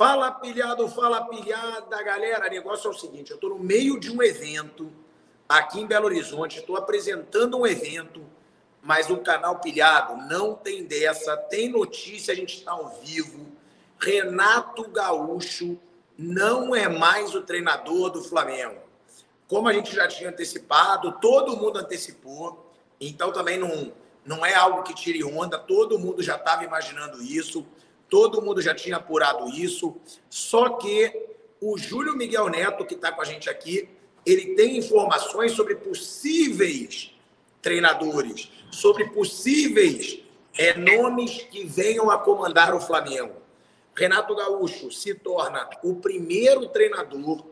Fala 0.00 0.32
pilhado, 0.32 0.88
fala 0.88 1.26
pilhada, 1.26 2.02
galera. 2.02 2.46
O 2.46 2.50
negócio 2.50 2.88
é 2.88 2.90
o 2.90 2.98
seguinte: 2.98 3.32
eu 3.32 3.34
estou 3.34 3.50
no 3.50 3.58
meio 3.58 4.00
de 4.00 4.10
um 4.10 4.22
evento 4.22 4.90
aqui 5.46 5.78
em 5.78 5.86
Belo 5.86 6.06
Horizonte, 6.06 6.60
estou 6.60 6.74
apresentando 6.78 7.58
um 7.58 7.66
evento, 7.66 8.24
mas 8.80 9.10
o 9.10 9.18
canal 9.18 9.60
Pilhado 9.60 10.16
não 10.26 10.54
tem 10.54 10.84
dessa, 10.84 11.36
tem 11.36 11.68
notícia, 11.68 12.32
a 12.32 12.34
gente 12.34 12.56
está 12.56 12.72
ao 12.72 12.98
vivo. 13.04 13.46
Renato 13.98 14.88
Gaúcho 14.88 15.78
não 16.16 16.74
é 16.74 16.88
mais 16.88 17.34
o 17.34 17.42
treinador 17.42 18.08
do 18.08 18.24
Flamengo. 18.24 18.80
Como 19.46 19.68
a 19.68 19.72
gente 19.74 19.94
já 19.94 20.08
tinha 20.08 20.30
antecipado, 20.30 21.12
todo 21.20 21.58
mundo 21.58 21.78
antecipou, 21.78 22.72
então 22.98 23.32
também 23.32 23.58
não, 23.58 23.92
não 24.24 24.46
é 24.46 24.54
algo 24.54 24.82
que 24.82 24.94
tire 24.94 25.22
onda, 25.22 25.58
todo 25.58 25.98
mundo 25.98 26.22
já 26.22 26.36
estava 26.36 26.64
imaginando 26.64 27.22
isso. 27.22 27.66
Todo 28.10 28.42
mundo 28.42 28.60
já 28.60 28.74
tinha 28.74 28.96
apurado 28.96 29.48
isso, 29.48 29.96
só 30.28 30.70
que 30.70 31.28
o 31.60 31.78
Júlio 31.78 32.16
Miguel 32.16 32.48
Neto, 32.48 32.84
que 32.84 32.94
está 32.94 33.12
com 33.12 33.22
a 33.22 33.24
gente 33.24 33.48
aqui, 33.48 33.88
ele 34.26 34.56
tem 34.56 34.76
informações 34.76 35.52
sobre 35.52 35.76
possíveis 35.76 37.14
treinadores, 37.62 38.50
sobre 38.72 39.08
possíveis 39.10 40.20
é, 40.58 40.76
nomes 40.76 41.42
que 41.50 41.64
venham 41.64 42.10
a 42.10 42.18
comandar 42.18 42.74
o 42.74 42.80
Flamengo. 42.80 43.34
Renato 43.94 44.34
Gaúcho 44.34 44.90
se 44.90 45.14
torna 45.14 45.68
o 45.82 45.96
primeiro 45.96 46.68
treinador, 46.68 47.44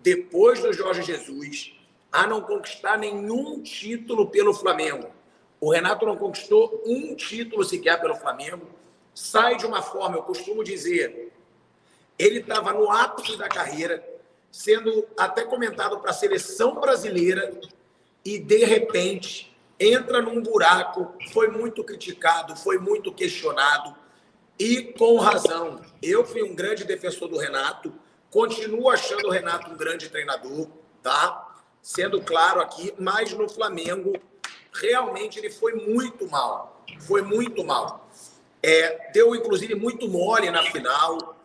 depois 0.00 0.60
do 0.60 0.72
Jorge 0.72 1.02
Jesus, 1.02 1.74
a 2.10 2.26
não 2.26 2.40
conquistar 2.40 2.96
nenhum 2.96 3.60
título 3.60 4.30
pelo 4.30 4.54
Flamengo. 4.54 5.08
O 5.60 5.70
Renato 5.70 6.06
não 6.06 6.16
conquistou 6.16 6.82
um 6.86 7.14
título 7.14 7.62
sequer 7.64 8.00
pelo 8.00 8.14
Flamengo 8.14 8.77
sai 9.18 9.56
de 9.56 9.66
uma 9.66 9.82
forma, 9.82 10.16
eu 10.16 10.22
costumo 10.22 10.62
dizer, 10.62 11.32
ele 12.16 12.38
estava 12.38 12.72
no 12.72 12.88
ápice 12.88 13.36
da 13.36 13.48
carreira, 13.48 14.06
sendo 14.50 15.06
até 15.18 15.42
comentado 15.44 15.98
para 15.98 16.12
a 16.12 16.14
seleção 16.14 16.76
brasileira, 16.76 17.58
e 18.24 18.38
de 18.38 18.64
repente 18.64 19.52
entra 19.78 20.22
num 20.22 20.40
buraco, 20.40 21.12
foi 21.32 21.48
muito 21.48 21.82
criticado, 21.82 22.54
foi 22.54 22.78
muito 22.78 23.12
questionado, 23.12 23.96
e 24.56 24.94
com 24.96 25.16
razão. 25.16 25.82
Eu 26.00 26.24
fui 26.24 26.44
um 26.44 26.54
grande 26.54 26.84
defensor 26.84 27.28
do 27.28 27.38
Renato, 27.38 27.92
continuo 28.30 28.88
achando 28.88 29.26
o 29.26 29.30
Renato 29.30 29.68
um 29.68 29.76
grande 29.76 30.08
treinador, 30.08 30.68
tá? 31.02 31.56
Sendo 31.82 32.20
claro 32.20 32.60
aqui, 32.60 32.94
mas 32.96 33.32
no 33.32 33.48
Flamengo, 33.48 34.12
realmente 34.72 35.40
ele 35.40 35.50
foi 35.50 35.74
muito 35.74 36.28
mal. 36.28 36.84
Foi 37.00 37.20
muito 37.20 37.64
mal. 37.64 38.08
É, 38.62 39.10
deu, 39.12 39.34
inclusive, 39.34 39.74
muito 39.74 40.08
mole 40.08 40.50
na 40.50 40.62
final 40.64 41.36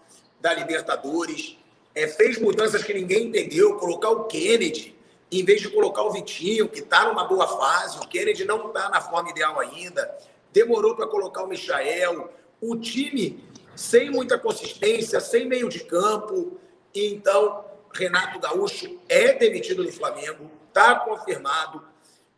da 0.42 0.53
Libertadores. 0.53 1.58
É, 1.95 2.08
fez 2.08 2.39
mudanças 2.39 2.83
que 2.83 2.94
ninguém 2.94 3.28
entendeu. 3.28 3.75
Colocar 3.75 4.09
o 4.09 4.25
Kennedy 4.25 4.94
em 5.31 5.44
vez 5.44 5.61
de 5.61 5.69
colocar 5.69 6.03
o 6.03 6.11
Vitinho, 6.11 6.69
que 6.69 6.80
está 6.80 7.08
numa 7.08 7.25
boa 7.25 7.47
fase. 7.47 7.97
O 7.97 8.08
Kennedy 8.08 8.45
não 8.45 8.67
está 8.67 8.89
na 8.89 9.02
forma 9.02 9.31
ideal 9.31 9.59
ainda. 9.59 10.16
Demorou 10.52 10.95
para 10.95 11.08
colocar 11.08 11.44
o 11.44 11.47
Michael. 11.47 12.30
O 12.61 12.75
time 12.75 13.44
sem 13.75 14.11
muita 14.11 14.38
consistência, 14.38 15.19
sem 15.19 15.47
meio 15.47 15.69
de 15.69 15.80
campo. 15.80 16.59
Então, 16.94 17.66
Renato 17.91 18.39
Gaúcho 18.39 19.00
é 19.09 19.34
demitido 19.34 19.84
do 19.84 19.91
Flamengo. 19.91 20.50
Está 20.67 20.95
confirmado. 21.00 21.84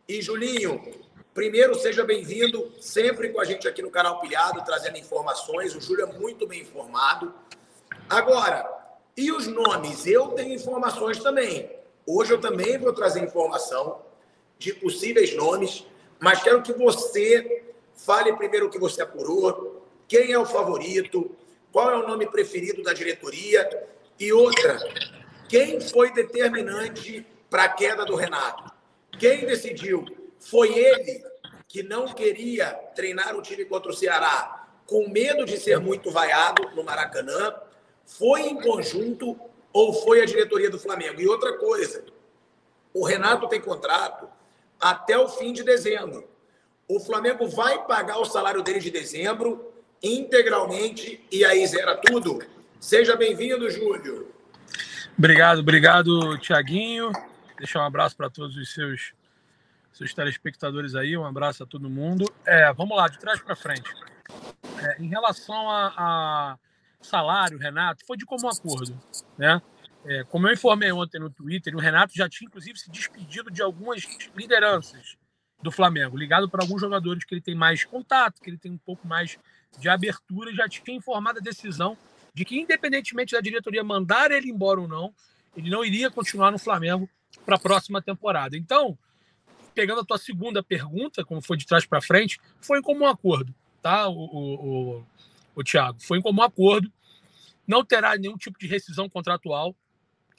E, 0.08 0.22
Julinho, 0.22 0.80
Primeiro, 1.36 1.74
seja 1.74 2.02
bem-vindo, 2.02 2.72
sempre 2.80 3.28
com 3.28 3.38
a 3.38 3.44
gente 3.44 3.68
aqui 3.68 3.82
no 3.82 3.90
canal 3.90 4.22
Pilhado, 4.22 4.64
trazendo 4.64 4.96
informações. 4.96 5.76
O 5.76 5.80
Júlio 5.82 6.06
é 6.06 6.18
muito 6.18 6.46
bem 6.46 6.62
informado. 6.62 7.34
Agora, 8.08 8.66
e 9.14 9.30
os 9.30 9.46
nomes? 9.46 10.06
Eu 10.06 10.28
tenho 10.28 10.54
informações 10.54 11.18
também. 11.18 11.70
Hoje 12.06 12.32
eu 12.32 12.40
também 12.40 12.78
vou 12.78 12.90
trazer 12.90 13.22
informação 13.22 14.00
de 14.58 14.72
possíveis 14.72 15.36
nomes, 15.36 15.86
mas 16.18 16.42
quero 16.42 16.62
que 16.62 16.72
você 16.72 17.64
fale 17.94 18.32
primeiro 18.32 18.68
o 18.68 18.70
que 18.70 18.78
você 18.78 19.02
apurou, 19.02 19.86
quem 20.08 20.32
é 20.32 20.38
o 20.38 20.46
favorito, 20.46 21.36
qual 21.70 21.90
é 21.90 21.96
o 21.98 22.08
nome 22.08 22.24
preferido 22.30 22.82
da 22.82 22.94
diretoria 22.94 23.86
e 24.18 24.32
outra, 24.32 24.78
quem 25.50 25.82
foi 25.82 26.10
determinante 26.14 27.26
para 27.50 27.64
a 27.64 27.68
queda 27.68 28.06
do 28.06 28.16
Renato? 28.16 28.72
Quem 29.18 29.44
decidiu? 29.44 30.15
Foi 30.40 30.72
ele 30.72 31.24
que 31.68 31.82
não 31.82 32.06
queria 32.06 32.72
treinar 32.94 33.36
o 33.36 33.42
time 33.42 33.64
contra 33.64 33.90
o 33.90 33.94
Ceará 33.94 34.68
com 34.86 35.08
medo 35.08 35.44
de 35.44 35.58
ser 35.58 35.80
muito 35.80 36.10
vaiado 36.10 36.70
no 36.74 36.84
Maracanã? 36.84 37.54
Foi 38.04 38.42
em 38.42 38.60
conjunto 38.60 39.38
ou 39.72 39.92
foi 39.92 40.22
a 40.22 40.26
diretoria 40.26 40.70
do 40.70 40.78
Flamengo? 40.78 41.20
E 41.20 41.28
outra 41.28 41.58
coisa, 41.58 42.04
o 42.94 43.04
Renato 43.04 43.48
tem 43.48 43.60
contrato 43.60 44.28
até 44.80 45.18
o 45.18 45.28
fim 45.28 45.52
de 45.52 45.62
dezembro. 45.62 46.28
O 46.88 47.00
Flamengo 47.00 47.48
vai 47.48 47.84
pagar 47.84 48.18
o 48.18 48.24
salário 48.24 48.62
dele 48.62 48.78
de 48.78 48.90
dezembro 48.90 49.72
integralmente 50.02 51.20
e 51.32 51.44
aí 51.44 51.66
zera 51.66 51.96
tudo. 51.96 52.38
Seja 52.78 53.16
bem-vindo, 53.16 53.68
Júlio. 53.68 54.32
Obrigado, 55.18 55.60
obrigado, 55.60 56.38
Tiaguinho. 56.38 57.10
Deixar 57.58 57.80
um 57.80 57.86
abraço 57.86 58.16
para 58.16 58.30
todos 58.30 58.56
os 58.56 58.72
seus 58.72 59.15
seus 59.96 60.12
telespectadores 60.12 60.94
aí, 60.94 61.16
um 61.16 61.24
abraço 61.24 61.62
a 61.62 61.66
todo 61.66 61.88
mundo. 61.88 62.26
É, 62.44 62.70
vamos 62.74 62.94
lá, 62.94 63.08
de 63.08 63.18
trás 63.18 63.40
para 63.40 63.56
frente. 63.56 63.90
É, 64.78 65.02
em 65.02 65.08
relação 65.08 65.70
a, 65.70 65.94
a, 65.96 66.58
salário, 67.00 67.56
Renato, 67.56 68.04
foi 68.06 68.16
de 68.18 68.26
comum 68.26 68.48
acordo, 68.48 68.98
né? 69.38 69.60
É, 70.04 70.22
como 70.24 70.46
eu 70.46 70.52
informei 70.52 70.92
ontem 70.92 71.18
no 71.18 71.30
Twitter, 71.30 71.74
o 71.74 71.80
Renato 71.80 72.12
já 72.14 72.28
tinha 72.28 72.46
inclusive 72.46 72.78
se 72.78 72.90
despedido 72.90 73.50
de 73.50 73.62
algumas 73.62 74.06
lideranças 74.36 75.16
do 75.62 75.72
Flamengo, 75.72 76.16
ligado 76.16 76.48
para 76.48 76.62
alguns 76.62 76.80
jogadores 76.80 77.24
que 77.24 77.34
ele 77.34 77.40
tem 77.40 77.54
mais 77.54 77.84
contato, 77.84 78.40
que 78.40 78.50
ele 78.50 78.58
tem 78.58 78.70
um 78.70 78.78
pouco 78.78 79.08
mais 79.08 79.38
de 79.78 79.88
abertura, 79.88 80.54
já 80.54 80.68
tinha 80.68 80.96
informado 80.96 81.38
a 81.38 81.42
decisão 81.42 81.96
de 82.34 82.44
que, 82.44 82.60
independentemente 82.60 83.32
da 83.32 83.40
diretoria 83.40 83.82
mandar 83.82 84.30
ele 84.30 84.50
embora 84.50 84.78
ou 84.78 84.86
não, 84.86 85.12
ele 85.56 85.70
não 85.70 85.82
iria 85.82 86.10
continuar 86.10 86.52
no 86.52 86.58
Flamengo 86.58 87.08
para 87.44 87.56
a 87.56 87.58
próxima 87.58 88.00
temporada. 88.02 88.56
Então, 88.56 88.96
pegando 89.76 90.00
a 90.00 90.04
tua 90.04 90.16
segunda 90.16 90.62
pergunta, 90.62 91.22
como 91.22 91.42
foi 91.42 91.58
de 91.58 91.66
trás 91.66 91.84
para 91.84 92.00
frente, 92.00 92.40
foi 92.62 92.78
em 92.78 92.82
comum 92.82 93.06
acordo, 93.06 93.54
tá, 93.82 94.08
o, 94.08 94.14
o, 94.14 94.54
o, 94.96 95.06
o 95.54 95.62
Thiago? 95.62 96.00
Foi 96.00 96.18
em 96.18 96.22
comum 96.22 96.42
acordo. 96.42 96.90
Não 97.66 97.84
terá 97.84 98.16
nenhum 98.16 98.38
tipo 98.38 98.58
de 98.58 98.66
rescisão 98.66 99.06
contratual, 99.06 99.76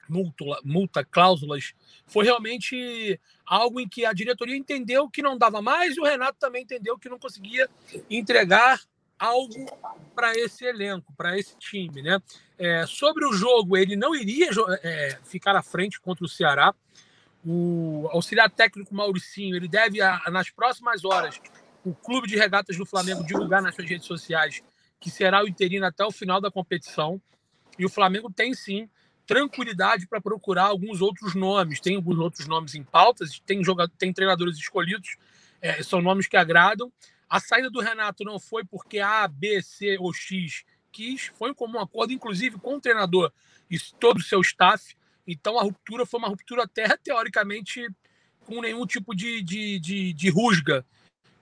multa, 0.09 0.44
multa, 0.64 1.06
cláusulas. 1.06 1.74
Foi 2.08 2.26
realmente 2.26 3.20
algo 3.46 3.80
em 3.80 3.88
que 3.88 4.06
a 4.06 4.14
diretoria 4.14 4.58
entendeu 4.58 5.08
que 5.08 5.22
não 5.22 5.38
dava 5.38 5.62
mais 5.62 5.96
e 5.96 6.00
o 6.00 6.03
Renato 6.03 6.40
também 6.40 6.64
entendeu 6.64 6.97
que 6.97 7.09
não 7.09 7.20
conseguia 7.20 7.70
entregar 8.09 8.81
algo 9.20 9.53
para 10.16 10.34
esse 10.34 10.66
elenco, 10.66 11.14
para 11.16 11.38
esse 11.38 11.56
time, 11.58 12.02
né? 12.02 12.20
É, 12.58 12.88
sobre 12.88 13.26
o 13.26 13.34
jogo, 13.34 13.78
ele 13.78 13.96
não 13.96 14.16
iria 14.16 14.50
é, 14.81 15.20
ficar 15.24 15.56
à 15.56 15.62
frente 15.62 16.00
contra 16.00 16.26
o 16.26 16.30
Ceará. 16.30 16.74
O 17.50 18.09
auxiliar 18.12 18.50
técnico 18.50 18.94
Mauricinho, 18.94 19.56
ele 19.56 19.69
deve, 19.69 20.00
nas 20.30 20.50
próximas 20.50 21.06
horas, 21.06 21.40
o 21.85 21.96
Clube 21.96 22.28
de 22.28 22.35
Regatas 22.35 22.75
do 22.75 22.85
Flamengo 22.85 23.25
divulgar 23.25 23.62
nas 23.62 23.74
suas 23.74 23.88
redes 23.88 24.06
sociais 24.06 24.62
que 25.00 25.09
será 25.09 25.41
o 25.41 25.47
interino 25.47 25.85
até 25.85 26.03
o 26.03 26.12
final 26.12 26.41
da 26.41 26.52
competição. 26.52 27.22
E 27.80 27.85
o 27.85 27.90
Flamengo 27.90 28.30
tem 28.30 28.53
sim 28.53 28.90
tranquilidade 29.25 30.08
para 30.08 30.19
procurar 30.19 30.66
alguns 30.66 31.02
outros 31.02 31.35
nomes. 31.35 31.80
Tem 31.80 31.96
alguns 31.96 32.18
outros 32.18 32.47
nomes 32.47 32.75
em 32.75 32.84
pautas, 32.84 33.40
tem, 33.46 33.64
jogador, 33.64 33.94
tem 33.97 34.12
treinadores 34.12 34.58
escolhidos, 34.58 35.16
é, 35.62 35.81
são 35.84 36.02
nomes 36.02 36.28
que 36.28 36.35
agradam. 36.35 36.91
A 37.29 37.40
saída 37.40 37.69
do 37.69 37.79
Renato 37.79 38.25
não 38.25 38.40
foi 38.40 38.66
porque 38.66 39.00
A, 39.00 39.25
B, 39.25 39.62
C 39.62 39.97
ou 40.00 40.14
X 40.14 40.66
quis, 40.91 41.31
foi 41.38 41.52
um 41.52 41.53
comum 41.53 41.79
acordo, 41.79 42.11
inclusive 42.11 42.58
com 42.58 42.76
o 42.76 42.82
treinador 42.82 43.32
e 43.70 43.78
todo 43.99 44.17
o 44.17 44.23
seu 44.23 44.41
staff. 44.41 44.96
Então 45.28 45.59
a 45.59 45.64
ruptura 45.64 46.06
foi 46.06 46.20
uma 46.20 46.29
ruptura 46.29 46.64
até 46.64 46.96
teoricamente 46.97 47.88
com 48.46 48.62
nenhum 48.62 48.85
tipo 48.85 49.14
de, 49.14 49.44
de, 49.44 49.79
de, 49.79 50.14
de 50.14 50.29
rusga. 50.29 50.85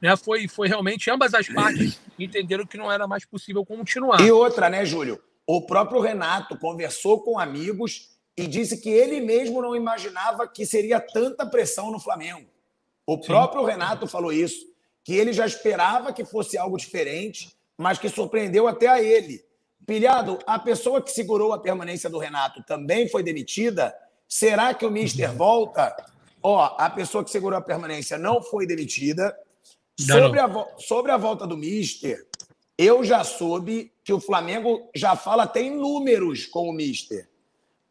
Né? 0.02 0.16
Foi, 0.18 0.48
foi 0.48 0.68
realmente 0.68 1.10
ambas 1.12 1.34
as 1.34 1.48
partes 1.48 2.02
entenderam 2.18 2.66
que 2.66 2.78
não 2.78 2.92
era 2.92 3.08
mais 3.08 3.26
possível 3.26 3.64
continuar. 3.64 4.22
E 4.22 4.32
outra, 4.32 4.70
né, 4.70 4.84
Júlio? 4.84 5.22
O 5.48 5.62
próprio 5.62 6.02
Renato 6.02 6.58
conversou 6.58 7.22
com 7.22 7.38
amigos 7.38 8.10
e 8.36 8.48
disse 8.48 8.82
que 8.82 8.90
ele 8.90 9.22
mesmo 9.22 9.62
não 9.62 9.76
imaginava 9.76 10.48
que 10.48 10.66
seria 10.66 11.00
tanta 11.00 11.46
pressão 11.46 11.92
no 11.92 12.00
Flamengo. 12.00 12.50
O 13.06 13.18
Sim. 13.18 13.28
próprio 13.28 13.64
Renato 13.64 14.08
falou 14.08 14.34
isso, 14.34 14.66
que 15.04 15.14
ele 15.14 15.32
já 15.32 15.46
esperava 15.46 16.12
que 16.12 16.26
fosse 16.26 16.58
algo 16.58 16.78
diferente, 16.78 17.56
mas 17.78 18.00
que 18.00 18.10
surpreendeu 18.10 18.68
até 18.68 18.88
a 18.88 19.02
ele. 19.02 19.45
Pilhado, 19.86 20.40
a 20.48 20.58
pessoa 20.58 21.02
que 21.02 21.12
segurou 21.12 21.54
a 21.54 21.60
permanência 21.60 22.10
do 22.10 22.18
Renato 22.18 22.64
também 22.64 23.08
foi 23.08 23.22
demitida? 23.22 23.96
Será 24.28 24.74
que 24.74 24.86
o 24.86 24.92
Mister 24.92 25.32
volta? 25.32 25.96
Ó, 26.42 26.76
a 26.78 26.90
pessoa 26.90 27.24
que 27.24 27.30
segurou 27.30 27.58
a 27.58 27.62
permanência 27.62 28.18
não 28.18 28.42
foi 28.42 28.66
demitida. 28.66 29.36
Sobre 29.98 30.40
a, 30.40 30.68
sobre 30.78 31.12
a 31.12 31.18
volta 31.18 31.48
do 31.48 31.56
Mister, 31.56 32.26
eu 32.78 33.04
já 33.04 33.24
soube 33.24 33.94
que 34.04 34.12
o 34.12 34.20
Flamengo 34.20 34.90
já 34.94 35.16
fala 35.16 35.44
até 35.44 35.62
em 35.62 35.72
números 35.72 36.46
com 36.46 36.68
o 36.68 36.74
Mister, 36.74 37.30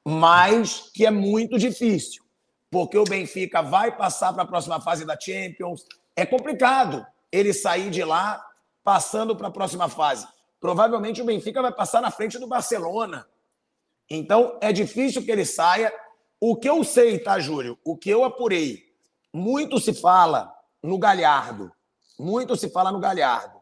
mas 0.04 0.90
que 0.92 1.06
é 1.06 1.10
muito 1.10 1.58
difícil, 1.58 2.22
porque 2.70 2.98
o 2.98 3.04
Benfica 3.04 3.62
vai 3.62 3.96
passar 3.96 4.32
para 4.32 4.42
a 4.42 4.46
próxima 4.46 4.80
fase 4.80 5.06
da 5.06 5.18
Champions. 5.18 5.86
É 6.14 6.26
complicado 6.26 7.06
ele 7.32 7.52
sair 7.54 7.88
de 7.88 8.04
lá 8.04 8.44
passando 8.82 9.34
para 9.34 9.48
a 9.48 9.52
próxima 9.52 9.88
fase. 9.88 10.26
Provavelmente 10.64 11.20
o 11.20 11.26
Benfica 11.26 11.60
vai 11.60 11.70
passar 11.70 12.00
na 12.00 12.10
frente 12.10 12.38
do 12.38 12.46
Barcelona. 12.46 13.28
Então 14.08 14.58
é 14.62 14.72
difícil 14.72 15.22
que 15.22 15.30
ele 15.30 15.44
saia. 15.44 15.92
O 16.40 16.56
que 16.56 16.66
eu 16.66 16.82
sei, 16.82 17.18
tá, 17.18 17.38
Júlio? 17.38 17.78
O 17.84 17.98
que 17.98 18.08
eu 18.08 18.24
apurei, 18.24 18.82
muito 19.30 19.78
se 19.78 19.92
fala 19.92 20.50
no 20.82 20.96
Galhardo. 20.96 21.70
Muito 22.18 22.56
se 22.56 22.70
fala 22.70 22.90
no 22.90 22.98
Galhardo. 22.98 23.58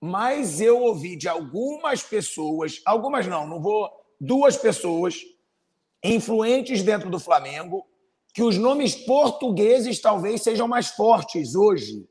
Mas 0.00 0.60
eu 0.60 0.80
ouvi 0.80 1.16
de 1.16 1.28
algumas 1.28 2.04
pessoas, 2.04 2.80
algumas 2.86 3.26
não, 3.26 3.44
não 3.44 3.60
vou, 3.60 3.90
duas 4.20 4.56
pessoas 4.56 5.16
influentes 6.04 6.84
dentro 6.84 7.10
do 7.10 7.18
Flamengo, 7.18 7.84
que 8.32 8.44
os 8.44 8.56
nomes 8.56 8.94
portugueses 8.94 10.00
talvez 10.00 10.42
sejam 10.42 10.68
mais 10.68 10.86
fortes 10.90 11.56
hoje. 11.56 12.08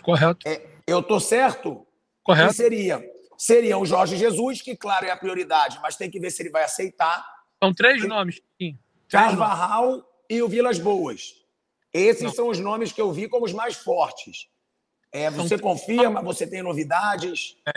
Correto. 0.00 0.48
É, 0.48 0.64
eu 0.86 1.02
tô 1.02 1.18
certo? 1.18 1.84
Correto. 2.22 2.50
Que 2.50 2.54
seria? 2.54 3.11
Seria 3.42 3.76
o 3.76 3.84
Jorge 3.84 4.16
Jesus, 4.16 4.62
que, 4.62 4.76
claro, 4.76 5.04
é 5.04 5.10
a 5.10 5.16
prioridade, 5.16 5.80
mas 5.82 5.96
tem 5.96 6.08
que 6.08 6.20
ver 6.20 6.30
se 6.30 6.40
ele 6.40 6.50
vai 6.50 6.62
aceitar. 6.62 7.26
São 7.60 7.74
três 7.74 8.06
nomes, 8.06 8.40
sim. 8.56 8.78
Carvajal 9.08 10.08
e 10.30 10.40
o 10.40 10.48
Vilas 10.48 10.78
Boas. 10.78 11.34
Esses 11.92 12.22
não. 12.22 12.32
são 12.32 12.48
os 12.50 12.60
nomes 12.60 12.92
que 12.92 13.00
eu 13.00 13.10
vi 13.10 13.28
como 13.28 13.44
os 13.44 13.52
mais 13.52 13.74
fortes. 13.74 14.48
É, 15.10 15.28
você 15.28 15.58
são... 15.58 15.58
confirma, 15.58 16.22
você 16.22 16.46
tem 16.46 16.62
novidades? 16.62 17.56
É, 17.66 17.72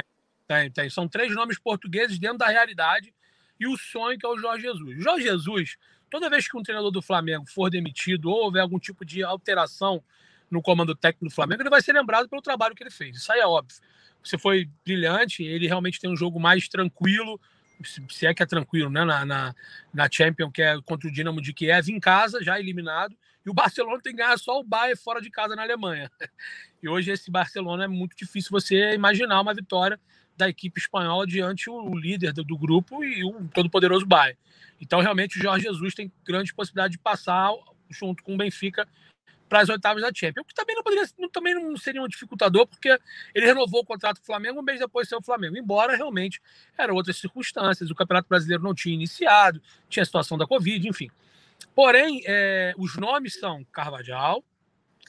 tem, 0.47 0.71
tem. 0.71 0.87
São 0.87 1.07
três 1.07 1.33
nomes 1.33 1.57
portugueses 1.57 2.19
dentro 2.19 2.37
da 2.37 2.47
realidade 2.47 3.11
e 3.59 3.65
o 3.65 3.75
sonho 3.75 4.19
que 4.19 4.25
é 4.27 4.29
o 4.29 4.37
Jorge 4.37 4.61
Jesus. 4.61 5.03
Jorge 5.03 5.23
Jesus, 5.23 5.77
toda 6.11 6.29
vez 6.29 6.47
que 6.47 6.55
um 6.55 6.61
treinador 6.61 6.91
do 6.91 7.01
Flamengo 7.01 7.47
for 7.47 7.71
demitido 7.71 8.29
ou 8.29 8.43
houver 8.43 8.61
algum 8.61 8.77
tipo 8.77 9.03
de 9.03 9.23
alteração 9.23 10.03
no 10.49 10.61
comando 10.61 10.95
técnico 10.95 11.25
do 11.25 11.31
Flamengo, 11.31 11.61
ele 11.61 11.69
vai 11.69 11.81
ser 11.81 11.93
lembrado 11.93 12.29
pelo 12.29 12.41
trabalho 12.41 12.75
que 12.75 12.83
ele 12.83 12.91
fez. 12.91 13.17
Isso 13.17 13.31
aí 13.31 13.39
é 13.39 13.47
óbvio. 13.47 13.77
Você 14.23 14.37
foi 14.37 14.69
brilhante, 14.83 15.43
ele 15.43 15.67
realmente 15.67 15.99
tem 15.99 16.09
um 16.09 16.15
jogo 16.15 16.39
mais 16.39 16.67
tranquilo, 16.67 17.39
se 18.09 18.25
é 18.25 18.33
que 18.33 18.41
é 18.41 18.45
tranquilo, 18.45 18.89
né? 18.89 19.03
Na, 19.03 19.25
na, 19.25 19.55
na 19.93 20.09
Champions, 20.11 20.51
que 20.53 20.61
é 20.61 20.79
contra 20.81 21.07
o 21.07 21.11
Dinamo 21.11 21.41
de 21.41 21.53
Kiev, 21.53 21.89
em 21.89 21.99
casa, 21.99 22.43
já 22.43 22.59
eliminado. 22.59 23.15
E 23.45 23.49
o 23.49 23.53
Barcelona 23.53 24.01
tem 24.01 24.13
que 24.13 24.17
ganhar 24.17 24.37
só 24.39 24.59
o 24.59 24.63
Bayern 24.63 24.99
fora 24.99 25.21
de 25.21 25.29
casa 25.29 25.55
na 25.55 25.63
Alemanha. 25.63 26.09
E 26.83 26.87
hoje 26.87 27.09
esse 27.09 27.31
Barcelona 27.31 27.85
é 27.85 27.87
muito 27.87 28.15
difícil 28.15 28.51
você 28.51 28.93
imaginar 28.93 29.41
uma 29.41 29.55
vitória 29.55 29.99
da 30.37 30.47
equipe 30.47 30.79
espanhola 30.79 31.25
diante 31.25 31.67
o 31.67 31.95
líder 31.97 32.31
do, 32.31 32.43
do 32.43 32.55
grupo 32.55 33.03
e 33.03 33.23
o 33.23 33.47
todo-poderoso 33.47 34.05
Bayern. 34.05 34.37
Então, 34.79 34.99
realmente, 34.99 35.39
o 35.39 35.41
Jorge 35.41 35.63
Jesus 35.63 35.95
tem 35.95 36.11
grande 36.23 36.53
possibilidade 36.53 36.91
de 36.91 36.99
passar 36.99 37.51
junto 37.89 38.23
com 38.23 38.35
o 38.35 38.37
Benfica 38.37 38.87
para 39.47 39.61
as 39.61 39.69
oitavas 39.69 40.01
da 40.01 40.11
Champions. 40.13 40.43
O 40.43 40.47
que 40.47 40.53
também 40.53 40.75
não 40.75 40.83
poderia, 40.83 41.07
também 41.31 41.55
não 41.55 41.77
seria 41.77 42.01
um 42.01 42.07
dificultador, 42.07 42.67
porque 42.67 42.99
ele 43.33 43.45
renovou 43.45 43.81
o 43.81 43.85
contrato 43.85 44.17
com 44.17 44.23
o 44.23 44.25
Flamengo 44.25 44.59
um 44.59 44.63
mês 44.63 44.79
depois 44.79 45.05
de 45.05 45.09
ser 45.09 45.15
o 45.15 45.21
Flamengo. 45.21 45.57
Embora 45.57 45.95
realmente 45.95 46.41
eram 46.77 46.95
outras 46.95 47.17
circunstâncias, 47.17 47.89
o 47.89 47.95
Campeonato 47.95 48.27
Brasileiro 48.27 48.63
não 48.63 48.73
tinha 48.73 48.93
iniciado, 48.93 49.61
tinha 49.89 50.03
a 50.03 50.05
situação 50.05 50.37
da 50.37 50.47
Covid, 50.47 50.87
enfim. 50.87 51.09
Porém, 51.73 52.21
é, 52.25 52.73
os 52.77 52.95
nomes 52.95 53.39
são 53.39 53.63
Carvajal, 53.65 54.43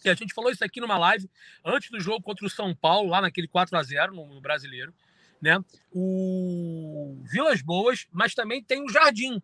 e 0.04 0.08
a 0.08 0.14
gente 0.14 0.34
falou 0.34 0.50
isso 0.50 0.64
aqui 0.64 0.80
numa 0.80 0.98
live 0.98 1.28
antes 1.64 1.90
do 1.90 2.00
jogo 2.00 2.22
contra 2.22 2.46
o 2.46 2.50
São 2.50 2.74
Paulo, 2.74 3.10
lá 3.10 3.20
naquele 3.20 3.48
4 3.48 3.76
a 3.76 3.82
0 3.82 4.14
no 4.14 4.40
Brasileiro, 4.40 4.94
né? 5.40 5.58
O 5.92 7.18
Vilas 7.24 7.62
Boas, 7.62 8.06
mas 8.12 8.34
também 8.34 8.62
tem 8.62 8.84
o 8.84 8.88
Jardim. 8.88 9.42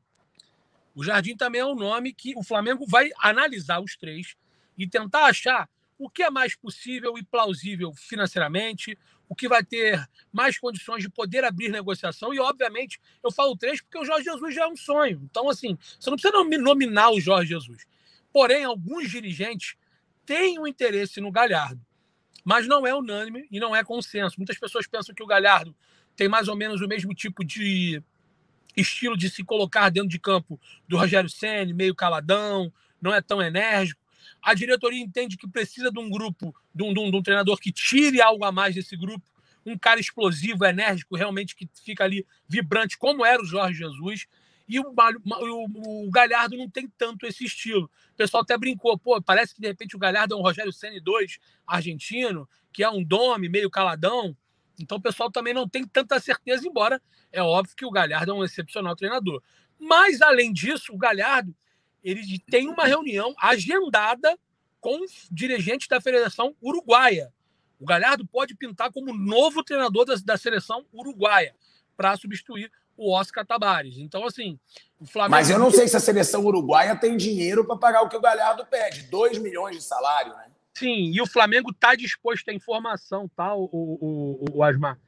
O 0.95 1.03
Jardim 1.03 1.37
também 1.37 1.61
é 1.61 1.67
um 1.67 1.75
nome 1.75 2.13
que 2.13 2.35
o 2.37 2.43
Flamengo 2.43 2.87
vai 2.87 3.11
analisar 3.19 3.81
os 3.81 3.97
três 3.97 4.37
e 4.77 4.87
tentar 4.89 5.27
achar 5.27 5.69
o 5.99 6.11
que 6.11 6.23
é 6.23 6.31
mais 6.31 6.57
possível 6.57 7.17
e 7.17 7.23
plausível 7.23 7.93
financeiramente, 7.93 8.99
o 9.29 9.35
que 9.35 9.49
vai 9.49 9.65
ter 9.65 10.05
mais 10.33 10.59
condições 10.59 11.03
de 11.03 11.09
poder 11.09 11.45
abrir 11.45 11.69
negociação. 11.71 12.35
E, 12.35 12.41
obviamente, 12.41 13.01
eu 13.23 13.31
falo 13.31 13.57
três 13.57 13.81
porque 13.81 13.99
o 13.99 14.05
Jorge 14.05 14.25
Jesus 14.25 14.55
já 14.55 14.65
é 14.65 14.67
um 14.67 14.77
sonho. 14.77 15.23
Então, 15.31 15.49
assim, 15.49 15.79
você 15.99 16.11
não 16.11 16.17
precisa 16.17 16.45
nominar 16.59 17.11
o 17.11 17.21
Jorge 17.21 17.51
Jesus. 17.51 17.87
Porém, 18.33 18.65
alguns 18.65 19.11
dirigentes 19.11 19.77
têm 20.27 20.59
um 20.59 20.67
interesse 20.67 21.21
no 21.21 21.31
Galhardo, 21.31 21.81
mas 22.45 22.67
não 22.67 22.87
é 22.87 22.95
unânime 22.95 23.47
e 23.51 23.61
não 23.61 23.75
é 23.75 23.85
consenso. 23.85 24.37
Muitas 24.39 24.59
pessoas 24.59 24.87
pensam 24.87 25.15
que 25.15 25.23
o 25.23 25.27
Galhardo 25.27 25.75
tem 26.17 26.29
mais 26.29 26.49
ou 26.49 26.57
menos 26.57 26.81
o 26.81 26.89
mesmo 26.89 27.15
tipo 27.15 27.45
de 27.45 28.03
estilo 28.77 29.17
de 29.17 29.31
se 29.31 29.45
colocar 29.45 29.91
dentro 29.91 30.09
de 30.09 30.19
campo 30.19 30.61
do 30.89 30.97
Rogério 30.97 31.29
Senna, 31.31 31.73
meio 31.73 31.95
caladão, 31.95 32.73
não 33.01 33.15
é 33.15 33.21
tão 33.21 33.41
enérgico. 33.41 34.02
A 34.43 34.55
diretoria 34.55 35.01
entende 35.01 35.37
que 35.37 35.47
precisa 35.47 35.91
de 35.91 36.01
um 36.01 36.11
grupo, 36.11 36.55
de 36.75 36.83
um, 36.83 36.93
de 36.93 37.01
um, 37.01 37.11
de 37.11 37.17
um 37.17 37.23
treinador 37.23 37.59
que 37.59 37.71
tire 37.71 38.21
algo 38.21 38.45
a 38.45 38.51
mais 38.51 38.75
desse 38.75 38.97
grupo, 38.97 39.25
um 39.65 39.79
cara 39.79 40.01
explosivo, 40.01 40.65
enérgico, 40.65 41.17
realmente 41.17 41.55
que 41.55 41.69
fica 41.85 42.03
ali 42.03 42.27
vibrante, 42.49 42.99
como 42.99 43.25
era 43.25 43.41
o 43.41 43.47
Jorge 43.47 43.79
Jesus. 43.79 44.27
E 44.69 44.81
o, 44.81 44.93
o, 44.95 46.07
o, 46.07 46.11
Galhardo 46.11 46.57
não 46.57 46.69
tem 46.69 46.89
tanto 46.99 47.27
esse 47.27 47.45
estilo. 47.45 47.91
O 48.13 48.17
pessoal 48.17 48.43
até 48.43 48.57
brincou, 48.59 48.99
pô, 48.99 49.21
parece 49.23 49.55
que 49.55 49.61
de 49.61 49.69
repente 49.69 49.95
o 49.95 49.99
Galhardo 49.99 50.35
é 50.35 50.37
um 50.37 50.43
Rogério 50.43 50.73
Ceni 50.73 51.01
2 51.01 51.39
argentino, 51.67 52.49
que 52.73 52.83
é 52.83 52.91
um 52.91 53.05
dome, 53.05 53.49
meio 53.49 53.71
caladão. 53.71 54.37
Então 54.79 54.99
o 54.99 55.01
pessoal 55.01 55.31
também 55.31 55.55
não 55.55 55.69
tem 55.69 55.87
tanta 55.87 56.19
certeza, 56.19 56.67
embora 56.67 57.01
é 57.31 57.43
óbvio 57.43 57.77
que 57.77 57.85
o 57.87 57.91
Galhardo 57.91 58.33
é 58.33 58.35
um 58.35 58.45
excepcional 58.45 58.97
treinador. 58.97 59.43
Mas, 59.79 60.21
além 60.21 60.53
disso, 60.53 60.93
o 60.93 60.99
Galhardo 60.99 61.55
ele 62.03 62.39
tem 62.51 62.69
uma 62.69 62.87
reunião 62.87 63.35
agendada 63.41 64.39
com 64.81 64.99
dirigentes 65.31 65.87
da 65.89 66.01
Federação 66.01 66.55
Uruguaia. 66.61 67.33
O 67.79 67.85
Galhardo 67.85 68.27
pode 68.27 68.55
pintar 68.55 68.93
como 68.93 69.13
novo 69.13 69.63
treinador 69.65 70.05
da, 70.05 70.15
da 70.25 70.37
seleção 70.37 70.85
uruguaia 70.93 71.55
para 71.97 72.17
substituir 72.17 72.71
o 72.97 73.13
Oscar 73.13 73.45
Tabares. 73.45 73.99
Então, 73.99 74.25
assim, 74.25 74.59
o 75.01 75.07
Flamengo. 75.07 75.33
Mas 75.33 75.51
eu 75.51 75.59
não 75.59 75.71
sei 75.71 75.89
se 75.89 75.97
a 75.97 76.01
seleção 76.01 76.45
uruguaia 76.45 76.95
tem 76.95 77.17
dinheiro 77.17 77.65
para 77.65 77.77
pagar 77.77 78.03
o 78.03 78.09
que 78.09 78.17
o 78.17 78.21
Galhardo 78.21 78.65
pede 78.67 79.03
2 79.05 79.39
milhões 79.39 79.77
de 79.77 79.83
salário, 79.83 80.33
né? 80.35 80.47
Sim, 80.75 81.11
e 81.13 81.21
o 81.21 81.27
Flamengo 81.27 81.71
está 81.71 81.95
disposto 81.95 82.49
à 82.49 82.55
informação, 82.55 83.29
tá, 83.37 83.55
o, 83.55 83.65
o, 83.65 84.45
o, 84.49 84.59
o 84.59 84.63
Asmar? 84.63 84.99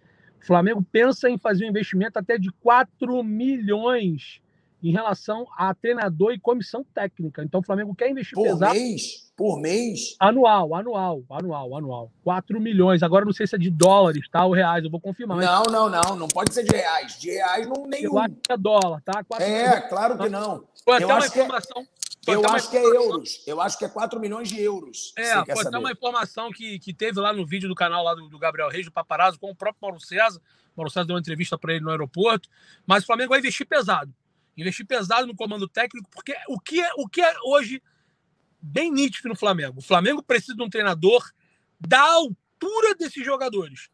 O 0.43 0.47
Flamengo 0.47 0.85
pensa 0.93 1.31
em 1.31 1.39
fazer 1.39 1.65
um 1.65 1.69
investimento 1.69 2.19
até 2.19 2.37
de 2.37 2.51
4 2.61 3.23
milhões 3.23 4.43
em 4.85 4.93
relação 4.93 5.47
a 5.57 5.75
treinador 5.75 6.33
e 6.33 6.39
comissão 6.39 6.85
técnica. 6.95 7.43
Então 7.43 7.61
o 7.61 7.65
Flamengo 7.65 7.95
quer 7.95 8.11
investir 8.11 8.35
por 8.35 8.45
pesado. 8.45 8.75
Por 8.75 8.79
mês? 8.79 9.33
Por 9.35 9.59
mês? 9.59 10.17
Anual, 10.21 10.75
anual, 10.75 11.25
anual, 11.31 11.77
anual. 11.77 12.13
4 12.23 12.61
milhões. 12.61 13.03
Agora 13.03 13.25
não 13.25 13.33
sei 13.33 13.47
se 13.47 13.57
é 13.57 13.59
de 13.59 13.71
dólares, 13.71 14.29
tá? 14.29 14.45
Ou 14.45 14.53
reais, 14.53 14.85
eu 14.85 14.91
vou 14.91 15.01
confirmar. 15.01 15.39
Não, 15.39 15.63
não, 15.65 15.89
não. 15.89 16.17
Não 16.17 16.29
pode 16.29 16.53
ser 16.53 16.65
de 16.65 16.77
reais. 16.77 17.19
De 17.19 17.31
reais 17.31 17.67
não 17.67 17.87
nenhum. 17.87 18.13
Eu 18.13 18.19
acho 18.19 18.35
que 18.35 18.53
é 18.53 18.57
dólar, 18.59 19.01
tá? 19.03 19.25
4 19.25 19.47
é, 19.47 19.49
milhões. 19.49 19.89
claro 19.89 20.19
que 20.19 20.29
não. 20.29 20.65
Foi 20.85 20.97
até 20.97 21.05
eu 21.05 21.09
uma 21.09 21.27
informação. 21.27 21.87
Que 22.21 22.31
é... 22.31 22.35
Eu 22.35 22.47
acho 22.47 22.71
que 22.71 22.77
é 22.77 22.85
euros. 22.85 23.43
Eu 23.47 23.61
acho 23.63 23.79
que 23.79 23.85
é 23.87 23.89
4 23.89 24.21
milhões 24.21 24.51
de 24.51 24.61
euros. 24.61 25.15
É, 25.17 25.33
foi 25.47 25.67
até 25.67 25.79
uma 25.79 25.93
informação 25.93 26.51
que, 26.53 26.79
que 26.79 26.93
teve 26.93 27.19
lá 27.19 27.33
no 27.33 27.47
vídeo 27.47 27.71
do 27.71 27.75
canal 27.75 28.05
lá 28.05 28.15
do, 28.15 28.29
do 28.29 28.39
Gabriel 28.39 28.69
Reis, 28.69 28.85
do 28.85 28.93
Paparazzo, 28.93 29.39
com 29.41 29.51
o 29.51 29.57
próprio 29.57 29.81
Mauro 29.81 30.01
César. 30.01 30.41
O 30.77 30.81
Mauro 30.81 30.91
César 30.91 31.07
deu 31.07 31.15
uma 31.15 31.21
entrevista 31.21 31.57
para 31.57 31.73
ele 31.73 31.85
no 31.85 31.91
aeroporto. 31.91 32.51
Mas 32.87 33.03
o 33.03 33.07
Flamengo 33.07 33.31
vai 33.31 33.39
investir 33.39 33.67
pesado 33.67 34.13
investir 34.57 34.87
pesado 34.87 35.27
no 35.27 35.35
comando 35.35 35.69
técnico, 35.69 36.09
porque 36.11 36.35
o 36.49 36.59
que 36.59 36.81
é, 36.81 36.91
o 36.97 37.09
que 37.09 37.21
é 37.21 37.35
hoje 37.45 37.83
bem 38.61 38.91
nítido 38.91 39.29
no 39.29 39.37
Flamengo? 39.37 39.79
O 39.79 39.83
Flamengo 39.83 40.23
precisa 40.23 40.55
de 40.55 40.63
um 40.63 40.71
treinador 40.71 41.31
da 41.81 42.01
altura 42.01 42.95
desses 42.99 43.25
jogadores. 43.25 43.89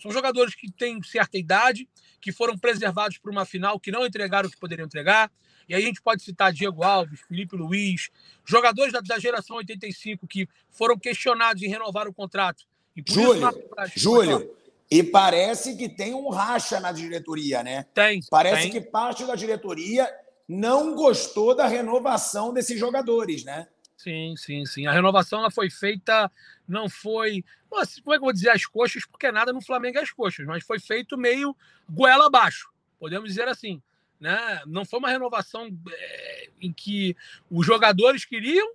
São 0.00 0.12
jogadores 0.12 0.54
que 0.54 0.70
têm 0.70 1.02
certa 1.02 1.38
idade, 1.38 1.88
que 2.20 2.30
foram 2.30 2.58
preservados 2.58 3.18
por 3.18 3.30
uma 3.30 3.46
final, 3.46 3.80
que 3.80 3.90
não 3.90 4.04
entregaram 4.04 4.48
o 4.48 4.52
que 4.52 4.58
poderiam 4.58 4.86
entregar. 4.86 5.32
E 5.66 5.74
aí 5.74 5.82
a 5.82 5.86
gente 5.86 6.02
pode 6.02 6.22
citar 6.22 6.52
Diego 6.52 6.82
Alves, 6.82 7.20
Felipe 7.26 7.56
Luiz, 7.56 8.10
jogadores 8.44 8.92
da, 8.92 9.00
da 9.00 9.18
geração 9.18 9.56
85 9.56 10.26
que 10.26 10.46
foram 10.70 10.98
questionados 10.98 11.62
em 11.62 11.68
renovar 11.68 12.06
o 12.06 12.12
contrato. 12.12 12.64
Júlio, 13.06 13.50
Júlio, 13.96 14.56
e 14.90 15.02
parece 15.02 15.76
que 15.76 15.88
tem 15.88 16.14
um 16.14 16.28
racha 16.28 16.78
na 16.80 16.92
diretoria, 16.92 17.62
né? 17.62 17.84
Tem. 17.94 18.20
Parece 18.30 18.62
tem. 18.62 18.70
que 18.70 18.80
parte 18.80 19.24
da 19.24 19.34
diretoria 19.34 20.08
não 20.48 20.94
gostou 20.94 21.54
da 21.54 21.66
renovação 21.66 22.52
desses 22.52 22.78
jogadores, 22.78 23.44
né? 23.44 23.66
Sim, 23.96 24.34
sim, 24.36 24.66
sim. 24.66 24.86
A 24.86 24.92
renovação 24.92 25.40
ela 25.40 25.50
foi 25.50 25.70
feita, 25.70 26.30
não 26.68 26.88
foi. 26.88 27.42
Nossa, 27.70 28.02
como 28.02 28.14
é 28.14 28.18
que 28.18 28.20
eu 28.20 28.26
vou 28.26 28.32
dizer 28.32 28.50
as 28.50 28.66
coxas? 28.66 29.06
Porque 29.06 29.32
nada 29.32 29.52
no 29.52 29.62
Flamengo 29.62 29.98
é 29.98 30.02
as 30.02 30.10
coxas, 30.10 30.46
mas 30.46 30.64
foi 30.64 30.78
feito 30.78 31.16
meio 31.16 31.56
goela 31.88 32.26
abaixo, 32.26 32.70
podemos 32.98 33.28
dizer 33.28 33.48
assim. 33.48 33.82
Né? 34.20 34.62
Não 34.66 34.84
foi 34.84 34.98
uma 34.98 35.10
renovação 35.10 35.68
é, 35.90 36.50
em 36.60 36.72
que 36.72 37.16
os 37.50 37.66
jogadores 37.66 38.24
queriam, 38.24 38.72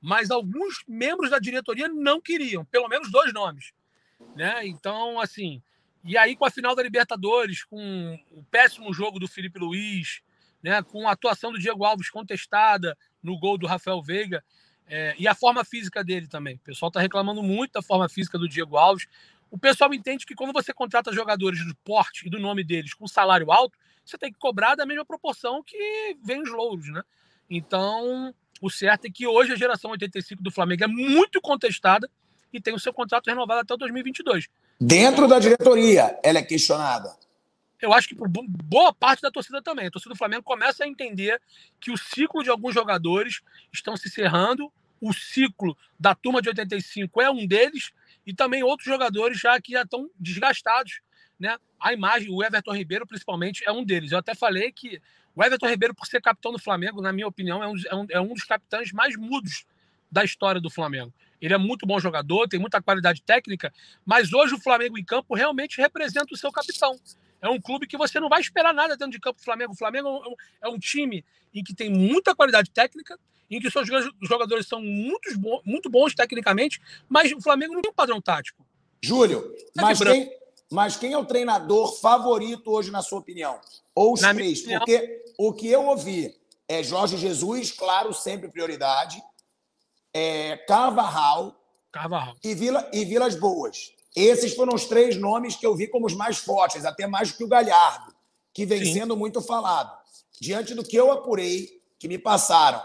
mas 0.00 0.30
alguns 0.30 0.82
membros 0.86 1.30
da 1.30 1.38
diretoria 1.38 1.88
não 1.88 2.20
queriam, 2.20 2.64
pelo 2.64 2.88
menos 2.88 3.10
dois 3.10 3.32
nomes. 3.32 3.72
Né? 4.34 4.66
Então, 4.66 5.20
assim, 5.20 5.62
E 6.02 6.16
aí, 6.16 6.34
com 6.34 6.46
a 6.46 6.50
final 6.50 6.74
da 6.74 6.82
Libertadores, 6.82 7.62
com 7.64 8.18
o 8.30 8.42
péssimo 8.44 8.92
jogo 8.92 9.18
do 9.18 9.28
Felipe 9.28 9.58
Luiz, 9.58 10.22
né, 10.62 10.82
com 10.82 11.06
a 11.06 11.12
atuação 11.12 11.52
do 11.52 11.58
Diego 11.58 11.84
Alves 11.84 12.10
contestada 12.10 12.96
no 13.22 13.38
gol 13.38 13.58
do 13.58 13.66
Rafael 13.66 14.02
Veiga, 14.02 14.42
é, 14.86 15.14
e 15.18 15.28
a 15.28 15.34
forma 15.34 15.64
física 15.64 16.02
dele 16.02 16.26
também. 16.26 16.56
O 16.56 16.60
pessoal 16.60 16.88
está 16.88 17.00
reclamando 17.00 17.42
muito 17.42 17.72
da 17.72 17.82
forma 17.82 18.08
física 18.08 18.38
do 18.38 18.48
Diego 18.48 18.76
Alves. 18.76 19.06
O 19.50 19.58
pessoal 19.58 19.92
entende 19.92 20.26
que 20.26 20.34
quando 20.34 20.52
você 20.52 20.72
contrata 20.72 21.12
jogadores 21.12 21.64
do 21.66 21.74
porte 21.84 22.26
e 22.26 22.30
do 22.30 22.38
nome 22.38 22.64
deles 22.64 22.94
com 22.94 23.06
salário 23.06 23.52
alto, 23.52 23.78
você 24.04 24.16
tem 24.18 24.32
que 24.32 24.38
cobrar 24.38 24.74
da 24.74 24.86
mesma 24.86 25.04
proporção 25.04 25.62
que 25.62 26.16
vem 26.24 26.42
os 26.42 26.50
louros, 26.50 26.88
né? 26.88 27.02
Então, 27.48 28.34
o 28.60 28.70
certo 28.70 29.04
é 29.06 29.10
que 29.10 29.26
hoje 29.26 29.52
a 29.52 29.56
geração 29.56 29.90
85 29.90 30.42
do 30.42 30.50
Flamengo 30.50 30.84
é 30.84 30.86
muito 30.86 31.40
contestada 31.40 32.10
e 32.52 32.60
tem 32.60 32.74
o 32.74 32.78
seu 32.78 32.92
contrato 32.92 33.26
renovado 33.26 33.60
até 33.60 33.76
2022. 33.76 34.48
Dentro 34.80 35.28
da 35.28 35.38
diretoria, 35.38 36.18
ela 36.22 36.38
é 36.38 36.42
questionada. 36.42 37.14
Eu 37.80 37.92
acho 37.92 38.08
que 38.08 38.14
por 38.14 38.28
boa 38.28 38.92
parte 38.92 39.22
da 39.22 39.30
torcida 39.30 39.62
também. 39.62 39.86
A 39.86 39.90
torcida 39.90 40.14
do 40.14 40.18
Flamengo 40.18 40.42
começa 40.42 40.84
a 40.84 40.88
entender 40.88 41.40
que 41.80 41.90
o 41.90 41.96
ciclo 41.96 42.42
de 42.42 42.50
alguns 42.50 42.74
jogadores 42.74 43.40
estão 43.72 43.96
se 43.96 44.10
cerrando. 44.10 44.70
O 45.00 45.12
ciclo 45.14 45.76
da 45.98 46.14
turma 46.14 46.42
de 46.42 46.50
85 46.50 47.22
é 47.22 47.30
um 47.30 47.46
deles, 47.46 47.90
e 48.26 48.34
também 48.34 48.62
outros 48.62 48.86
jogadores 48.86 49.38
já 49.38 49.58
que 49.60 49.72
já 49.72 49.82
estão 49.82 50.10
desgastados. 50.18 51.00
Né? 51.38 51.56
A 51.80 51.92
imagem, 51.94 52.30
o 52.30 52.44
Everton 52.44 52.74
Ribeiro, 52.74 53.06
principalmente, 53.06 53.64
é 53.66 53.72
um 53.72 53.82
deles. 53.82 54.12
Eu 54.12 54.18
até 54.18 54.34
falei 54.34 54.70
que 54.70 55.00
o 55.34 55.42
Everton 55.42 55.68
Ribeiro, 55.68 55.94
por 55.94 56.06
ser 56.06 56.20
capitão 56.20 56.52
do 56.52 56.58
Flamengo, 56.58 57.00
na 57.00 57.12
minha 57.12 57.26
opinião, 57.26 57.62
é 57.62 57.68
um, 57.68 57.74
é 57.86 57.94
um, 57.94 58.06
é 58.10 58.20
um 58.20 58.34
dos 58.34 58.44
capitães 58.44 58.92
mais 58.92 59.16
mudos 59.16 59.64
da 60.12 60.22
história 60.22 60.60
do 60.60 60.68
Flamengo. 60.68 61.12
Ele 61.40 61.54
é 61.54 61.58
muito 61.58 61.86
bom 61.86 61.98
jogador, 61.98 62.48
tem 62.48 62.60
muita 62.60 62.82
qualidade 62.82 63.22
técnica, 63.22 63.72
mas 64.04 64.32
hoje 64.32 64.54
o 64.54 64.60
Flamengo 64.60 64.98
em 64.98 65.04
campo 65.04 65.34
realmente 65.34 65.80
representa 65.80 66.34
o 66.34 66.36
seu 66.36 66.52
capitão. 66.52 66.98
É 67.40 67.48
um 67.48 67.60
clube 67.60 67.86
que 67.86 67.96
você 67.96 68.20
não 68.20 68.28
vai 68.28 68.40
esperar 68.40 68.74
nada 68.74 68.96
dentro 68.96 69.12
de 69.12 69.20
campo 69.20 69.38
do 69.38 69.44
Flamengo. 69.44 69.72
O 69.72 69.76
Flamengo 69.76 70.08
é 70.62 70.68
um, 70.68 70.74
é 70.74 70.78
time 70.78 71.24
em 71.54 71.64
que 71.64 71.74
tem 71.74 71.90
muita 71.90 72.34
qualidade 72.34 72.70
técnica, 72.70 73.18
em 73.50 73.58
que 73.58 73.70
seus 73.70 73.88
jogadores 74.22 74.66
são 74.66 74.80
muito 74.80 75.36
bons, 75.38 75.62
muito 75.64 75.90
bons 75.90 76.14
tecnicamente, 76.14 76.80
mas 77.08 77.32
o 77.32 77.40
Flamengo 77.40 77.74
não 77.74 77.82
tem 77.82 77.90
um 77.90 77.94
padrão 77.94 78.20
tático. 78.20 78.64
Júlio, 79.02 79.56
tá 79.74 79.82
mas 79.82 79.98
quem, 79.98 80.32
mas 80.70 80.96
quem 80.96 81.12
é 81.14 81.18
o 81.18 81.24
treinador 81.24 81.98
favorito 82.00 82.70
hoje, 82.70 82.90
na 82.90 83.02
sua 83.02 83.18
opinião? 83.18 83.58
Ou 83.94 84.12
os 84.12 84.20
na 84.20 84.34
três? 84.34 84.60
Porque 84.60 85.24
o 85.36 85.52
que 85.52 85.66
eu 85.66 85.86
ouvi 85.86 86.34
é 86.68 86.82
Jorge 86.82 87.16
Jesus, 87.16 87.72
claro, 87.72 88.14
sempre 88.14 88.48
prioridade, 88.48 89.20
é 90.14 90.56
Carvajal, 90.56 91.56
Carvajal. 91.92 92.36
E, 92.42 92.54
Vila, 92.54 92.88
e 92.92 93.04
Vilas 93.04 93.34
Boas. 93.34 93.92
Esses 94.14 94.54
foram 94.54 94.74
os 94.74 94.84
três 94.84 95.16
nomes 95.16 95.56
que 95.56 95.66
eu 95.66 95.74
vi 95.74 95.86
como 95.88 96.06
os 96.06 96.14
mais 96.14 96.38
fortes, 96.38 96.84
até 96.84 97.06
mais 97.06 97.32
que 97.32 97.44
o 97.44 97.48
Galhardo, 97.48 98.12
que 98.52 98.66
vem 98.66 98.84
Sim. 98.84 98.94
sendo 98.94 99.16
muito 99.16 99.40
falado. 99.40 99.96
Diante 100.40 100.74
do 100.74 100.84
que 100.84 100.96
eu 100.96 101.12
apurei, 101.12 101.68
que 101.98 102.08
me 102.08 102.18
passaram, 102.18 102.82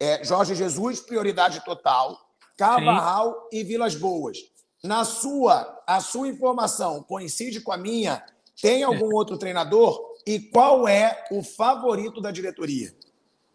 é 0.00 0.24
Jorge 0.24 0.54
Jesus, 0.54 1.00
prioridade 1.00 1.64
total, 1.64 2.18
Carvajal 2.56 3.48
Sim. 3.52 3.58
e 3.58 3.64
Vilas 3.64 3.94
Boas. 3.94 4.38
Na 4.82 5.04
sua, 5.04 5.82
a 5.86 6.00
sua 6.00 6.28
informação 6.28 7.02
coincide 7.02 7.60
com 7.60 7.72
a 7.72 7.76
minha? 7.76 8.24
Tem 8.60 8.82
algum 8.82 9.10
é. 9.10 9.14
outro 9.14 9.36
treinador? 9.36 10.00
E 10.26 10.38
qual 10.38 10.86
é 10.86 11.24
o 11.30 11.42
favorito 11.42 12.20
da 12.20 12.30
diretoria? 12.30 12.94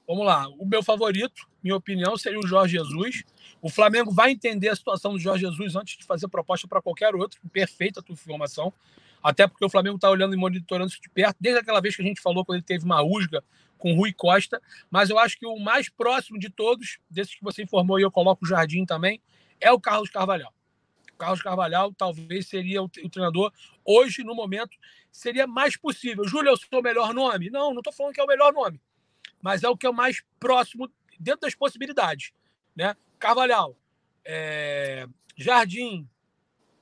Vamos 0.08 0.26
lá. 0.26 0.48
O 0.58 0.66
meu 0.66 0.84
favorito, 0.84 1.48
minha 1.64 1.76
opinião, 1.76 2.18
seria 2.18 2.40
o 2.40 2.46
Jorge 2.46 2.78
Jesus. 2.78 3.24
O 3.62 3.70
Flamengo 3.70 4.12
vai 4.12 4.32
entender 4.32 4.70
a 4.70 4.76
situação 4.76 5.14
do 5.14 5.20
Jorge 5.20 5.46
Jesus 5.46 5.76
antes 5.76 5.98
de 5.98 6.04
fazer 6.04 6.28
proposta 6.28 6.68
para 6.68 6.82
qualquer 6.82 7.16
outro. 7.16 7.40
Perfeita 7.52 8.02
a 8.02 8.04
tua 8.04 8.14
informação. 8.14 8.74
Até 9.24 9.48
porque 9.48 9.64
o 9.64 9.70
Flamengo 9.70 9.96
está 9.96 10.10
olhando 10.10 10.34
e 10.34 10.38
monitorando 10.38 10.92
isso 10.92 11.02
de 11.02 11.10
perto, 11.10 11.38
desde 11.40 11.62
aquela 11.62 11.80
vez 11.80 11.96
que 11.96 12.02
a 12.02 12.06
gente 12.06 12.20
falou 12.22 12.44
quando 12.44 12.58
ele 12.58 12.66
teve 12.66 12.84
uma 12.84 13.00
rusga 13.00 13.42
com 13.78 13.96
Rui 13.96 14.12
Costa. 14.12 14.62
Mas 14.92 15.10
eu 15.10 15.18
acho 15.18 15.40
que 15.40 15.46
o 15.46 15.58
mais 15.58 15.88
próximo 15.88 16.38
de 16.38 16.50
todos, 16.50 17.00
desses 17.10 17.34
que 17.36 17.44
você 17.44 17.64
informou 17.64 17.98
e 17.98 18.04
eu 18.04 18.12
coloco 18.12 18.44
o 18.44 18.48
Jardim 18.48 18.86
também, 18.86 19.22
é 19.62 19.72
o 19.72 19.80
Carlos 19.80 20.10
Carvalhal. 20.10 20.54
O 21.14 21.18
Carlos 21.18 21.42
Carvalhal 21.42 21.94
talvez 21.94 22.48
seria 22.48 22.84
o, 22.84 22.90
treinador 22.90 23.54
hoje, 23.86 24.24
no 24.24 24.36
momento, 24.36 24.76
seria 25.10 25.48
mais 25.48 25.78
possível. 25.78 26.28
Júlio, 26.28 26.50
eu 26.50 26.58
sou 26.58 26.80
o 26.80 26.84
melhor 26.84 27.14
nome? 27.14 27.50
Não, 27.50 27.72
não 27.72 27.80
estou 27.80 27.94
falando 27.94 28.14
que 28.14 28.20
é 28.20 28.24
o 28.24 28.28
melhor 28.28 28.52
nome, 28.52 28.80
mas 29.44 29.62
é 29.62 29.70
o 29.70 29.76
que 29.76 29.86
é 29.86 29.90
o 29.90 29.94
mais 29.94 30.24
próximo 30.40 30.90
dentro 31.20 31.42
das 31.42 31.54
possibilidades. 31.54 32.32
Né? 32.74 32.96
Carvalhal, 33.20 33.78
é... 34.26 35.06
Jardim, 35.36 36.08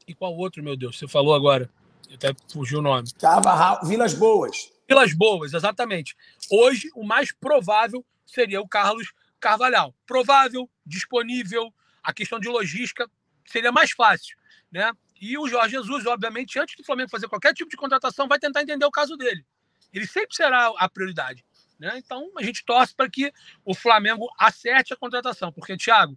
e 0.07 0.13
qual 0.13 0.35
outro, 0.35 0.63
meu 0.63 0.77
Deus? 0.77 0.97
Você 0.99 1.07
falou 1.07 1.33
agora, 1.33 1.69
até 2.13 2.33
fugiu 2.53 2.79
o 2.79 2.81
nome. 2.81 3.11
Carvalhal, 3.19 3.83
Vilas 3.83 4.13
Boas. 4.13 4.71
Vilas 4.87 5.13
Boas, 5.13 5.53
exatamente. 5.53 6.15
Hoje, 6.51 6.89
o 6.95 7.03
mais 7.03 7.31
provável 7.31 8.05
seria 8.25 8.61
o 8.61 8.67
Carlos 8.67 9.11
Carvalhal. 9.39 9.95
Provável, 10.05 10.69
disponível, 10.85 11.73
a 12.03 12.13
questão 12.13 12.39
de 12.39 12.47
logística 12.47 13.09
seria 13.45 13.71
mais 13.71 13.91
fácil, 13.91 14.37
né? 14.71 14.91
E 15.19 15.37
o 15.37 15.47
Jorge 15.47 15.75
Jesus, 15.75 16.05
obviamente, 16.05 16.59
antes 16.59 16.75
do 16.75 16.83
Flamengo 16.83 17.09
fazer 17.09 17.27
qualquer 17.27 17.53
tipo 17.53 17.69
de 17.69 17.77
contratação, 17.77 18.27
vai 18.27 18.39
tentar 18.39 18.61
entender 18.61 18.85
o 18.85 18.91
caso 18.91 19.15
dele. 19.15 19.45
Ele 19.93 20.07
sempre 20.07 20.35
será 20.35 20.73
a 20.77 20.89
prioridade. 20.89 21.43
Né? 21.81 21.97
Então, 21.97 22.29
a 22.37 22.43
gente 22.43 22.63
torce 22.63 22.93
para 22.93 23.09
que 23.09 23.33
o 23.65 23.73
Flamengo 23.73 24.31
acerte 24.37 24.93
a 24.93 24.95
contratação. 24.95 25.51
Porque, 25.51 25.75
Thiago, 25.75 26.15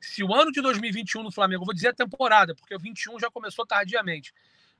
se 0.00 0.24
o 0.24 0.34
ano 0.34 0.50
de 0.50 0.62
2021 0.62 1.22
no 1.22 1.30
Flamengo, 1.30 1.66
vou 1.66 1.74
dizer 1.74 1.88
a 1.88 1.92
temporada, 1.92 2.54
porque 2.54 2.74
o 2.74 2.78
21 2.78 3.20
já 3.20 3.30
começou 3.30 3.66
tardiamente, 3.66 4.32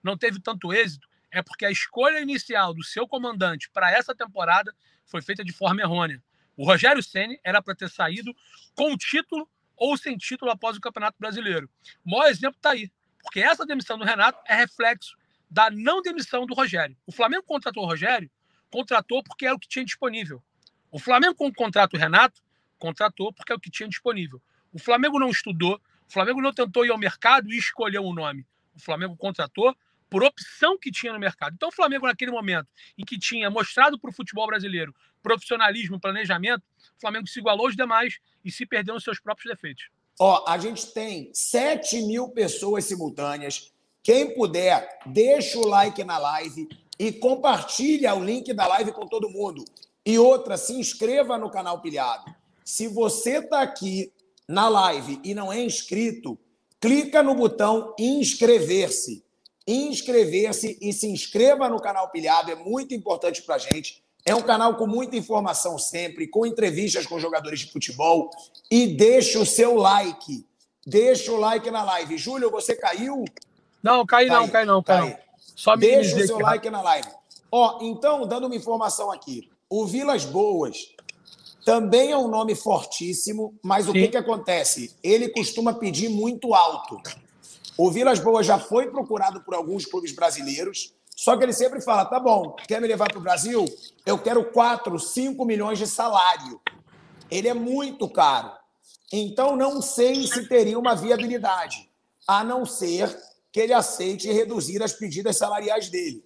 não 0.02 0.16
teve 0.16 0.40
tanto 0.40 0.72
êxito, 0.72 1.06
é 1.30 1.42
porque 1.42 1.66
a 1.66 1.70
escolha 1.70 2.18
inicial 2.18 2.72
do 2.72 2.82
seu 2.82 3.06
comandante 3.06 3.68
para 3.70 3.92
essa 3.92 4.14
temporada 4.14 4.74
foi 5.04 5.20
feita 5.20 5.44
de 5.44 5.52
forma 5.52 5.82
errônea. 5.82 6.22
O 6.56 6.64
Rogério 6.64 7.02
Ceni 7.02 7.38
era 7.44 7.60
para 7.60 7.74
ter 7.74 7.90
saído 7.90 8.34
com 8.74 8.96
título 8.96 9.46
ou 9.76 9.98
sem 9.98 10.16
título 10.16 10.50
após 10.50 10.78
o 10.78 10.80
Campeonato 10.80 11.18
Brasileiro. 11.20 11.68
O 12.06 12.10
maior 12.10 12.30
exemplo 12.30 12.56
está 12.56 12.70
aí, 12.70 12.90
porque 13.22 13.40
essa 13.40 13.66
demissão 13.66 13.98
do 13.98 14.04
Renato 14.04 14.40
é 14.46 14.54
reflexo 14.54 15.14
da 15.50 15.70
não 15.70 16.00
demissão 16.00 16.46
do 16.46 16.54
Rogério. 16.54 16.96
O 17.06 17.12
Flamengo 17.12 17.42
contratou 17.42 17.82
o 17.82 17.86
Rogério 17.86 18.30
contratou 18.72 19.22
porque 19.22 19.44
era 19.44 19.54
o 19.54 19.58
que 19.58 19.68
tinha 19.68 19.84
disponível. 19.84 20.42
O 20.90 20.98
Flamengo, 20.98 21.36
contrata 21.54 21.96
o 21.96 22.00
Renato, 22.00 22.42
contratou 22.78 23.32
porque 23.32 23.52
é 23.52 23.54
o 23.54 23.60
que 23.60 23.70
tinha 23.70 23.88
disponível. 23.88 24.40
O 24.72 24.78
Flamengo 24.78 25.18
não 25.18 25.28
estudou, 25.28 25.80
o 26.08 26.12
Flamengo 26.12 26.40
não 26.40 26.52
tentou 26.52 26.84
ir 26.84 26.90
ao 26.90 26.98
mercado 26.98 27.52
e 27.52 27.58
escolher 27.58 28.00
um 28.00 28.14
nome. 28.14 28.46
O 28.74 28.80
Flamengo 28.80 29.14
contratou 29.16 29.76
por 30.08 30.24
opção 30.24 30.78
que 30.78 30.90
tinha 30.90 31.12
no 31.12 31.18
mercado. 31.18 31.54
Então, 31.54 31.68
o 31.68 31.72
Flamengo, 31.72 32.06
naquele 32.06 32.30
momento 32.30 32.68
em 32.98 33.04
que 33.04 33.18
tinha 33.18 33.50
mostrado 33.50 33.98
para 33.98 34.10
o 34.10 34.12
futebol 34.12 34.46
brasileiro 34.46 34.94
profissionalismo, 35.22 36.00
planejamento, 36.00 36.62
o 36.96 37.00
Flamengo 37.00 37.26
se 37.26 37.38
igualou 37.38 37.66
aos 37.66 37.76
demais 37.76 38.18
e 38.44 38.50
se 38.50 38.66
perdeu 38.66 38.94
nos 38.94 39.04
seus 39.04 39.20
próprios 39.20 39.54
defeitos. 39.54 39.88
Ó, 40.18 40.44
a 40.48 40.58
gente 40.58 40.92
tem 40.92 41.30
7 41.32 42.02
mil 42.02 42.28
pessoas 42.30 42.84
simultâneas. 42.84 43.72
Quem 44.02 44.34
puder, 44.34 44.98
deixa 45.06 45.58
o 45.58 45.66
like 45.66 46.02
na 46.02 46.18
live 46.18 46.68
e 46.98 47.12
compartilha 47.12 48.14
o 48.14 48.24
link 48.24 48.52
da 48.52 48.66
live 48.66 48.92
com 48.92 49.06
todo 49.06 49.30
mundo. 49.30 49.64
E 50.04 50.18
outra, 50.18 50.56
se 50.56 50.72
inscreva 50.74 51.38
no 51.38 51.50
canal 51.50 51.80
Pilhado. 51.80 52.34
Se 52.64 52.88
você 52.88 53.38
está 53.38 53.62
aqui 53.62 54.12
na 54.48 54.68
live 54.68 55.20
e 55.24 55.34
não 55.34 55.52
é 55.52 55.60
inscrito, 55.62 56.38
clica 56.80 57.22
no 57.22 57.34
botão 57.34 57.94
inscrever-se. 57.98 59.24
Inscrever-se 59.66 60.78
e 60.80 60.92
se 60.92 61.06
inscreva 61.06 61.68
no 61.68 61.80
canal 61.80 62.10
Pilhado, 62.10 62.50
é 62.50 62.56
muito 62.56 62.94
importante 62.94 63.42
para 63.42 63.54
a 63.54 63.58
gente. 63.58 64.02
É 64.24 64.34
um 64.34 64.42
canal 64.42 64.76
com 64.76 64.86
muita 64.86 65.16
informação 65.16 65.78
sempre, 65.78 66.28
com 66.28 66.46
entrevistas 66.46 67.06
com 67.06 67.18
jogadores 67.18 67.60
de 67.60 67.72
futebol. 67.72 68.30
E 68.70 68.86
deixa 68.96 69.38
o 69.38 69.46
seu 69.46 69.76
like. 69.76 70.46
Deixa 70.86 71.32
o 71.32 71.36
like 71.36 71.70
na 71.70 71.82
live. 71.84 72.18
Júlio, 72.18 72.50
você 72.50 72.74
caiu? 72.74 73.24
Não, 73.82 74.06
cai 74.06 74.26
não, 74.26 74.48
cai 74.48 74.64
não, 74.64 74.82
cai. 74.82 75.18
Só 75.54 75.76
Deixa 75.76 76.16
o 76.16 76.26
seu 76.26 76.38
like 76.38 76.68
na 76.70 76.82
live. 76.82 77.08
Ó, 77.50 77.78
então, 77.82 78.26
dando 78.26 78.46
uma 78.46 78.56
informação 78.56 79.10
aqui. 79.10 79.50
O 79.68 79.86
Vilas 79.86 80.24
Boas 80.24 80.88
também 81.64 82.10
é 82.10 82.16
um 82.16 82.28
nome 82.28 82.54
fortíssimo, 82.54 83.54
mas 83.62 83.84
Sim. 83.84 83.90
o 83.90 83.94
que, 83.94 84.08
que 84.08 84.16
acontece? 84.16 84.94
Ele 85.02 85.28
costuma 85.28 85.72
pedir 85.74 86.08
muito 86.08 86.54
alto. 86.54 87.00
O 87.76 87.90
Vilas 87.90 88.18
Boas 88.18 88.46
já 88.46 88.58
foi 88.58 88.90
procurado 88.90 89.42
por 89.42 89.54
alguns 89.54 89.86
clubes 89.86 90.12
brasileiros, 90.12 90.92
só 91.14 91.36
que 91.36 91.44
ele 91.44 91.52
sempre 91.52 91.80
fala: 91.80 92.04
tá 92.04 92.18
bom, 92.18 92.56
quer 92.66 92.80
me 92.80 92.88
levar 92.88 93.08
para 93.08 93.18
o 93.18 93.22
Brasil? 93.22 93.64
Eu 94.04 94.18
quero 94.18 94.44
4, 94.50 94.98
5 94.98 95.44
milhões 95.44 95.78
de 95.78 95.86
salário. 95.86 96.60
Ele 97.30 97.48
é 97.48 97.54
muito 97.54 98.08
caro. 98.08 98.50
Então, 99.12 99.56
não 99.56 99.80
sei 99.80 100.26
se 100.26 100.48
teria 100.48 100.78
uma 100.78 100.94
viabilidade, 100.94 101.88
a 102.26 102.42
não 102.42 102.64
ser 102.64 103.14
que 103.52 103.60
ele 103.60 103.72
aceite 103.72 104.32
reduzir 104.32 104.82
as 104.82 104.94
pedidas 104.94 105.36
salariais 105.36 105.90
dele. 105.90 106.24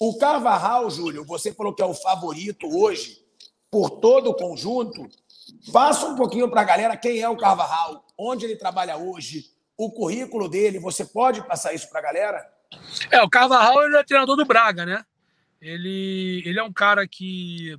O 0.00 0.16
Carvajal, 0.16 0.90
Júlio, 0.90 1.24
você 1.24 1.52
falou 1.52 1.74
que 1.74 1.82
é 1.82 1.86
o 1.86 1.94
favorito 1.94 2.66
hoje 2.66 3.22
por 3.70 3.90
todo 3.90 4.30
o 4.30 4.34
conjunto. 4.34 5.06
Passa 5.72 6.06
um 6.06 6.16
pouquinho 6.16 6.50
para 6.50 6.62
a 6.62 6.64
galera 6.64 6.96
quem 6.96 7.20
é 7.20 7.28
o 7.28 7.36
Carvajal, 7.36 8.04
onde 8.18 8.46
ele 8.46 8.56
trabalha 8.56 8.96
hoje, 8.96 9.50
o 9.76 9.90
currículo 9.90 10.48
dele. 10.48 10.78
Você 10.78 11.04
pode 11.04 11.46
passar 11.46 11.74
isso 11.74 11.88
para 11.90 12.00
a 12.00 12.02
galera? 12.02 12.52
É, 13.10 13.22
o 13.22 13.28
Carvajal 13.28 13.84
ele 13.84 13.96
é 13.96 14.04
treinador 14.04 14.36
do 14.36 14.44
Braga, 14.44 14.86
né? 14.86 15.04
Ele, 15.60 16.42
ele 16.44 16.58
é 16.58 16.62
um 16.62 16.72
cara 16.72 17.06
que 17.06 17.78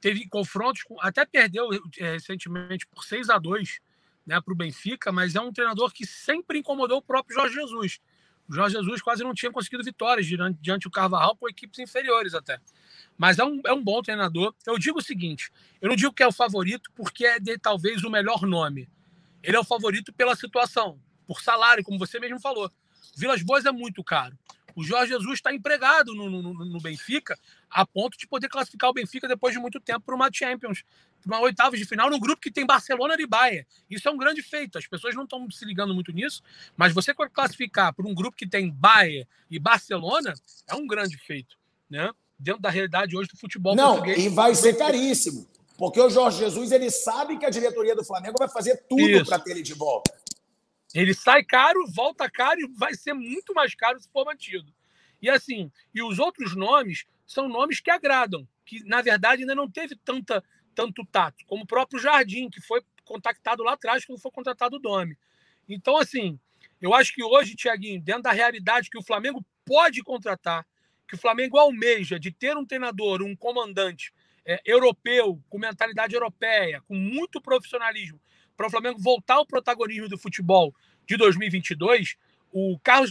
teve 0.00 0.28
confrontos, 0.28 0.82
com, 0.82 1.00
até 1.00 1.24
perdeu 1.24 1.68
é, 1.98 2.12
recentemente 2.12 2.86
por 2.86 3.04
6 3.04 3.30
a 3.30 3.38
2 3.38 3.80
né, 4.26 4.40
para 4.40 4.52
o 4.52 4.56
Benfica, 4.56 5.12
mas 5.12 5.34
é 5.34 5.40
um 5.40 5.52
treinador 5.52 5.92
que 5.92 6.06
sempre 6.06 6.58
incomodou 6.58 6.98
o 6.98 7.02
próprio 7.02 7.34
Jorge 7.34 7.54
Jesus. 7.54 8.00
O 8.48 8.54
Jorge 8.54 8.76
Jesus 8.76 9.00
quase 9.00 9.24
não 9.24 9.32
tinha 9.32 9.50
conseguido 9.50 9.82
vitórias 9.82 10.26
diante, 10.26 10.58
diante 10.60 10.82
do 10.84 10.90
Carvajal 10.90 11.36
com 11.36 11.48
equipes 11.48 11.78
inferiores 11.78 12.34
até. 12.34 12.60
Mas 13.16 13.38
é 13.38 13.44
um, 13.44 13.60
é 13.66 13.72
um 13.72 13.82
bom 13.82 14.02
treinador. 14.02 14.54
Eu 14.66 14.78
digo 14.78 14.98
o 14.98 15.02
seguinte: 15.02 15.50
eu 15.80 15.88
não 15.88 15.96
digo 15.96 16.12
que 16.12 16.22
é 16.22 16.26
o 16.26 16.32
favorito 16.32 16.90
porque 16.94 17.24
é 17.24 17.38
de 17.38 17.56
talvez 17.58 18.04
o 18.04 18.10
melhor 18.10 18.42
nome. 18.42 18.88
Ele 19.42 19.56
é 19.56 19.60
o 19.60 19.64
favorito 19.64 20.12
pela 20.12 20.34
situação, 20.34 20.98
por 21.26 21.40
salário, 21.40 21.84
como 21.84 21.98
você 21.98 22.18
mesmo 22.18 22.40
falou. 22.40 22.70
Vilas 23.16 23.42
Boas 23.42 23.64
é 23.64 23.72
muito 23.72 24.02
caro. 24.02 24.36
O 24.76 24.82
Jorge 24.82 25.12
Jesus 25.12 25.34
está 25.34 25.52
empregado 25.52 26.14
no, 26.14 26.28
no, 26.28 26.52
no, 26.52 26.80
Benfica 26.80 27.38
a 27.70 27.86
ponto 27.86 28.18
de 28.18 28.26
poder 28.26 28.48
classificar 28.48 28.90
o 28.90 28.92
Benfica 28.92 29.28
depois 29.28 29.54
de 29.54 29.60
muito 29.60 29.78
tempo 29.80 30.00
para 30.00 30.14
uma 30.14 30.28
Champions, 30.32 30.82
para 31.22 31.36
uma 31.36 31.44
oitava 31.44 31.76
de 31.76 31.84
final, 31.84 32.10
num 32.10 32.18
grupo 32.18 32.42
que 32.42 32.50
tem 32.50 32.66
Barcelona 32.66 33.14
e 33.18 33.26
Bayern. 33.26 33.66
Isso 33.88 34.08
é 34.08 34.10
um 34.10 34.16
grande 34.16 34.42
feito. 34.42 34.78
As 34.78 34.86
pessoas 34.86 35.14
não 35.14 35.24
estão 35.24 35.48
se 35.50 35.64
ligando 35.64 35.94
muito 35.94 36.12
nisso, 36.12 36.42
mas 36.76 36.92
você 36.92 37.14
classificar 37.14 37.94
para 37.94 38.06
um 38.06 38.14
grupo 38.14 38.36
que 38.36 38.46
tem 38.46 38.70
Bayern 38.70 39.26
e 39.50 39.58
Barcelona 39.58 40.34
é 40.66 40.74
um 40.74 40.86
grande 40.86 41.16
feito, 41.18 41.56
né? 41.88 42.10
Dentro 42.38 42.60
da 42.60 42.68
realidade 42.68 43.16
hoje 43.16 43.28
do 43.30 43.36
futebol 43.38 43.76
não, 43.76 43.92
português. 43.92 44.24
e 44.24 44.28
vai 44.28 44.54
ser 44.54 44.76
caríssimo. 44.76 45.48
Porque 45.76 46.00
o 46.00 46.08
Jorge 46.08 46.38
Jesus 46.38 46.72
ele 46.72 46.90
sabe 46.90 47.38
que 47.38 47.46
a 47.46 47.50
diretoria 47.50 47.94
do 47.94 48.04
Flamengo 48.04 48.36
vai 48.38 48.48
fazer 48.48 48.84
tudo 48.88 49.24
para 49.24 49.38
ter 49.38 49.52
ele 49.52 49.62
de 49.62 49.74
volta. 49.74 50.12
Ele 50.94 51.12
sai 51.12 51.42
caro, 51.42 51.84
volta 51.88 52.30
caro 52.30 52.60
e 52.60 52.68
vai 52.68 52.94
ser 52.94 53.14
muito 53.14 53.52
mais 53.52 53.74
caro 53.74 53.98
se 53.98 54.08
for 54.10 54.24
mantido. 54.24 54.72
E 55.20 55.28
assim, 55.28 55.70
e 55.92 56.02
os 56.02 56.18
outros 56.18 56.54
nomes 56.54 57.04
são 57.26 57.48
nomes 57.48 57.80
que 57.80 57.90
agradam, 57.90 58.46
que 58.64 58.84
na 58.84 59.02
verdade 59.02 59.42
ainda 59.42 59.54
não 59.54 59.68
teve 59.70 59.96
tanta, 59.96 60.42
tanto 60.74 61.04
tato, 61.06 61.44
como 61.46 61.64
o 61.64 61.66
próprio 61.66 62.00
Jardim, 62.00 62.48
que 62.48 62.60
foi 62.60 62.82
contactado 63.04 63.62
lá 63.62 63.72
atrás 63.72 64.04
quando 64.04 64.20
foi 64.20 64.30
contratado 64.30 64.76
o 64.76 64.78
Domi. 64.78 65.16
Então, 65.68 65.96
assim, 65.96 66.38
eu 66.80 66.94
acho 66.94 67.12
que 67.14 67.22
hoje, 67.22 67.54
Tiaguinho, 67.54 68.00
dentro 68.00 68.22
da 68.22 68.32
realidade 68.32 68.90
que 68.90 68.98
o 68.98 69.02
Flamengo 69.02 69.44
pode 69.64 70.02
contratar, 70.02 70.66
que 71.08 71.14
o 71.14 71.18
Flamengo 71.18 71.58
almeja 71.58 72.18
de 72.18 72.30
ter 72.30 72.56
um 72.56 72.64
treinador, 72.64 73.22
um 73.22 73.36
comandante 73.36 74.12
é, 74.44 74.60
europeu, 74.64 75.42
com 75.48 75.58
mentalidade 75.58 76.14
europeia, 76.14 76.82
com 76.86 76.94
muito 76.94 77.40
profissionalismo, 77.40 78.20
para 78.56 78.66
o 78.66 78.70
Flamengo 78.70 78.98
voltar 78.98 79.34
ao 79.34 79.46
protagonismo 79.46 80.08
do 80.08 80.18
futebol 80.18 80.74
de 81.06 81.16
2022, 81.16 82.16
o 82.52 82.78
Carlos 82.82 83.10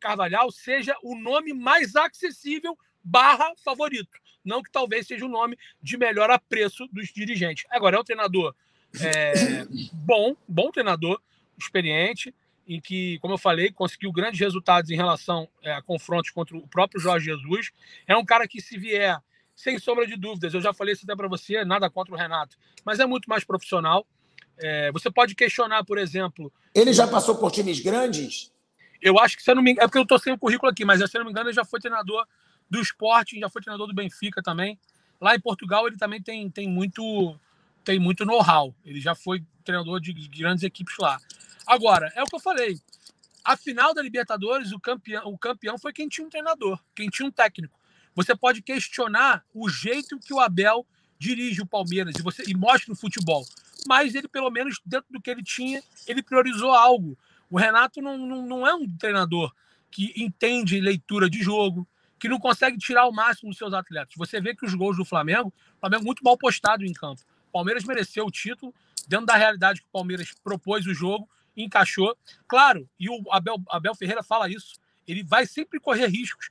Carvalhal 0.00 0.50
seja 0.50 0.96
o 1.02 1.16
nome 1.16 1.52
mais 1.52 1.96
acessível 1.96 2.78
barra 3.02 3.52
favorito. 3.56 4.18
Não 4.44 4.62
que 4.62 4.70
talvez 4.70 5.06
seja 5.06 5.24
o 5.24 5.28
nome 5.28 5.58
de 5.82 5.96
melhor 5.96 6.30
apreço 6.30 6.86
dos 6.92 7.08
dirigentes. 7.08 7.64
Agora, 7.70 7.96
é 7.96 8.00
um 8.00 8.04
treinador 8.04 8.54
é, 9.00 9.64
bom, 9.92 10.36
bom 10.46 10.70
treinador, 10.70 11.20
experiente, 11.58 12.34
em 12.66 12.80
que, 12.80 13.18
como 13.18 13.34
eu 13.34 13.38
falei, 13.38 13.70
conseguiu 13.70 14.12
grandes 14.12 14.40
resultados 14.40 14.90
em 14.90 14.96
relação 14.96 15.48
é, 15.62 15.72
a 15.72 15.82
confrontos 15.82 16.30
contra 16.30 16.56
o 16.56 16.66
próprio 16.66 17.00
Jorge 17.00 17.26
Jesus. 17.26 17.70
É 18.06 18.16
um 18.16 18.24
cara 18.24 18.46
que, 18.48 18.60
se 18.60 18.78
vier, 18.78 19.18
sem 19.54 19.78
sombra 19.78 20.06
de 20.06 20.16
dúvidas, 20.16 20.54
eu 20.54 20.60
já 20.60 20.72
falei 20.72 20.94
isso 20.94 21.04
até 21.04 21.14
para 21.14 21.28
você, 21.28 21.64
nada 21.64 21.90
contra 21.90 22.14
o 22.14 22.16
Renato, 22.16 22.56
mas 22.84 23.00
é 23.00 23.06
muito 23.06 23.28
mais 23.28 23.44
profissional. 23.44 24.06
É, 24.58 24.92
você 24.92 25.10
pode 25.10 25.34
questionar, 25.34 25.84
por 25.84 25.98
exemplo. 25.98 26.52
Ele 26.74 26.92
já 26.92 27.06
passou 27.06 27.36
por 27.36 27.50
times 27.50 27.80
grandes? 27.80 28.52
Eu 29.00 29.18
acho 29.18 29.36
que, 29.36 29.42
se 29.42 29.50
eu 29.50 29.54
não 29.54 29.62
me 29.62 29.72
engano, 29.72 29.84
é 29.84 29.88
porque 29.88 29.98
eu 29.98 30.02
estou 30.02 30.18
sem 30.18 30.32
o 30.32 30.38
currículo 30.38 30.70
aqui, 30.70 30.84
mas 30.84 30.98
se 30.98 31.16
eu 31.16 31.20
não 31.20 31.26
me 31.26 31.30
engano, 31.30 31.48
ele 31.48 31.54
já 31.54 31.64
foi 31.64 31.80
treinador 31.80 32.26
do 32.70 32.80
esporte, 32.80 33.38
já 33.38 33.48
foi 33.48 33.60
treinador 33.60 33.86
do 33.86 33.94
Benfica 33.94 34.42
também. 34.42 34.78
Lá 35.20 35.34
em 35.34 35.40
Portugal, 35.40 35.86
ele 35.86 35.96
também 35.96 36.22
tem, 36.22 36.50
tem 36.50 36.68
muito, 36.68 37.38
tem 37.84 37.98
muito 37.98 38.24
know-how. 38.24 38.74
Ele 38.84 39.00
já 39.00 39.14
foi 39.14 39.44
treinador 39.64 40.00
de 40.00 40.12
grandes 40.28 40.64
equipes 40.64 40.94
lá. 40.98 41.18
Agora, 41.66 42.12
é 42.14 42.22
o 42.22 42.26
que 42.26 42.36
eu 42.36 42.40
falei. 42.40 42.78
A 43.44 43.56
final 43.56 43.92
da 43.92 44.00
Libertadores, 44.00 44.72
o 44.72 44.80
campeão, 44.80 45.26
o 45.26 45.36
campeão 45.36 45.78
foi 45.78 45.92
quem 45.92 46.08
tinha 46.08 46.26
um 46.26 46.30
treinador, 46.30 46.78
quem 46.94 47.08
tinha 47.08 47.28
um 47.28 47.30
técnico. 47.30 47.78
Você 48.14 48.34
pode 48.34 48.62
questionar 48.62 49.44
o 49.52 49.68
jeito 49.68 50.18
que 50.18 50.32
o 50.32 50.40
Abel 50.40 50.86
dirige 51.18 51.60
o 51.60 51.66
Palmeiras 51.66 52.14
e 52.18 52.22
você 52.22 52.42
e 52.46 52.54
mostra 52.54 52.90
no 52.90 52.96
futebol 52.96 53.44
mas 53.86 54.14
ele, 54.14 54.28
pelo 54.28 54.50
menos, 54.50 54.80
dentro 54.84 55.06
do 55.10 55.20
que 55.20 55.30
ele 55.30 55.42
tinha, 55.42 55.82
ele 56.06 56.22
priorizou 56.22 56.72
algo. 56.72 57.18
O 57.50 57.58
Renato 57.58 58.00
não, 58.00 58.18
não, 58.18 58.42
não 58.42 58.66
é 58.66 58.74
um 58.74 58.88
treinador 58.96 59.52
que 59.90 60.12
entende 60.16 60.80
leitura 60.80 61.30
de 61.30 61.42
jogo, 61.42 61.86
que 62.18 62.28
não 62.28 62.38
consegue 62.38 62.78
tirar 62.78 63.06
o 63.06 63.12
máximo 63.12 63.50
dos 63.50 63.58
seus 63.58 63.72
atletas. 63.72 64.14
Você 64.16 64.40
vê 64.40 64.54
que 64.54 64.64
os 64.64 64.74
gols 64.74 64.96
do 64.96 65.04
Flamengo, 65.04 65.52
o 65.76 65.80
Flamengo 65.80 66.04
muito 66.04 66.24
mal 66.24 66.36
postado 66.36 66.84
em 66.84 66.92
campo. 66.92 67.20
O 67.48 67.52
Palmeiras 67.52 67.84
mereceu 67.84 68.26
o 68.26 68.30
título, 68.30 68.74
dentro 69.06 69.26
da 69.26 69.36
realidade 69.36 69.80
que 69.80 69.86
o 69.86 69.92
Palmeiras 69.92 70.32
propôs 70.42 70.86
o 70.86 70.94
jogo, 70.94 71.28
encaixou. 71.56 72.16
Claro, 72.48 72.88
e 72.98 73.08
o 73.08 73.22
Abel, 73.30 73.62
Abel 73.68 73.94
Ferreira 73.94 74.22
fala 74.22 74.48
isso, 74.48 74.74
ele 75.06 75.22
vai 75.22 75.46
sempre 75.46 75.78
correr 75.78 76.06
riscos. 76.06 76.50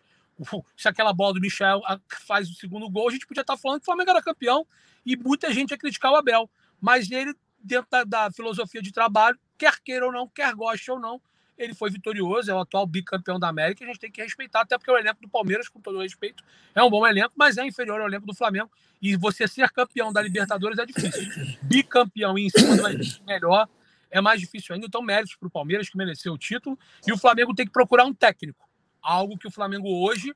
Se 0.78 0.88
aquela 0.88 1.14
bola 1.14 1.34
do 1.34 1.42
Michel 1.42 1.82
faz 2.26 2.50
o 2.50 2.54
segundo 2.54 2.90
gol, 2.90 3.10
a 3.10 3.12
gente 3.12 3.28
podia 3.28 3.42
estar 3.42 3.58
falando 3.58 3.80
que 3.80 3.84
o 3.84 3.86
Flamengo 3.86 4.12
era 4.12 4.22
campeão 4.22 4.66
e 5.06 5.16
muita 5.16 5.54
gente 5.54 5.72
ia 5.72 5.78
criticar 5.78 6.12
o 6.12 6.16
Abel 6.16 6.50
mas 6.84 7.10
ele, 7.10 7.34
dentro 7.64 7.88
da, 7.90 8.04
da, 8.04 8.32
filosofia 8.32 8.82
de 8.82 8.92
trabalho, 8.92 9.40
quer 9.58 9.80
queira 9.80 10.06
ou 10.06 10.12
não, 10.12 10.28
quer 10.28 10.54
goste 10.54 10.92
ou 10.92 11.00
não, 11.00 11.22
ele 11.58 11.74
foi 11.74 11.90
vitorioso, 11.90 12.52
é 12.52 12.54
o 12.54 12.60
atual 12.60 12.86
bicampeão 12.86 13.40
da 13.40 13.48
América, 13.48 13.86
a 13.86 13.88
gente 13.88 14.00
tem 14.00 14.12
que 14.12 14.22
respeitar, 14.22 14.62
até 14.62 14.78
porque 14.78 14.92
o 14.92 14.98
elenco 14.98 15.22
do 15.22 15.30
Palmeiras, 15.30 15.70
com 15.70 15.80
todo 15.80 16.02
respeito, 16.02 16.44
é 16.76 16.84
um 16.84 16.90
bom 16.90 17.08
elenco, 17.08 17.32
mas 17.38 17.58
é 17.58 17.66
inferior 17.66 18.02
ao 18.02 18.08
elenco 18.08 18.26
do 18.26 18.36
Flamengo, 18.36 18.70
e 19.02 19.16
você 19.16 19.48
ser 19.48 19.70
campeão 19.70 20.12
da 20.12 20.22
Libertadores 20.22 20.78
é 20.78 20.86
difícil. 20.86 21.58
Bicampeão 21.64 22.38
em 22.38 22.50
cima 22.50 22.76
do 22.76 23.26
melhor 23.26 23.70
é 24.12 24.20
mais 24.20 24.42
difícil 24.42 24.76
ainda, 24.76 24.86
então 24.86 25.02
méritos 25.02 25.38
para 25.38 25.48
o 25.48 25.52
Palmeiras, 25.52 25.88
que 25.88 25.96
mereceu 25.96 26.34
o 26.34 26.38
título, 26.38 26.78
e 27.08 27.14
o 27.14 27.18
Flamengo 27.18 27.56
tem 27.56 27.66
que 27.66 27.72
procurar 27.72 28.04
um 28.04 28.14
técnico, 28.14 28.68
algo 29.02 29.38
que 29.38 29.48
o 29.48 29.52
Flamengo 29.52 29.88
hoje 29.88 30.36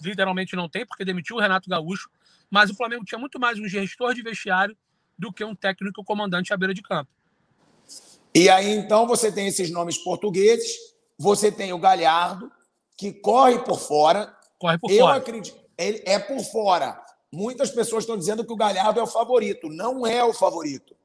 literalmente 0.00 0.54
não 0.54 0.68
tem, 0.68 0.86
porque 0.86 1.04
demitiu 1.04 1.34
o 1.34 1.40
Renato 1.40 1.68
Gaúcho, 1.68 2.08
mas 2.48 2.70
o 2.70 2.76
Flamengo 2.76 3.04
tinha 3.04 3.18
muito 3.18 3.40
mais 3.40 3.58
um 3.58 3.66
gestor 3.66 4.14
de 4.14 4.22
vestiário 4.22 4.76
do 5.18 5.32
que 5.32 5.44
um 5.44 5.54
técnico 5.54 6.04
comandante 6.04 6.52
à 6.52 6.56
beira 6.56 6.74
de 6.74 6.82
campo. 6.82 7.10
E 8.34 8.48
aí, 8.48 8.72
então, 8.72 9.06
você 9.06 9.30
tem 9.30 9.46
esses 9.46 9.70
nomes 9.70 9.96
portugueses, 9.96 10.76
você 11.16 11.52
tem 11.52 11.72
o 11.72 11.78
Galhardo, 11.78 12.50
que 12.96 13.12
corre 13.12 13.58
por 13.60 13.78
fora. 13.78 14.34
Corre 14.58 14.78
por 14.78 14.90
Eu 14.90 15.06
fora. 15.06 15.18
acredito. 15.18 15.56
Ele 15.78 16.02
é 16.04 16.18
por 16.18 16.40
fora. 16.40 17.00
Muitas 17.32 17.70
pessoas 17.70 18.04
estão 18.04 18.16
dizendo 18.16 18.44
que 18.44 18.52
o 18.52 18.56
Galhardo 18.56 19.00
é 19.00 19.02
o 19.02 19.06
favorito. 19.06 19.68
Não 19.68 20.06
é 20.06 20.24
o 20.24 20.32
favorito. 20.32 20.96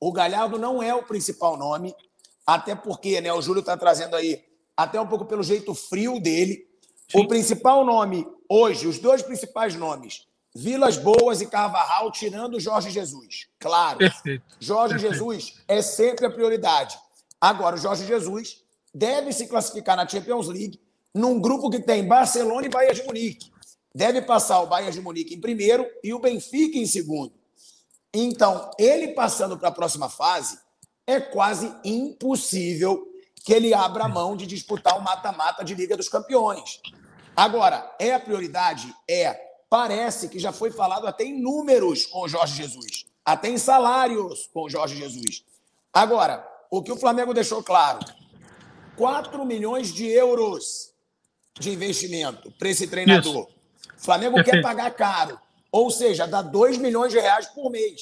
O 0.00 0.12
Galhardo 0.12 0.58
não 0.58 0.82
é 0.82 0.92
o 0.94 1.04
principal 1.04 1.56
nome, 1.56 1.94
até 2.44 2.74
porque 2.74 3.20
né, 3.20 3.32
o 3.32 3.40
Júlio 3.40 3.60
está 3.60 3.76
trazendo 3.76 4.16
aí, 4.16 4.44
até 4.76 5.00
um 5.00 5.06
pouco 5.06 5.24
pelo 5.24 5.42
jeito 5.42 5.74
frio 5.74 6.18
dele. 6.18 6.66
Sim. 7.08 7.20
O 7.20 7.28
principal 7.28 7.84
nome 7.84 8.26
hoje, 8.48 8.88
os 8.88 8.98
dois 8.98 9.22
principais 9.22 9.76
nomes, 9.76 10.26
Vilas 10.54 10.98
Boas 10.98 11.40
e 11.40 11.46
Carvajal 11.46 12.10
tirando 12.12 12.60
Jorge 12.60 12.90
Jesus. 12.90 13.48
Claro. 13.58 13.98
Perfeito. 13.98 14.44
Jorge 14.60 14.94
Perfeito. 14.94 15.14
Jesus 15.14 15.54
é 15.66 15.80
sempre 15.80 16.26
a 16.26 16.30
prioridade. 16.30 16.98
Agora, 17.40 17.76
o 17.76 17.78
Jorge 17.78 18.06
Jesus 18.06 18.62
deve 18.94 19.32
se 19.32 19.46
classificar 19.46 19.96
na 19.96 20.06
Champions 20.06 20.48
League 20.48 20.80
num 21.14 21.40
grupo 21.40 21.70
que 21.70 21.80
tem 21.80 22.06
Barcelona 22.06 22.66
e 22.66 22.70
Bayern 22.70 23.00
de 23.00 23.06
Munique. 23.06 23.52
Deve 23.94 24.22
passar 24.22 24.60
o 24.60 24.66
Bayern 24.66 24.92
de 24.92 25.00
Munique 25.00 25.34
em 25.34 25.40
primeiro 25.40 25.86
e 26.02 26.12
o 26.14 26.18
Benfica 26.18 26.78
em 26.78 26.86
segundo. 26.86 27.32
Então, 28.12 28.70
ele 28.78 29.08
passando 29.08 29.58
para 29.58 29.68
a 29.68 29.72
próxima 29.72 30.08
fase, 30.08 30.58
é 31.06 31.18
quase 31.18 31.74
impossível 31.84 33.08
que 33.44 33.52
ele 33.52 33.74
abra 33.74 34.08
mão 34.08 34.36
de 34.36 34.46
disputar 34.46 34.98
o 34.98 35.02
mata-mata 35.02 35.64
de 35.64 35.74
Liga 35.74 35.96
dos 35.96 36.08
Campeões. 36.08 36.80
Agora, 37.34 37.90
é 37.98 38.14
a 38.14 38.20
prioridade? 38.20 38.94
É 39.08 39.51
parece 39.72 40.28
que 40.28 40.38
já 40.38 40.52
foi 40.52 40.70
falado 40.70 41.06
até 41.06 41.24
em 41.24 41.40
números 41.40 42.04
com 42.04 42.24
o 42.24 42.28
Jorge 42.28 42.54
Jesus, 42.56 43.06
até 43.24 43.48
em 43.48 43.56
salários 43.56 44.50
com 44.52 44.64
o 44.64 44.68
Jorge 44.68 44.94
Jesus. 44.94 45.42
Agora, 45.90 46.46
o 46.70 46.82
que 46.82 46.92
o 46.92 46.96
Flamengo 46.96 47.32
deixou 47.32 47.62
claro: 47.62 48.00
4 48.98 49.46
milhões 49.46 49.90
de 49.90 50.06
euros 50.06 50.92
de 51.58 51.70
investimento 51.70 52.52
para 52.58 52.68
esse 52.68 52.86
treinador. 52.86 53.48
Isso. 53.48 53.96
O 53.96 54.04
Flamengo 54.04 54.34
Perfeito. 54.34 54.56
quer 54.56 54.62
pagar 54.62 54.90
caro, 54.90 55.40
ou 55.70 55.90
seja, 55.90 56.26
dá 56.26 56.42
2 56.42 56.76
milhões 56.76 57.10
de 57.10 57.18
reais 57.18 57.46
por 57.46 57.70
mês. 57.70 57.98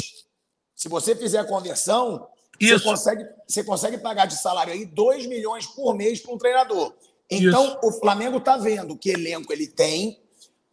Se 0.75 0.89
você 0.89 1.15
fizer 1.15 1.39
a 1.39 1.45
conversão, 1.45 2.27
você 2.61 2.81
consegue, 2.81 3.25
você 3.47 3.63
consegue 3.63 3.99
pagar 3.99 4.27
de 4.27 4.35
salário 4.35 4.73
aí 4.73 4.85
2 4.85 5.27
milhões 5.27 5.69
por 5.69 5.95
mês 5.95 6.19
para 6.19 6.35
um 6.35 6.39
treinador. 6.39 6.93
Então, 7.31 7.65
Isso. 7.65 7.79
o 7.85 7.93
Flamengo 7.93 8.39
está 8.39 8.57
vendo 8.57 8.99
que 8.99 9.11
elenco 9.11 9.53
ele 9.53 9.69
tem, 9.69 10.21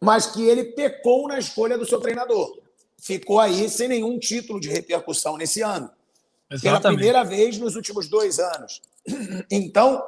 mas 0.00 0.26
que 0.26 0.44
ele 0.44 0.64
pecou 0.64 1.26
na 1.28 1.38
escolha 1.38 1.76
do 1.76 1.86
seu 1.86 2.00
treinador. 2.00 2.60
Ficou 3.00 3.38
aí 3.38 3.68
sem 3.68 3.88
nenhum 3.88 4.18
título 4.18 4.60
de 4.60 4.68
repercussão 4.68 5.36
nesse 5.36 5.62
ano. 5.62 5.90
Exatamente. 6.50 6.62
Pela 6.62 6.80
primeira 6.80 7.24
vez 7.24 7.58
nos 7.58 7.76
últimos 7.76 8.08
dois 8.08 8.38
anos. 8.38 8.82
Então, 9.50 10.02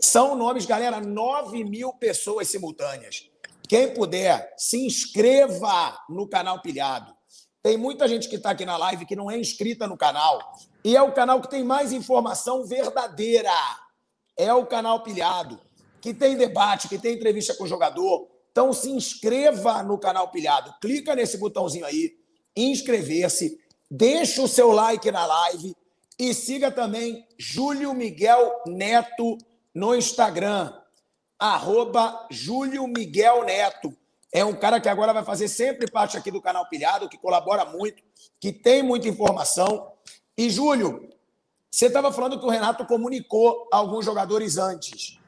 São 0.00 0.34
nomes, 0.34 0.66
galera, 0.66 1.00
9 1.00 1.64
mil 1.64 1.92
pessoas 1.92 2.48
simultâneas. 2.48 3.30
Quem 3.68 3.94
puder, 3.94 4.52
se 4.56 4.84
inscreva 4.84 5.98
no 6.08 6.28
canal 6.28 6.60
Pilhado. 6.60 7.14
Tem 7.62 7.78
muita 7.78 8.06
gente 8.06 8.28
que 8.28 8.36
está 8.36 8.50
aqui 8.50 8.66
na 8.66 8.76
live 8.76 9.06
que 9.06 9.16
não 9.16 9.30
é 9.30 9.38
inscrita 9.38 9.86
no 9.86 9.96
canal. 9.96 10.38
E 10.84 10.96
é 10.96 11.00
o 11.00 11.12
canal 11.12 11.40
que 11.40 11.48
tem 11.48 11.64
mais 11.64 11.92
informação 11.92 12.64
verdadeira. 12.66 13.50
É 14.36 14.52
o 14.52 14.66
canal 14.66 15.02
Pilhado, 15.02 15.58
que 16.00 16.12
tem 16.12 16.36
debate, 16.36 16.88
que 16.88 16.98
tem 16.98 17.14
entrevista 17.14 17.54
com 17.54 17.64
o 17.64 17.68
jogador. 17.68 18.28
Então 18.54 18.72
se 18.72 18.88
inscreva 18.88 19.82
no 19.82 19.98
canal 19.98 20.30
Pilhado. 20.30 20.72
Clica 20.80 21.16
nesse 21.16 21.36
botãozinho 21.36 21.84
aí, 21.84 22.16
inscrever-se, 22.54 23.58
deixa 23.90 24.40
o 24.40 24.46
seu 24.46 24.70
like 24.70 25.10
na 25.10 25.26
live 25.26 25.74
e 26.16 26.32
siga 26.32 26.70
também 26.70 27.26
Júlio 27.36 27.92
Miguel 27.92 28.62
Neto 28.64 29.36
no 29.74 29.92
Instagram, 29.92 30.72
arroba 31.36 32.28
Júlio 32.30 32.86
Miguel 32.86 33.44
Neto. 33.44 33.92
É 34.32 34.44
um 34.44 34.54
cara 34.54 34.80
que 34.80 34.88
agora 34.88 35.12
vai 35.12 35.24
fazer 35.24 35.48
sempre 35.48 35.90
parte 35.90 36.16
aqui 36.16 36.30
do 36.30 36.40
canal 36.40 36.68
Pilhado, 36.68 37.08
que 37.08 37.18
colabora 37.18 37.64
muito, 37.64 38.04
que 38.38 38.52
tem 38.52 38.84
muita 38.84 39.08
informação. 39.08 39.90
E, 40.38 40.48
Júlio, 40.48 41.10
você 41.68 41.86
estava 41.86 42.12
falando 42.12 42.38
que 42.38 42.46
o 42.46 42.50
Renato 42.50 42.86
comunicou 42.86 43.66
alguns 43.72 44.04
jogadores 44.04 44.58
antes. 44.58 45.18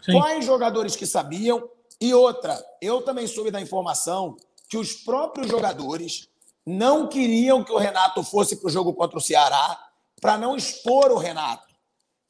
Sim. 0.00 0.12
Quais 0.12 0.44
jogadores 0.44 0.94
que 0.94 1.06
sabiam? 1.06 1.68
E 2.02 2.12
outra, 2.12 2.62
eu 2.80 3.02
também 3.02 3.26
soube 3.26 3.50
da 3.50 3.60
informação 3.60 4.36
que 4.68 4.76
os 4.76 4.92
próprios 4.92 5.48
jogadores 5.48 6.28
não 6.66 7.08
queriam 7.08 7.64
que 7.64 7.72
o 7.72 7.78
Renato 7.78 8.22
fosse 8.22 8.56
para 8.56 8.68
o 8.68 8.70
jogo 8.70 8.92
contra 8.92 9.18
o 9.18 9.20
Ceará 9.20 9.78
para 10.20 10.36
não 10.36 10.56
expor 10.56 11.10
o 11.10 11.18
Renato 11.18 11.72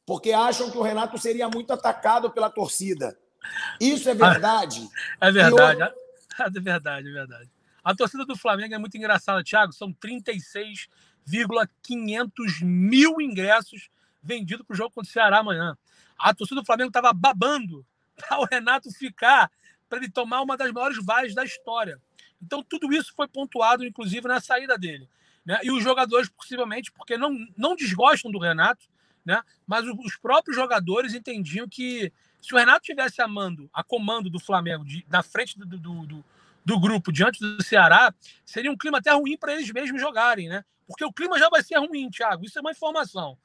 porque 0.05 0.33
acham 0.33 0.69
que 0.69 0.77
o 0.77 0.81
Renato 0.81 1.17
seria 1.17 1.47
muito 1.49 1.71
atacado 1.71 2.29
pela 2.29 2.49
torcida. 2.49 3.17
Isso 3.79 4.09
é 4.09 4.13
verdade? 4.13 4.85
É 5.19 5.31
verdade, 5.31 5.81
eu... 5.81 5.87
é 6.45 6.49
verdade, 6.49 7.09
é 7.09 7.11
verdade. 7.11 7.49
A 7.83 7.95
torcida 7.95 8.25
do 8.25 8.37
Flamengo 8.37 8.73
é 8.73 8.77
muito 8.77 8.97
engraçada, 8.97 9.43
Thiago. 9.43 9.73
São 9.73 9.91
36,500 9.93 12.61
mil 12.61 13.19
ingressos 13.19 13.89
vendidos 14.21 14.65
para 14.65 14.73
o 14.73 14.77
jogo 14.77 14.91
contra 14.91 15.09
o 15.09 15.13
Ceará 15.13 15.39
amanhã. 15.39 15.77
A 16.17 16.33
torcida 16.33 16.61
do 16.61 16.65
Flamengo 16.65 16.87
estava 16.89 17.11
babando 17.11 17.85
para 18.15 18.39
o 18.39 18.45
Renato 18.45 18.89
ficar, 18.91 19.51
para 19.93 19.99
ele 19.99 20.11
tomar 20.11 20.41
uma 20.41 20.57
das 20.57 20.71
maiores 20.71 20.97
vaias 21.03 21.35
da 21.35 21.45
história. 21.45 22.01
Então, 22.41 22.63
tudo 22.63 22.91
isso 22.91 23.13
foi 23.15 23.27
pontuado, 23.27 23.85
inclusive, 23.85 24.27
na 24.27 24.41
saída 24.41 24.75
dele. 24.75 25.07
Né? 25.45 25.59
E 25.61 25.71
os 25.71 25.83
jogadores, 25.83 26.27
possivelmente, 26.29 26.91
porque 26.91 27.15
não, 27.15 27.31
não 27.55 27.75
desgostam 27.75 28.31
do 28.31 28.39
Renato, 28.39 28.87
né? 29.23 29.39
Mas 29.67 29.85
os 29.85 30.17
próprios 30.17 30.55
jogadores 30.55 31.13
entendiam 31.13 31.69
que 31.69 32.11
se 32.41 32.53
o 32.53 32.57
Renato 32.57 32.81
tivesse 32.81 33.21
a 33.21 33.27
mando, 33.27 33.69
a 33.71 33.83
comando 33.83 34.31
do 34.31 34.39
Flamengo 34.39 34.83
de, 34.83 35.05
na 35.07 35.21
frente 35.21 35.57
do, 35.59 35.65
do, 35.65 35.77
do, 36.07 36.25
do, 36.65 36.79
grupo 36.79 37.11
diante 37.11 37.39
do 37.39 37.63
Ceará, 37.63 38.13
seria 38.43 38.71
um 38.71 38.77
clima 38.77 38.97
até 38.97 39.11
ruim 39.11 39.37
para 39.37 39.53
eles 39.53 39.71
mesmos 39.71 40.01
jogarem, 40.01 40.49
né? 40.49 40.65
Porque 40.87 41.05
o 41.05 41.13
clima 41.13 41.37
já 41.37 41.49
vai 41.49 41.63
ser 41.63 41.77
ruim, 41.77 42.09
Thiago. 42.09 42.43
Isso 42.43 42.57
é 42.57 42.61
uma 42.61 42.71
informação. 42.71 43.37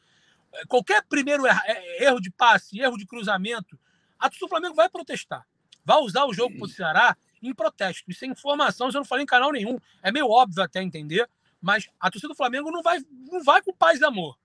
É, 0.53 0.65
qualquer 0.65 1.05
primeiro 1.05 1.47
é, 1.47 2.05
erro 2.05 2.21
de 2.21 2.31
passe, 2.31 2.81
erro 2.81 2.97
de 2.97 3.07
cruzamento, 3.07 3.79
a 4.19 4.29
torcida 4.29 4.47
do 4.47 4.49
Flamengo 4.49 4.75
vai 4.75 4.89
protestar. 4.89 5.47
Vai 5.89 5.97
usar 6.03 6.27
o 6.27 6.35
jogo 6.35 6.55
para 6.55 6.67
o 6.67 6.69
Ceará 6.69 7.17
em 7.43 7.55
protesto. 7.55 8.11
Isso 8.11 8.23
é 8.23 8.29
informação, 8.29 8.89
eu 8.89 8.93
não 8.93 9.07
falei 9.07 9.23
em 9.23 9.27
canal 9.27 9.51
nenhum. 9.51 9.79
É 10.03 10.13
meio 10.13 10.29
óbvio 10.29 10.63
até 10.63 10.83
entender, 10.83 11.27
mas 11.63 11.89
a 11.99 12.11
torcida 12.11 12.29
do 12.29 12.37
Flamengo 12.37 12.71
não 12.71 12.83
vai, 12.83 12.99
não 13.33 13.43
vai 13.43 13.63
com 13.63 13.73
paz 13.73 13.99
e 13.99 14.05
amor. 14.05 14.39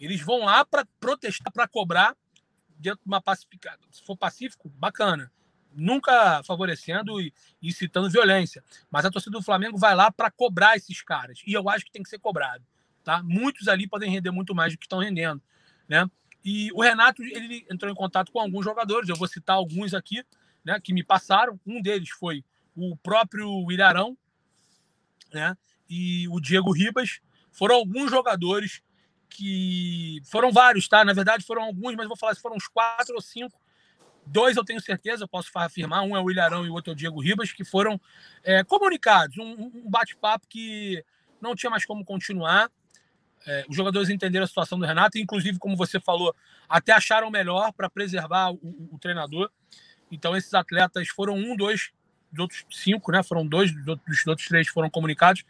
Eles 0.00 0.22
vão 0.22 0.46
lá 0.46 0.64
para 0.64 0.86
protestar, 0.98 1.52
para 1.52 1.68
cobrar 1.68 2.16
dentro 2.78 3.00
de 3.00 3.06
uma 3.06 3.20
pacificada. 3.20 3.80
Se 3.90 4.02
for 4.02 4.16
pacífico, 4.16 4.70
bacana. 4.70 5.30
Nunca 5.74 6.42
favorecendo 6.42 7.20
e 7.20 7.34
incitando 7.62 8.08
violência. 8.08 8.64
Mas 8.90 9.04
a 9.04 9.10
torcida 9.10 9.36
do 9.36 9.44
Flamengo 9.44 9.76
vai 9.76 9.94
lá 9.94 10.10
para 10.10 10.30
cobrar 10.30 10.74
esses 10.74 11.02
caras. 11.02 11.42
E 11.46 11.52
eu 11.52 11.68
acho 11.68 11.84
que 11.84 11.92
tem 11.92 12.02
que 12.02 12.08
ser 12.08 12.18
cobrado. 12.18 12.64
Tá? 13.04 13.22
Muitos 13.22 13.68
ali 13.68 13.86
podem 13.86 14.10
render 14.10 14.30
muito 14.30 14.54
mais 14.54 14.72
do 14.72 14.78
que 14.78 14.86
estão 14.86 15.00
rendendo. 15.00 15.42
Né? 15.86 16.10
E 16.42 16.72
o 16.72 16.80
Renato 16.80 17.22
ele 17.22 17.66
entrou 17.70 17.92
em 17.92 17.94
contato 17.94 18.32
com 18.32 18.40
alguns 18.40 18.64
jogadores. 18.64 19.06
Eu 19.10 19.16
vou 19.16 19.28
citar 19.28 19.56
alguns 19.56 19.92
aqui 19.92 20.24
né, 20.66 20.80
que 20.80 20.92
me 20.92 21.04
passaram. 21.04 21.58
Um 21.64 21.80
deles 21.80 22.10
foi 22.10 22.44
o 22.76 22.96
próprio 22.96 23.70
Ilharão 23.70 24.18
né, 25.32 25.56
e 25.88 26.28
o 26.28 26.40
Diego 26.40 26.72
Ribas. 26.72 27.20
Foram 27.52 27.76
alguns 27.76 28.10
jogadores 28.10 28.82
que 29.30 30.20
foram 30.24 30.52
vários, 30.52 30.88
tá? 30.88 31.04
Na 31.04 31.12
verdade, 31.12 31.44
foram 31.44 31.62
alguns, 31.62 31.94
mas 31.94 32.08
vou 32.08 32.16
falar 32.16 32.34
se 32.34 32.42
foram 32.42 32.56
uns 32.56 32.66
quatro 32.66 33.14
ou 33.14 33.20
cinco. 33.20 33.58
Dois 34.26 34.56
eu 34.56 34.64
tenho 34.64 34.80
certeza, 34.80 35.28
posso 35.28 35.50
afirmar. 35.54 36.02
Um 36.02 36.16
é 36.16 36.20
o 36.20 36.30
Ilharão 36.30 36.66
e 36.66 36.68
o 36.68 36.72
outro 36.72 36.90
é 36.90 36.94
o 36.94 36.96
Diego 36.96 37.20
Ribas, 37.20 37.52
que 37.52 37.64
foram 37.64 38.00
é, 38.42 38.64
comunicados. 38.64 39.38
Um, 39.38 39.70
um 39.72 39.88
bate-papo 39.88 40.48
que 40.48 41.04
não 41.40 41.54
tinha 41.54 41.70
mais 41.70 41.84
como 41.84 42.04
continuar. 42.04 42.68
É, 43.46 43.64
os 43.68 43.76
jogadores 43.76 44.10
entenderam 44.10 44.44
a 44.44 44.48
situação 44.48 44.76
do 44.76 44.84
Renato, 44.84 45.18
inclusive, 45.18 45.58
como 45.58 45.76
você 45.76 46.00
falou, 46.00 46.34
até 46.68 46.92
acharam 46.92 47.30
melhor 47.30 47.72
para 47.72 47.88
preservar 47.88 48.50
o, 48.50 48.88
o, 48.90 48.98
treinador. 48.98 49.48
Então, 50.10 50.36
esses 50.36 50.52
atletas 50.54 51.08
foram 51.08 51.34
um, 51.34 51.56
dois, 51.56 51.90
dos 52.30 52.40
outros 52.40 52.64
cinco, 52.70 53.12
né? 53.12 53.22
Foram 53.22 53.46
dois, 53.46 53.72
dos 53.72 54.26
outros 54.26 54.46
três 54.48 54.68
foram 54.68 54.88
comunicados. 54.88 55.44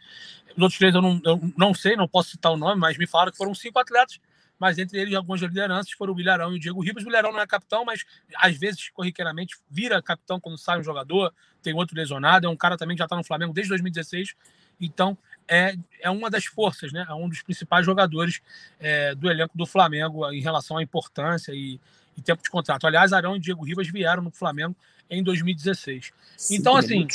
Os 0.55 0.61
outros 0.61 0.77
três 0.77 0.95
eu 0.95 1.01
não, 1.01 1.21
eu 1.23 1.53
não 1.55 1.73
sei, 1.73 1.95
não 1.95 2.07
posso 2.07 2.31
citar 2.31 2.51
o 2.51 2.57
nome, 2.57 2.79
mas 2.79 2.97
me 2.97 3.05
falaram 3.05 3.31
que 3.31 3.37
foram 3.37 3.53
cinco 3.53 3.77
atletas, 3.79 4.19
mas 4.59 4.79
entre 4.79 4.99
eles 4.99 5.13
algumas 5.13 5.41
lideranças 5.41 5.91
foram 5.91 6.13
o 6.13 6.15
Bilharão 6.15 6.53
e 6.53 6.55
o 6.55 6.59
Diego 6.59 6.81
Ribas. 6.81 7.03
O 7.03 7.05
Bilharão 7.05 7.31
não 7.31 7.39
é 7.39 7.45
capitão, 7.45 7.85
mas 7.85 8.03
às 8.35 8.57
vezes, 8.57 8.89
corriqueiramente, 8.89 9.55
vira 9.69 10.01
capitão 10.01 10.39
quando 10.39 10.57
sai 10.57 10.79
um 10.79 10.83
jogador, 10.83 11.33
tem 11.61 11.73
outro 11.73 11.95
lesionado. 11.95 12.47
É 12.47 12.49
um 12.49 12.57
cara 12.57 12.77
também 12.77 12.95
que 12.95 12.99
já 12.99 13.05
está 13.05 13.15
no 13.15 13.23
Flamengo 13.23 13.53
desde 13.53 13.69
2016. 13.69 14.33
Então, 14.79 15.17
é, 15.47 15.75
é 16.01 16.09
uma 16.09 16.29
das 16.29 16.45
forças, 16.45 16.91
né? 16.91 17.05
É 17.07 17.13
um 17.13 17.29
dos 17.29 17.41
principais 17.41 17.85
jogadores 17.85 18.41
é, 18.79 19.15
do 19.15 19.29
elenco 19.29 19.57
do 19.57 19.65
Flamengo 19.65 20.29
em 20.31 20.41
relação 20.41 20.77
à 20.77 20.83
importância 20.83 21.51
e, 21.53 21.79
e 22.17 22.21
tempo 22.21 22.41
de 22.41 22.49
contrato. 22.49 22.87
Aliás, 22.87 23.13
Arão 23.13 23.35
e 23.35 23.39
Diego 23.39 23.63
Ribas 23.63 23.87
vieram 23.87 24.23
no 24.23 24.31
Flamengo 24.31 24.75
em 25.09 25.23
2016. 25.23 26.11
Então, 26.51 26.75
assim, 26.75 27.07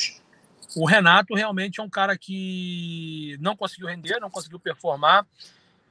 o 0.76 0.86
Renato 0.86 1.34
realmente 1.34 1.80
é 1.80 1.82
um 1.82 1.90
cara 1.90 2.16
que 2.16 3.36
não 3.40 3.56
conseguiu 3.56 3.88
render, 3.88 4.20
não 4.20 4.30
conseguiu 4.30 4.58
performar. 4.58 5.26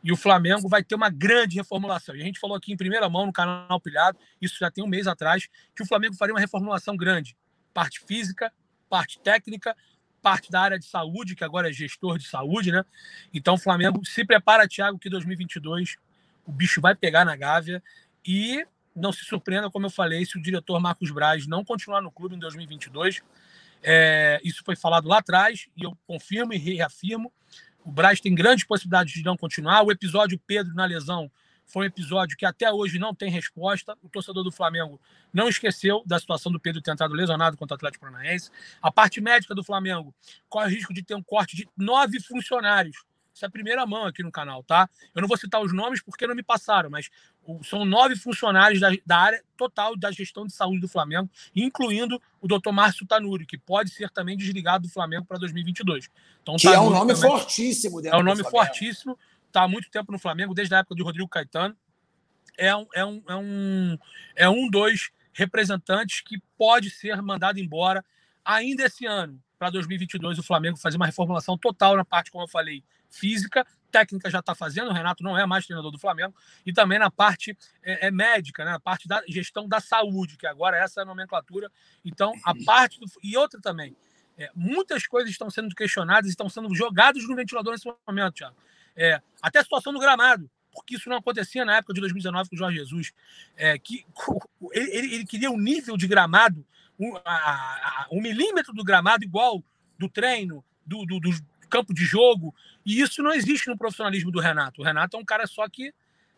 E 0.03 0.11
o 0.11 0.17
Flamengo 0.17 0.67
vai 0.67 0.83
ter 0.83 0.95
uma 0.95 1.09
grande 1.09 1.57
reformulação. 1.57 2.15
E 2.15 2.21
a 2.21 2.25
gente 2.25 2.39
falou 2.39 2.57
aqui 2.57 2.73
em 2.73 2.77
primeira 2.77 3.07
mão 3.07 3.27
no 3.27 3.33
canal 3.33 3.79
Pilhado, 3.79 4.17
isso 4.41 4.57
já 4.59 4.71
tem 4.71 4.83
um 4.83 4.87
mês 4.87 5.05
atrás, 5.05 5.47
que 5.75 5.83
o 5.83 5.85
Flamengo 5.85 6.15
faria 6.15 6.33
uma 6.33 6.39
reformulação 6.39 6.97
grande. 6.97 7.37
Parte 7.71 7.99
física, 7.99 8.51
parte 8.89 9.19
técnica, 9.19 9.75
parte 10.21 10.51
da 10.51 10.61
área 10.61 10.79
de 10.79 10.85
saúde, 10.85 11.35
que 11.35 11.43
agora 11.43 11.69
é 11.69 11.73
gestor 11.73 12.17
de 12.17 12.27
saúde, 12.27 12.71
né? 12.71 12.83
Então 13.31 13.53
o 13.53 13.59
Flamengo 13.59 14.03
se 14.03 14.25
prepara, 14.25 14.67
Thiago, 14.67 14.97
que 14.97 15.09
2022 15.09 15.97
o 16.45 16.51
bicho 16.51 16.81
vai 16.81 16.95
pegar 16.95 17.23
na 17.23 17.35
Gávea. 17.35 17.83
E 18.25 18.65
não 18.95 19.11
se 19.11 19.23
surpreenda, 19.23 19.69
como 19.69 19.85
eu 19.85 19.89
falei, 19.89 20.25
se 20.25 20.37
o 20.37 20.41
diretor 20.41 20.79
Marcos 20.79 21.11
Braz 21.11 21.47
não 21.47 21.63
continuar 21.63 22.01
no 22.01 22.11
clube 22.11 22.35
em 22.35 22.39
2022 22.39 23.21
é, 23.83 24.39
isso 24.43 24.63
foi 24.63 24.75
falado 24.75 25.07
lá 25.07 25.17
atrás 25.17 25.67
e 25.75 25.83
eu 25.83 25.97
confirmo 26.05 26.53
e 26.53 26.57
reafirmo. 26.57 27.31
O 27.83 27.91
Braz 27.91 28.21
tem 28.21 28.33
grandes 28.33 28.63
possibilidades 28.63 29.13
de 29.13 29.23
não 29.23 29.35
continuar. 29.35 29.81
O 29.81 29.91
episódio 29.91 30.39
Pedro 30.45 30.73
na 30.75 30.85
lesão 30.85 31.31
foi 31.65 31.83
um 31.83 31.87
episódio 31.87 32.37
que 32.37 32.45
até 32.45 32.71
hoje 32.71 32.99
não 32.99 33.15
tem 33.15 33.31
resposta. 33.31 33.97
O 34.03 34.09
torcedor 34.09 34.43
do 34.43 34.51
Flamengo 34.51 35.01
não 35.33 35.49
esqueceu 35.49 36.03
da 36.05 36.19
situação 36.19 36.51
do 36.51 36.59
Pedro 36.59 36.81
ter 36.81 36.91
entrado 36.91 37.13
lesionado 37.13 37.57
contra 37.57 37.73
o 37.73 37.77
Atlético 37.77 38.05
Paranaense. 38.05 38.51
A 38.81 38.91
parte 38.91 39.19
médica 39.19 39.55
do 39.55 39.63
Flamengo 39.63 40.13
corre 40.47 40.67
o 40.67 40.69
risco 40.69 40.93
de 40.93 41.01
ter 41.01 41.15
um 41.15 41.23
corte 41.23 41.55
de 41.55 41.67
nove 41.75 42.19
funcionários 42.19 42.97
isso 43.33 43.45
é 43.45 43.47
a 43.47 43.51
primeira 43.51 43.85
mão 43.85 44.05
aqui 44.05 44.23
no 44.23 44.31
canal, 44.31 44.63
tá? 44.63 44.89
Eu 45.15 45.21
não 45.21 45.27
vou 45.27 45.37
citar 45.37 45.61
os 45.61 45.73
nomes 45.73 46.01
porque 46.01 46.27
não 46.27 46.35
me 46.35 46.43
passaram, 46.43 46.89
mas 46.89 47.09
são 47.63 47.85
nove 47.85 48.15
funcionários 48.15 48.79
da, 48.79 48.89
da 49.05 49.17
área 49.17 49.43
total 49.57 49.95
da 49.95 50.11
gestão 50.11 50.45
de 50.45 50.53
saúde 50.53 50.79
do 50.79 50.87
Flamengo, 50.87 51.29
incluindo 51.55 52.21
o 52.39 52.47
doutor 52.47 52.71
Márcio 52.71 53.05
Tanuri, 53.05 53.45
que 53.45 53.57
pode 53.57 53.89
ser 53.91 54.09
também 54.09 54.37
desligado 54.37 54.87
do 54.87 54.93
Flamengo 54.93 55.25
para 55.25 55.37
2022. 55.37 56.09
Então, 56.41 56.55
que 56.55 56.63
tá 56.63 56.73
é 56.73 56.79
um 56.79 56.89
nome 56.89 57.13
também, 57.13 57.29
fortíssimo. 57.29 58.05
É 58.05 58.17
um 58.17 58.23
nome 58.23 58.43
fortíssimo, 58.43 59.17
está 59.47 59.63
há 59.63 59.67
muito 59.67 59.89
tempo 59.89 60.11
no 60.11 60.19
Flamengo, 60.19 60.53
desde 60.53 60.75
a 60.75 60.79
época 60.79 60.95
de 60.95 61.03
Rodrigo 61.03 61.27
Caetano. 61.27 61.75
É 62.57 62.75
um, 62.75 62.87
é 62.93 63.05
um, 63.05 63.23
é 63.27 63.35
um, 63.35 63.97
é 64.35 64.49
um 64.49 64.69
dos 64.69 65.09
representantes 65.33 66.21
que 66.21 66.37
pode 66.57 66.89
ser 66.89 67.21
mandado 67.21 67.59
embora 67.59 68.03
ainda 68.43 68.85
esse 68.85 69.05
ano, 69.05 69.41
para 69.57 69.69
2022, 69.69 70.39
o 70.39 70.43
Flamengo 70.43 70.77
fazer 70.77 70.97
uma 70.97 71.05
reformulação 71.05 71.57
total 71.57 71.95
na 71.95 72.03
parte, 72.03 72.31
como 72.31 72.43
eu 72.43 72.47
falei, 72.47 72.83
física, 73.11 73.65
técnica 73.91 74.29
já 74.29 74.39
está 74.39 74.55
fazendo, 74.55 74.89
o 74.89 74.93
Renato 74.93 75.23
não 75.23 75.37
é 75.37 75.45
mais 75.45 75.65
treinador 75.65 75.91
do 75.91 75.99
Flamengo, 75.99 76.33
e 76.65 76.73
também 76.73 76.97
na 76.97 77.11
parte 77.11 77.55
é, 77.83 78.07
é, 78.07 78.11
médica, 78.11 78.65
né? 78.65 78.71
na 78.71 78.79
parte 78.79 79.07
da 79.07 79.21
gestão 79.27 79.67
da 79.67 79.79
saúde, 79.79 80.37
que 80.37 80.47
agora 80.47 80.77
essa 80.77 81.01
é 81.01 81.03
a 81.03 81.05
nomenclatura. 81.05 81.69
Então, 82.03 82.33
a 82.43 82.55
parte 82.65 82.99
do, 82.99 83.05
E 83.21 83.37
outra 83.37 83.59
também, 83.61 83.95
é, 84.37 84.49
muitas 84.55 85.05
coisas 85.05 85.29
estão 85.29 85.49
sendo 85.49 85.75
questionadas, 85.75 86.29
estão 86.29 86.49
sendo 86.49 86.73
jogadas 86.73 87.27
no 87.27 87.35
ventilador 87.35 87.73
nesse 87.73 87.93
momento, 88.07 88.33
Thiago. 88.33 88.55
É, 88.95 89.21
até 89.41 89.59
a 89.59 89.63
situação 89.63 89.93
do 89.93 89.99
gramado. 89.99 90.49
porque 90.73 90.95
isso 90.95 91.09
não 91.09 91.17
acontecia 91.17 91.65
na 91.65 91.77
época 91.77 91.93
de 91.93 91.99
2019 91.99 92.49
com 92.49 92.55
o 92.55 92.57
Jorge 92.57 92.77
Jesus, 92.77 93.11
é, 93.57 93.77
que 93.77 94.05
ele, 94.71 95.15
ele 95.15 95.25
queria 95.25 95.51
um 95.51 95.57
nível 95.57 95.97
de 95.97 96.07
gramado, 96.07 96.65
um, 96.97 97.15
a, 97.17 97.31
a, 97.33 98.07
um 98.11 98.21
milímetro 98.21 98.73
do 98.73 98.83
gramado 98.83 99.23
igual 99.23 99.63
do 99.97 100.09
treino, 100.09 100.63
do, 100.85 101.05
do, 101.05 101.19
do, 101.19 101.31
campo 101.71 101.93
de 101.93 102.03
jogo, 102.03 102.53
e 102.85 103.01
isso 103.01 103.21
não 103.21 103.33
existe 103.33 103.67
no 103.67 103.77
profissionalismo 103.77 104.31
do 104.31 104.39
Renato. 104.39 104.81
O 104.81 104.83
Renato 104.83 105.17
é 105.17 105.19
um 105.19 105.25
cara 105.25 105.45
só 105.47 105.67
que 105.67 105.93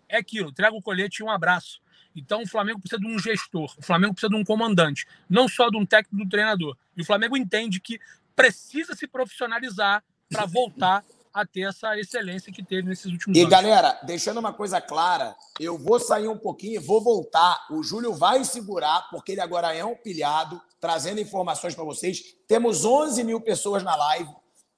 é 0.10 0.18
aquilo, 0.18 0.50
entrega 0.50 0.76
o 0.76 0.82
colete 0.82 1.22
e 1.22 1.24
um 1.24 1.30
abraço. 1.30 1.82
Então 2.16 2.44
o 2.44 2.48
Flamengo 2.48 2.80
precisa 2.80 3.00
de 3.00 3.08
um 3.08 3.18
gestor, 3.18 3.74
o 3.78 3.82
Flamengo 3.82 4.14
precisa 4.14 4.30
de 4.30 4.36
um 4.36 4.44
comandante, 4.44 5.06
não 5.30 5.48
só 5.48 5.70
de 5.70 5.78
um 5.78 5.86
técnico, 5.86 6.24
do 6.24 6.30
treinador. 6.30 6.78
E 6.96 7.02
o 7.02 7.06
Flamengo 7.06 7.36
entende 7.36 7.80
que 7.80 8.00
precisa 8.36 8.96
se 8.96 9.08
profissionalizar 9.08 10.04
para 10.30 10.46
voltar 10.46 11.04
a 11.34 11.46
ter 11.46 11.62
essa 11.62 11.98
excelência 11.98 12.54
que 12.54 12.64
teve 12.64 12.88
nesses 12.88 13.12
últimos 13.12 13.36
e, 13.36 13.42
anos. 13.42 13.52
E 13.52 13.56
galera, 13.56 14.00
deixando 14.04 14.40
uma 14.40 14.54
coisa 14.54 14.80
clara, 14.80 15.36
eu 15.60 15.78
vou 15.78 16.00
sair 16.00 16.28
um 16.28 16.38
pouquinho 16.38 16.76
e 16.76 16.80
vou 16.80 17.02
voltar. 17.02 17.66
O 17.72 17.82
Júlio 17.82 18.14
vai 18.14 18.44
segurar, 18.46 19.08
porque 19.10 19.32
ele 19.32 19.42
agora 19.42 19.74
é 19.74 19.84
um 19.84 19.96
pilhado, 19.96 20.62
trazendo 20.80 21.20
informações 21.20 21.74
para 21.74 21.84
vocês. 21.84 22.36
Temos 22.48 22.86
11 22.86 23.24
mil 23.24 23.42
pessoas 23.42 23.82
na 23.82 23.96
live. 23.96 24.30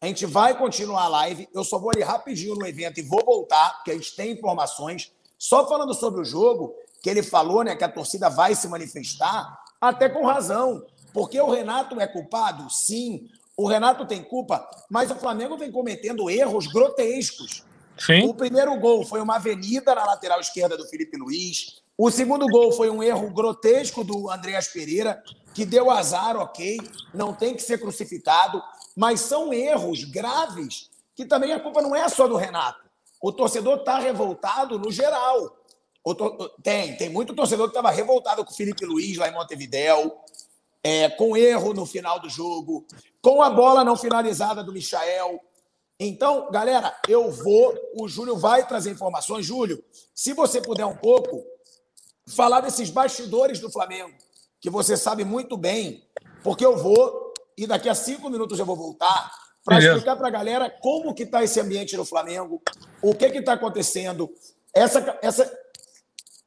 A 0.01 0.07
gente 0.07 0.25
vai 0.25 0.57
continuar 0.57 1.03
a 1.03 1.07
live. 1.07 1.47
Eu 1.53 1.63
só 1.63 1.79
vou 1.79 1.91
ali 1.91 2.03
rapidinho 2.03 2.55
no 2.55 2.67
evento 2.67 2.99
e 2.99 3.03
vou 3.03 3.23
voltar, 3.25 3.75
porque 3.75 3.91
a 3.91 3.93
gente 3.95 4.15
tem 4.15 4.31
informações. 4.31 5.11
Só 5.37 5.67
falando 5.67 5.93
sobre 5.93 6.21
o 6.21 6.25
jogo, 6.25 6.75
que 7.01 7.09
ele 7.09 7.23
falou 7.23 7.63
né, 7.63 7.75
que 7.75 7.83
a 7.83 7.89
torcida 7.89 8.29
vai 8.29 8.55
se 8.55 8.67
manifestar, 8.67 9.59
até 9.79 10.09
com 10.09 10.25
razão. 10.25 10.85
Porque 11.13 11.39
o 11.39 11.49
Renato 11.49 11.99
é 11.99 12.07
culpado? 12.07 12.69
Sim. 12.69 13.29
O 13.57 13.67
Renato 13.67 14.05
tem 14.05 14.21
culpa, 14.21 14.67
mas 14.89 15.09
o 15.09 15.15
Flamengo 15.15 15.57
vem 15.57 15.71
cometendo 15.71 16.29
erros 16.29 16.67
grotescos. 16.67 17.63
Sim. 17.97 18.27
O 18.27 18.33
primeiro 18.33 18.77
gol 18.77 19.05
foi 19.05 19.21
uma 19.21 19.37
avenida 19.37 19.95
na 19.95 20.05
lateral 20.05 20.41
esquerda 20.41 20.77
do 20.77 20.85
Felipe 20.87 21.17
Luiz. 21.17 21.81
O 21.97 22.11
segundo 22.11 22.45
gol 22.47 22.73
foi 22.73 22.89
um 22.89 23.01
erro 23.01 23.29
grotesco 23.29 24.03
do 24.03 24.29
Andreas 24.29 24.67
Pereira, 24.67 25.23
que 25.55 25.65
deu 25.65 25.89
azar, 25.89 26.35
ok, 26.35 26.77
não 27.13 27.33
tem 27.33 27.55
que 27.55 27.63
ser 27.63 27.79
crucificado, 27.79 28.61
mas 28.95 29.21
são 29.21 29.53
erros 29.53 30.03
graves 30.03 30.91
que 31.15 31.25
também 31.25 31.53
a 31.53 31.59
culpa 31.59 31.81
não 31.81 31.95
é 31.95 32.07
só 32.09 32.27
do 32.27 32.35
Renato. 32.35 32.83
O 33.21 33.31
torcedor 33.31 33.79
está 33.79 33.97
revoltado 33.97 34.77
no 34.77 34.91
geral. 34.91 35.57
Tem, 36.61 36.95
tem 36.97 37.09
muito 37.09 37.33
torcedor 37.33 37.67
que 37.67 37.71
estava 37.71 37.89
revoltado 37.89 38.43
com 38.43 38.51
o 38.51 38.55
Felipe 38.55 38.85
Luiz 38.85 39.17
lá 39.17 39.29
em 39.29 39.33
Montevidéu 39.33 40.19
é, 40.85 41.09
com 41.09 41.35
erro 41.35 41.73
no 41.73 41.83
final 41.83 42.19
do 42.19 42.29
jogo, 42.29 42.85
com 43.19 43.41
a 43.41 43.49
bola 43.49 43.83
não 43.83 43.97
finalizada 43.97 44.63
do 44.63 44.71
Michael. 44.71 45.41
Então, 45.99 46.51
galera, 46.51 46.95
eu 47.07 47.31
vou. 47.31 47.73
O 47.99 48.07
Júlio 48.07 48.37
vai 48.37 48.67
trazer 48.67 48.91
informações. 48.91 49.47
Júlio, 49.47 49.83
se 50.13 50.33
você 50.33 50.61
puder 50.61 50.85
um 50.85 50.95
pouco, 50.95 51.43
falar 52.27 52.61
desses 52.61 52.91
bastidores 52.91 53.59
do 53.59 53.71
Flamengo, 53.71 54.13
que 54.65 54.69
você 54.71 54.97
sabe 54.97 55.23
muito 55.23 55.55
bem, 55.55 56.03
porque 56.41 56.65
eu 56.65 56.75
vou, 56.75 57.31
e 57.55 57.67
daqui 57.67 57.87
a 57.87 57.93
cinco 57.93 58.31
minutos 58.31 58.57
eu 58.57 58.65
vou 58.65 58.75
voltar, 58.75 59.31
para 59.63 59.77
explicar 59.77 60.15
para 60.15 60.27
a 60.27 60.31
galera 60.31 60.71
como 60.81 61.13
que 61.13 61.21
está 61.21 61.43
esse 61.43 61.59
ambiente 61.59 61.95
no 61.95 62.03
Flamengo, 62.03 62.59
o 62.99 63.13
que 63.13 63.25
está 63.25 63.53
acontecendo, 63.53 64.27
essa, 64.73 65.19
essa, 65.21 65.59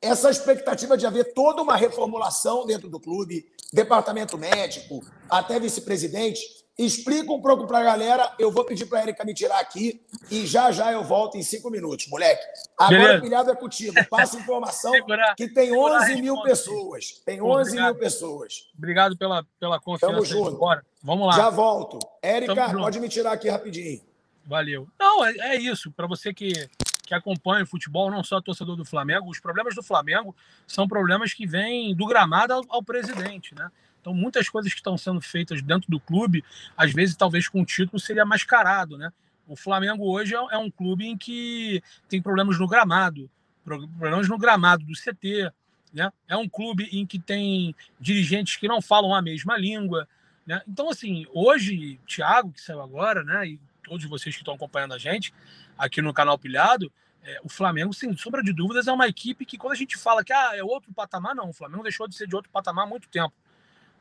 essa 0.03 0.31
expectativa 0.31 0.99
de 0.99 1.07
haver 1.07 1.33
toda 1.33 1.63
uma 1.63 1.77
reformulação 1.77 2.67
dentro 2.67 2.91
do 2.91 2.99
clube, 2.99 3.47
departamento 3.73 4.37
médico, 4.37 5.01
até 5.31 5.61
vice-presidente. 5.61 6.41
Explica 6.79 7.33
um 7.33 7.43
pouco 7.43 7.67
para 7.67 7.81
a 7.81 7.83
galera. 7.83 8.33
Eu 8.39 8.53
vou 8.53 8.65
pedir 8.65 8.87
para 8.87 9.01
a 9.01 9.03
Erika 9.03 9.25
me 9.25 9.35
tirar 9.35 9.59
aqui 9.59 10.01
e 10.31 10.47
já 10.47 10.71
já 10.71 10.93
eu 10.93 11.03
volto 11.03 11.37
em 11.37 11.43
cinco 11.43 11.69
minutos, 11.71 12.07
moleque. 12.07 12.45
Agora 12.79 12.99
Beleza. 12.99 13.19
o 13.19 13.23
pilhado 13.23 13.51
é 13.51 13.57
contigo. 13.57 13.95
Passa 14.09 14.39
informação 14.39 14.93
que 15.37 15.49
tem 15.49 15.77
11 15.77 16.23
mil 16.23 16.41
pessoas. 16.43 17.21
Tem 17.25 17.43
11 17.43 17.71
Obrigado. 17.71 17.85
mil 17.87 17.95
pessoas. 17.97 18.69
Obrigado 18.79 19.17
pela, 19.17 19.45
pela 19.59 19.81
confiança. 19.81 20.15
Tamo 20.15 20.25
junto. 20.25 20.57
Bora. 20.57 20.87
Vamos 21.03 21.27
lá. 21.27 21.33
Já 21.33 21.51
volto. 21.51 21.99
Érica, 22.23 22.71
pode 22.73 23.01
me 23.01 23.09
tirar 23.09 23.33
aqui 23.33 23.49
rapidinho. 23.49 24.01
Valeu. 24.47 24.87
Não, 25.01 25.25
é, 25.25 25.33
é 25.37 25.57
isso. 25.57 25.91
Para 25.91 26.07
você 26.07 26.33
que 26.33 26.71
que 27.09 27.15
acompanha 27.15 27.65
o 27.65 27.67
futebol, 27.67 28.11
não 28.11 28.23
só 28.23 28.39
torcedor 28.39 28.77
do 28.77 28.85
Flamengo, 28.85 29.31
os 29.31 29.41
problemas 29.41 29.75
do 29.75 29.83
Flamengo 29.83 30.37
são 30.67 30.87
problemas 30.87 31.33
que 31.33 31.47
vêm 31.47 31.95
do 31.95 32.05
gramado 32.05 32.53
ao, 32.53 32.63
ao 32.69 32.83
presidente, 32.83 33.55
né? 33.55 33.71
Então, 34.09 34.15
muitas 34.15 34.49
coisas 34.49 34.73
que 34.73 34.81
estão 34.81 34.97
sendo 34.97 35.21
feitas 35.21 35.61
dentro 35.61 35.91
do 35.91 36.01
clube, 36.01 36.43
às 36.75 36.95
vezes, 36.95 37.15
talvez 37.15 37.47
com 37.47 37.61
o 37.61 37.65
título, 37.65 38.01
seria 38.01 38.25
mascarado, 38.25 38.97
né? 38.97 39.13
O 39.47 39.55
Flamengo 39.55 40.11
hoje 40.11 40.35
é, 40.35 40.39
é 40.39 40.57
um 40.57 40.71
clube 40.71 41.07
em 41.07 41.17
que 41.17 41.83
tem 42.09 42.23
problemas 42.23 42.59
no 42.59 42.67
gramado, 42.67 43.31
problemas 43.65 44.27
no 44.27 44.39
gramado 44.39 44.83
do 44.87 44.95
CT, 44.95 45.53
né? 45.93 46.11
É 46.27 46.35
um 46.39 46.49
clube 46.49 46.89
em 46.91 47.05
que 47.05 47.19
tem 47.19 47.75
dirigentes 48.01 48.57
que 48.57 48.67
não 48.67 48.81
falam 48.81 49.15
a 49.15 49.21
mesma 49.21 49.59
língua, 49.59 50.09
né? 50.47 50.63
Então, 50.67 50.89
assim, 50.89 51.27
hoje, 51.35 52.01
Thiago, 52.07 52.51
que 52.51 52.63
saiu 52.63 52.81
agora, 52.81 53.23
né? 53.23 53.47
E 53.47 53.61
todos 53.85 54.07
vocês 54.07 54.35
que 54.35 54.41
estão 54.41 54.55
acompanhando 54.55 54.95
a 54.95 54.99
gente, 54.99 55.35
aqui 55.77 56.01
no 56.01 56.15
canal 56.15 56.39
Pilhado, 56.39 56.91
é, 57.23 57.39
o 57.45 57.49
Flamengo, 57.51 57.93
sem 57.93 58.17
sombra 58.17 58.43
de 58.43 58.55
dúvidas, 58.55 58.89
é 58.89 58.93
uma 58.93 59.07
equipe 59.07 59.45
que, 59.45 59.59
quando 59.59 59.75
a 59.75 59.77
gente 59.77 59.99
fala 59.99 60.25
que 60.25 60.33
ah, 60.33 60.53
é 60.55 60.65
outro 60.65 60.95
patamar, 60.95 61.35
não. 61.35 61.51
O 61.51 61.53
Flamengo 61.53 61.83
deixou 61.83 62.09
de 62.09 62.15
ser 62.15 62.27
de 62.27 62.35
outro 62.35 62.51
patamar 62.51 62.87
há 62.87 62.89
muito 62.89 63.07
tempo. 63.09 63.35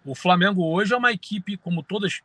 O 0.07 0.15
Flamengo 0.15 0.63
hoje 0.63 0.93
é 0.93 0.97
uma 0.97 1.11
equipe, 1.11 1.57
como 1.57 1.83
todas 1.83 2.21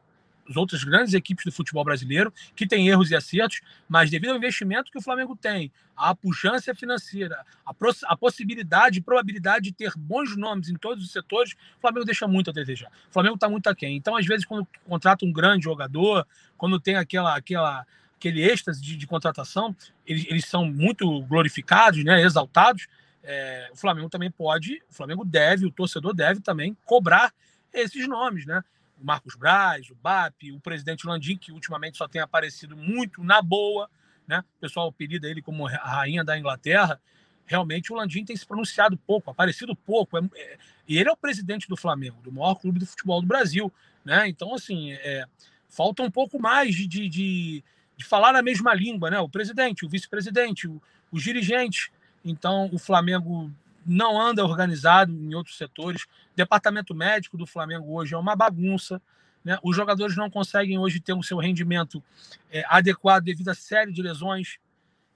as 0.48 0.56
outras 0.56 0.84
grandes 0.84 1.14
equipes 1.14 1.44
do 1.44 1.52
futebol 1.52 1.84
brasileiro, 1.84 2.32
que 2.54 2.66
tem 2.66 2.88
erros 2.88 3.10
e 3.10 3.16
acertos, 3.16 3.60
mas 3.88 4.08
devido 4.08 4.30
ao 4.30 4.36
investimento 4.36 4.90
que 4.90 4.98
o 4.98 5.02
Flamengo 5.02 5.36
tem, 5.36 5.70
a 5.96 6.14
pujança 6.14 6.74
financeira, 6.74 7.44
a, 7.66 7.74
a 8.06 8.16
possibilidade 8.16 8.98
e 8.98 9.02
probabilidade 9.02 9.64
de 9.66 9.72
ter 9.72 9.92
bons 9.96 10.36
nomes 10.36 10.68
em 10.68 10.76
todos 10.76 11.04
os 11.04 11.10
setores, 11.10 11.54
o 11.78 11.80
Flamengo 11.80 12.04
deixa 12.04 12.26
muito 12.28 12.50
a 12.50 12.52
desejar. 12.52 12.90
O 13.10 13.12
Flamengo 13.12 13.34
está 13.34 13.48
muito 13.48 13.68
aquém. 13.68 13.96
Então, 13.96 14.16
às 14.16 14.26
vezes, 14.26 14.44
quando 14.44 14.66
contrata 14.84 15.24
um 15.24 15.32
grande 15.32 15.64
jogador, 15.64 16.26
quando 16.56 16.78
tem 16.78 16.96
aquela, 16.96 17.36
aquela 17.36 17.84
aquele 18.16 18.40
êxtase 18.40 18.80
de, 18.80 18.96
de 18.96 19.04
contratação, 19.04 19.74
eles, 20.06 20.24
eles, 20.28 20.44
são 20.44 20.64
muito 20.64 21.22
glorificados, 21.22 22.04
né, 22.04 22.22
exaltados. 22.22 22.86
É, 23.24 23.68
o 23.72 23.76
Flamengo 23.76 24.08
também 24.08 24.30
pode, 24.30 24.80
o 24.88 24.94
Flamengo 24.94 25.24
deve, 25.24 25.66
o 25.66 25.72
torcedor 25.72 26.14
deve 26.14 26.40
também 26.40 26.76
cobrar 26.84 27.32
esses 27.72 28.06
nomes, 28.08 28.46
né? 28.46 28.62
O 29.00 29.04
Marcos 29.04 29.34
Braz, 29.34 29.90
o 29.90 29.94
BAP, 29.94 30.52
o 30.52 30.60
presidente 30.60 31.06
Landim, 31.06 31.36
que 31.36 31.52
ultimamente 31.52 31.96
só 31.96 32.06
tem 32.06 32.20
aparecido 32.20 32.76
muito 32.76 33.22
na 33.24 33.40
boa, 33.42 33.88
né? 34.26 34.44
O 34.56 34.60
pessoal 34.60 34.88
apelida 34.88 35.28
ele 35.28 35.42
como 35.42 35.66
a 35.66 35.70
rainha 35.70 36.24
da 36.24 36.38
Inglaterra. 36.38 37.00
Realmente 37.44 37.92
o 37.92 37.96
Landim 37.96 38.24
tem 38.24 38.36
se 38.36 38.46
pronunciado 38.46 38.96
pouco, 38.96 39.30
aparecido 39.30 39.74
pouco. 39.74 40.16
É, 40.18 40.22
é, 40.36 40.58
e 40.86 40.98
ele 40.98 41.08
é 41.08 41.12
o 41.12 41.16
presidente 41.16 41.68
do 41.68 41.76
Flamengo, 41.76 42.20
do 42.22 42.32
maior 42.32 42.54
clube 42.54 42.78
de 42.78 42.86
futebol 42.86 43.20
do 43.20 43.26
Brasil, 43.26 43.72
né? 44.04 44.28
Então, 44.28 44.54
assim, 44.54 44.92
é, 44.92 45.24
falta 45.68 46.02
um 46.02 46.10
pouco 46.10 46.40
mais 46.40 46.74
de, 46.74 46.86
de, 46.86 47.08
de 47.08 47.64
de 48.02 48.04
falar 48.04 48.34
a 48.34 48.42
mesma 48.42 48.74
língua, 48.74 49.10
né? 49.10 49.20
O 49.20 49.28
presidente, 49.28 49.84
o 49.84 49.88
vice-presidente, 49.88 50.68
os 51.10 51.22
dirigentes. 51.22 51.90
Então, 52.24 52.68
o 52.72 52.78
Flamengo 52.78 53.50
não 53.84 54.20
anda 54.20 54.44
organizado 54.44 55.12
em 55.12 55.34
outros 55.34 55.56
setores. 55.56 56.06
Departamento 56.34 56.94
médico 56.94 57.36
do 57.36 57.46
Flamengo 57.46 57.92
hoje 57.94 58.14
é 58.14 58.18
uma 58.18 58.36
bagunça. 58.36 59.00
Né? 59.44 59.58
Os 59.62 59.74
jogadores 59.74 60.16
não 60.16 60.30
conseguem 60.30 60.78
hoje 60.78 61.00
ter 61.00 61.12
o 61.12 61.22
seu 61.22 61.38
rendimento 61.38 62.02
é, 62.50 62.64
adequado 62.68 63.24
devido 63.24 63.48
à 63.48 63.54
série 63.54 63.92
de 63.92 64.02
lesões. 64.02 64.58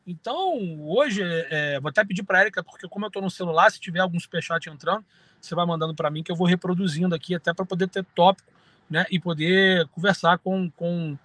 Então, 0.06 0.80
hoje, 0.82 1.22
é, 1.22 1.80
vou 1.80 1.88
até 1.88 2.04
pedir 2.04 2.22
para 2.22 2.38
a 2.38 2.42
Erika, 2.42 2.62
porque 2.62 2.88
como 2.88 3.04
eu 3.04 3.08
estou 3.08 3.22
no 3.22 3.30
celular, 3.30 3.70
se 3.70 3.80
tiver 3.80 4.00
algum 4.00 4.20
superchat 4.20 4.68
entrando, 4.68 5.04
você 5.40 5.54
vai 5.54 5.66
mandando 5.66 5.94
para 5.94 6.10
mim, 6.10 6.22
que 6.22 6.30
eu 6.30 6.36
vou 6.36 6.46
reproduzindo 6.46 7.14
aqui, 7.14 7.34
até 7.34 7.52
para 7.52 7.64
poder 7.64 7.88
ter 7.88 8.04
tópico 8.14 8.52
né? 8.88 9.04
e 9.10 9.18
poder 9.18 9.88
conversar 9.88 10.38
com, 10.38 10.70
com 10.70 11.18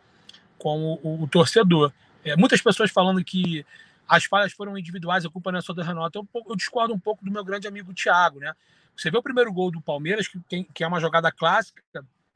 com 0.62 1.00
o, 1.02 1.24
o 1.24 1.28
torcedor. 1.28 1.92
É, 2.24 2.36
muitas 2.36 2.62
pessoas 2.62 2.92
falando 2.92 3.24
que 3.24 3.66
as 4.12 4.26
falhas 4.26 4.52
foram 4.52 4.78
individuais, 4.78 5.26
a 5.26 5.30
culpa 5.30 5.54
não 5.54 5.60
é 5.60 5.62
só 5.62 5.72
do 5.72 5.82
Renato. 5.82 6.20
Eu, 6.20 6.44
eu, 6.50 6.56
discordo 6.58 6.94
um 6.94 7.00
pouco 7.00 7.24
do 7.24 7.32
meu 7.32 7.46
grande 7.46 7.66
amigo 7.66 7.94
Thiago, 7.94 8.40
né? 8.40 8.54
Você 8.94 9.10
vê 9.10 9.18
o 9.18 9.24
primeiro 9.24 9.54
gol 9.54 9.72
do 9.72 9.80
Palmeiras, 9.80 10.28
que, 10.28 10.38
tem, 10.50 10.66
que 10.66 10.84
é 10.84 10.88
uma 10.88 11.00
jogada 11.00 11.32
clássica 11.32 11.82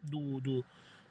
do, 0.02 0.40
do, 0.40 0.66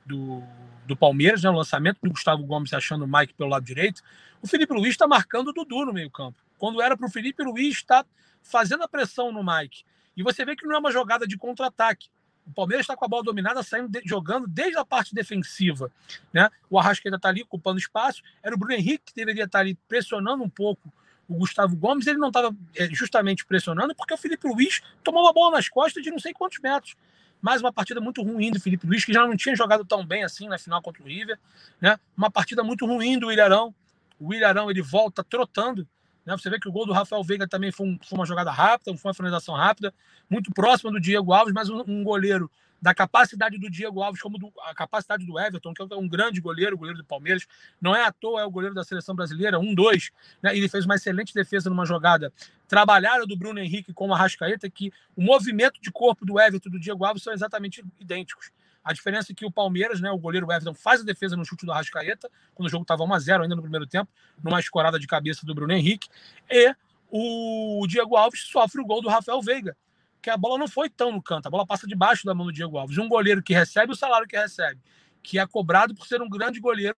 do, 0.07 0.43
do 0.87 0.97
Palmeiras, 0.97 1.43
né? 1.43 1.51
o 1.51 1.53
lançamento 1.53 1.99
do 2.03 2.09
Gustavo 2.09 2.43
Gomes 2.47 2.73
achando 2.73 3.05
o 3.05 3.07
Mike 3.07 3.35
pelo 3.35 3.51
lado 3.51 3.63
direito. 3.63 4.01
O 4.41 4.47
Felipe 4.47 4.73
Luiz 4.73 4.93
está 4.93 5.07
marcando 5.07 5.49
o 5.49 5.53
Dudu 5.53 5.85
no 5.85 5.93
meio-campo. 5.93 6.39
Quando 6.57 6.81
era 6.81 6.97
para 6.97 7.07
o 7.07 7.11
Felipe 7.11 7.43
Luiz 7.43 7.77
estar 7.77 8.03
tá 8.03 8.09
fazendo 8.43 8.85
a 8.85 8.89
pressão 8.89 9.31
no 9.31 9.45
Mike. 9.45 9.85
E 10.17 10.23
você 10.23 10.47
vê 10.47 10.57
que 10.57 10.67
não 10.67 10.77
é 10.77 10.79
uma 10.79 10.91
jogada 10.91 11.27
de 11.27 11.37
contra-ataque. 11.37 12.09
O 12.47 12.53
Palmeiras 12.53 12.85
está 12.85 12.97
com 12.97 13.05
a 13.05 13.09
bola 13.09 13.23
dominada, 13.23 13.63
saindo 13.63 13.89
de, 13.89 14.03
jogando 14.05 14.47
desde 14.47 14.79
a 14.79 14.85
parte 14.85 15.15
defensiva. 15.15 15.91
Né? 16.33 16.51
O 16.69 16.79
Arrascaeta 16.79 17.17
está 17.17 17.29
ali 17.29 17.43
ocupando 17.43 17.79
espaço. 17.79 18.23
Era 18.43 18.55
o 18.55 18.59
Bruno 18.59 18.75
Henrique 18.75 19.07
que 19.07 19.15
deveria 19.15 19.45
estar 19.45 19.59
tá 19.59 19.63
ali 19.63 19.75
pressionando 19.89 20.43
um 20.43 20.49
pouco 20.49 20.93
o 21.29 21.35
Gustavo 21.35 21.75
Gomes. 21.77 22.07
Ele 22.07 22.19
não 22.19 22.29
estava 22.29 22.55
é, 22.77 22.87
justamente 22.87 23.45
pressionando 23.47 23.95
porque 23.95 24.15
o 24.15 24.19
Felipe 24.19 24.47
Luiz 24.47 24.81
tomou 25.03 25.27
a 25.29 25.33
bola 25.33 25.57
nas 25.57 25.69
costas 25.69 26.03
de 26.03 26.11
não 26.11 26.19
sei 26.19 26.33
quantos 26.33 26.59
metros. 26.61 26.97
Mais 27.41 27.61
uma 27.61 27.73
partida 27.73 28.01
muito 28.01 28.23
ruim 28.23 28.51
do 28.51 28.61
Felipe 28.61 28.87
Luiz, 28.87 29.05
que 29.05 29.13
já 29.13 29.27
não 29.27 29.37
tinha 29.37 29.55
jogado 29.55 29.85
tão 29.85 30.05
bem 30.05 30.25
assim 30.25 30.49
na 30.49 30.59
final 30.59 30.81
contra 30.81 31.03
o 31.03 31.07
River. 31.07 31.39
Né? 31.81 31.99
Uma 32.17 32.31
partida 32.31 32.63
muito 32.63 32.87
ruim 32.87 33.19
do 33.19 33.31
Ilharão. 33.31 33.75
O 34.19 34.33
Ilharão 34.33 34.71
ele 34.71 34.81
volta 34.81 35.23
trotando 35.23 35.87
Né? 36.25 36.37
Você 36.37 36.49
vê 36.49 36.59
que 36.59 36.69
o 36.69 36.73
gol 36.73 36.87
do 36.87 36.93
Rafael 36.93 37.23
Veiga 37.23 37.47
também 37.47 37.71
foi, 37.71 37.87
um, 37.87 37.99
foi 38.03 38.19
uma 38.19 38.27
jogada 38.27 38.51
rápida, 38.51 38.97
foi 38.97 39.09
uma 39.09 39.15
finalização 39.15 39.55
rápida, 39.55 39.93
muito 40.29 40.51
próxima 40.53 40.91
do 40.91 41.01
Diego 41.01 41.33
Alves, 41.33 41.53
mas 41.53 41.69
um, 41.69 41.83
um 41.87 42.03
goleiro 42.03 42.51
da 42.85 42.95
capacidade 42.95 43.57
do 43.57 43.71
Diego 43.71 44.03
Alves, 44.03 44.21
como 44.21 44.39
do, 44.39 44.53
a 44.63 44.75
capacidade 44.75 45.25
do 45.25 45.41
Everton, 45.41 45.73
que 45.73 45.83
é 45.83 45.97
um 45.97 46.07
grande 46.07 46.39
goleiro, 46.39 46.77
goleiro 46.77 46.99
do 46.99 47.05
Palmeiras. 47.05 47.47
Não 47.81 47.97
é 47.97 48.05
à 48.05 48.13
toa, 48.13 48.43
é 48.43 48.45
o 48.45 48.51
goleiro 48.51 48.75
da 48.75 48.85
seleção 48.85 49.15
brasileira, 49.15 49.59
um, 49.59 49.75
dois. 49.75 50.11
Né? 50.43 50.55
Ele 50.55 50.69
fez 50.69 50.85
uma 50.85 50.95
excelente 50.95 51.33
defesa 51.33 51.71
numa 51.71 51.87
jogada 51.87 52.31
trabalhada 52.69 53.25
do 53.25 53.39
Bruno 53.39 53.59
Henrique 53.59 53.95
com 53.95 54.09
o 54.09 54.15
Arrascaeta, 54.15 54.69
que 54.69 54.93
o 55.17 55.23
movimento 55.23 55.81
de 55.81 55.91
corpo 55.91 56.27
do 56.27 56.39
Everton 56.39 56.69
e 56.69 56.73
do 56.73 56.79
Diego 56.79 57.07
Alves 57.07 57.23
são 57.23 57.33
exatamente 57.33 57.83
idênticos. 57.99 58.51
A 58.85 58.93
diferença 58.93 59.33
é 59.33 59.35
que 59.35 59.47
o 59.47 59.51
Palmeiras, 59.51 60.01
né, 60.01 60.11
o 60.11 60.19
goleiro 60.19 60.47
Everton, 60.47 60.75
faz 60.75 61.01
a 61.01 61.05
defesa 61.05 61.37
no 61.37 61.45
chute 61.45 61.65
do 61.65 61.73
Arrascaeta, 61.73 62.31
quando 62.55 62.67
o 62.67 62.71
jogo 62.71 62.83
estava 62.83 63.03
1x0 63.03 63.43
ainda 63.43 63.57
no 63.57 63.63
primeiro 63.63 63.87
tempo, 63.87 64.11
numa 64.43 64.61
escorada 64.61 64.99
de 64.99 65.07
cabeça 65.07 65.47
do 65.47 65.55
Bruno 65.55 65.73
Henrique. 65.73 66.09
E 66.51 66.75
o 67.11 67.87
Diego 67.89 68.17
Alves 68.17 68.41
sofre 68.41 68.81
o 68.81 68.85
gol 68.85 69.01
do 69.01 69.09
Rafael 69.09 69.41
Veiga, 69.41 69.75
que 70.21 70.29
a 70.29 70.37
bola 70.37 70.59
não 70.59 70.69
foi 70.69 70.91
tão 70.91 71.11
no 71.11 71.23
canto, 71.23 71.47
a 71.47 71.51
bola 71.51 71.67
passa 71.67 71.87
debaixo 71.87 72.27
da 72.27 72.35
mão 72.35 72.47
do 72.47 72.53
Diego 72.53 72.77
Alves. 72.77 72.99
Um 72.99 73.09
goleiro 73.09 73.43
que 73.43 73.55
recebe 73.55 73.93
o 73.93 73.97
salário 73.97 74.29
que 74.29 74.37
recebe, 74.37 74.81
que 75.23 75.39
é 75.39 75.47
cobrado 75.47 75.95
por 75.95 76.07
ser 76.07 76.21
um 76.21 76.29
grande 76.29 76.61
goleiro, 76.61 76.97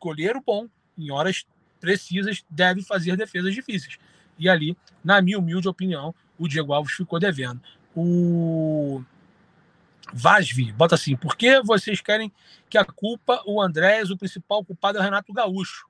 goleiro 0.00 0.42
bom, 0.44 0.68
em 0.98 1.12
horas 1.12 1.46
precisas, 1.80 2.44
deve 2.50 2.82
fazer 2.82 3.16
defesas 3.16 3.54
difíceis. 3.54 3.98
E 4.38 4.48
ali, 4.48 4.76
na 5.04 5.22
minha 5.22 5.38
humilde 5.38 5.68
opinião, 5.68 6.14
o 6.38 6.48
Diego 6.48 6.72
Alves 6.72 6.94
ficou 6.94 7.20
devendo. 7.20 7.60
O 7.94 9.04
Vasvi, 10.12 10.72
bota 10.72 10.94
assim, 10.94 11.16
por 11.16 11.36
que 11.36 11.60
vocês 11.62 12.00
querem 12.00 12.32
que 12.68 12.76
a 12.76 12.84
culpa, 12.84 13.42
o 13.46 13.60
Andrés, 13.60 14.10
o 14.10 14.16
principal 14.16 14.64
culpado 14.64 14.98
é 14.98 15.00
o 15.00 15.04
Renato 15.04 15.32
Gaúcho? 15.32 15.86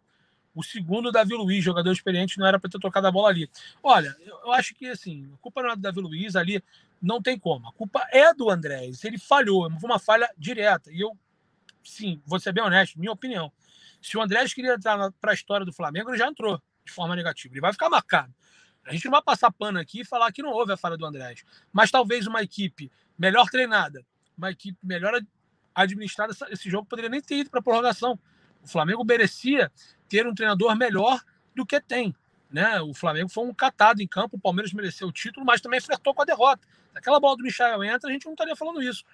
O 0.54 0.62
segundo, 0.62 1.10
Davi 1.10 1.34
Luiz, 1.34 1.64
jogador 1.64 1.90
experiente, 1.90 2.38
não 2.38 2.46
era 2.46 2.60
para 2.60 2.70
ter 2.70 2.78
tocado 2.78 3.08
a 3.08 3.10
bola 3.10 3.28
ali. 3.28 3.50
Olha, 3.82 4.16
eu 4.20 4.52
acho 4.52 4.72
que 4.74 4.86
assim, 4.86 5.28
a 5.34 5.36
culpa 5.38 5.62
não 5.62 5.70
é 5.70 5.76
do 5.76 5.82
Davi 5.82 6.00
Luiz 6.00 6.36
ali, 6.36 6.62
não 7.02 7.20
tem 7.20 7.36
como. 7.38 7.68
A 7.68 7.72
culpa 7.72 8.06
é 8.12 8.32
do 8.32 8.48
Andrés. 8.48 9.02
Ele 9.04 9.18
falhou, 9.18 9.68
foi 9.80 9.90
uma 9.90 9.98
falha 9.98 10.30
direta. 10.38 10.92
E 10.92 11.00
eu, 11.00 11.16
sim, 11.82 12.22
vou 12.24 12.38
ser 12.38 12.52
bem 12.52 12.62
honesto, 12.62 12.98
minha 12.98 13.10
opinião. 13.10 13.52
Se 14.00 14.16
o 14.16 14.22
Andrés 14.22 14.54
queria 14.54 14.74
entrar 14.74 15.10
para 15.20 15.32
a 15.32 15.34
história 15.34 15.66
do 15.66 15.72
Flamengo, 15.72 16.10
ele 16.10 16.18
já 16.18 16.28
entrou 16.28 16.62
de 16.84 16.92
forma 16.92 17.16
negativa. 17.16 17.52
Ele 17.52 17.60
vai 17.60 17.72
ficar 17.72 17.90
marcado. 17.90 18.32
A 18.86 18.92
gente 18.92 19.04
não 19.04 19.12
vai 19.12 19.22
passar 19.22 19.50
pano 19.50 19.78
aqui 19.78 20.00
e 20.00 20.04
falar 20.04 20.30
que 20.32 20.42
não 20.42 20.50
houve 20.50 20.72
a 20.72 20.76
falha 20.76 20.96
do 20.96 21.06
Andrés. 21.06 21.44
Mas 21.72 21.90
talvez 21.90 22.26
uma 22.26 22.42
equipe 22.42 22.90
melhor 23.18 23.48
treinada, 23.48 24.04
uma 24.36 24.50
equipe 24.50 24.78
melhor 24.82 25.18
administrada, 25.74 26.34
esse 26.50 26.70
jogo 26.70 26.86
poderia 26.86 27.10
nem 27.10 27.20
ter 27.20 27.36
ido 27.36 27.50
para 27.50 27.62
prorrogação. 27.62 28.18
O 28.62 28.68
Flamengo 28.68 29.04
merecia 29.04 29.70
ter 30.08 30.26
um 30.26 30.34
treinador 30.34 30.76
melhor 30.76 31.20
do 31.54 31.64
que 31.64 31.80
tem. 31.80 32.14
Né? 32.50 32.80
O 32.80 32.94
Flamengo 32.94 33.28
foi 33.28 33.44
um 33.44 33.54
catado 33.54 34.00
em 34.00 34.06
campo, 34.06 34.36
o 34.36 34.40
Palmeiras 34.40 34.72
mereceu 34.72 35.08
o 35.08 35.12
título, 35.12 35.44
mas 35.44 35.60
também 35.60 35.80
flertou 35.80 36.14
com 36.14 36.22
a 36.22 36.24
derrota. 36.24 36.66
Aquela 36.94 37.18
bola 37.18 37.36
do 37.36 37.42
Michel 37.42 37.82
entra, 37.82 38.08
a 38.08 38.12
gente 38.12 38.26
não 38.26 38.32
estaria 38.32 38.54
falando 38.54 38.82
isso. 38.82 39.04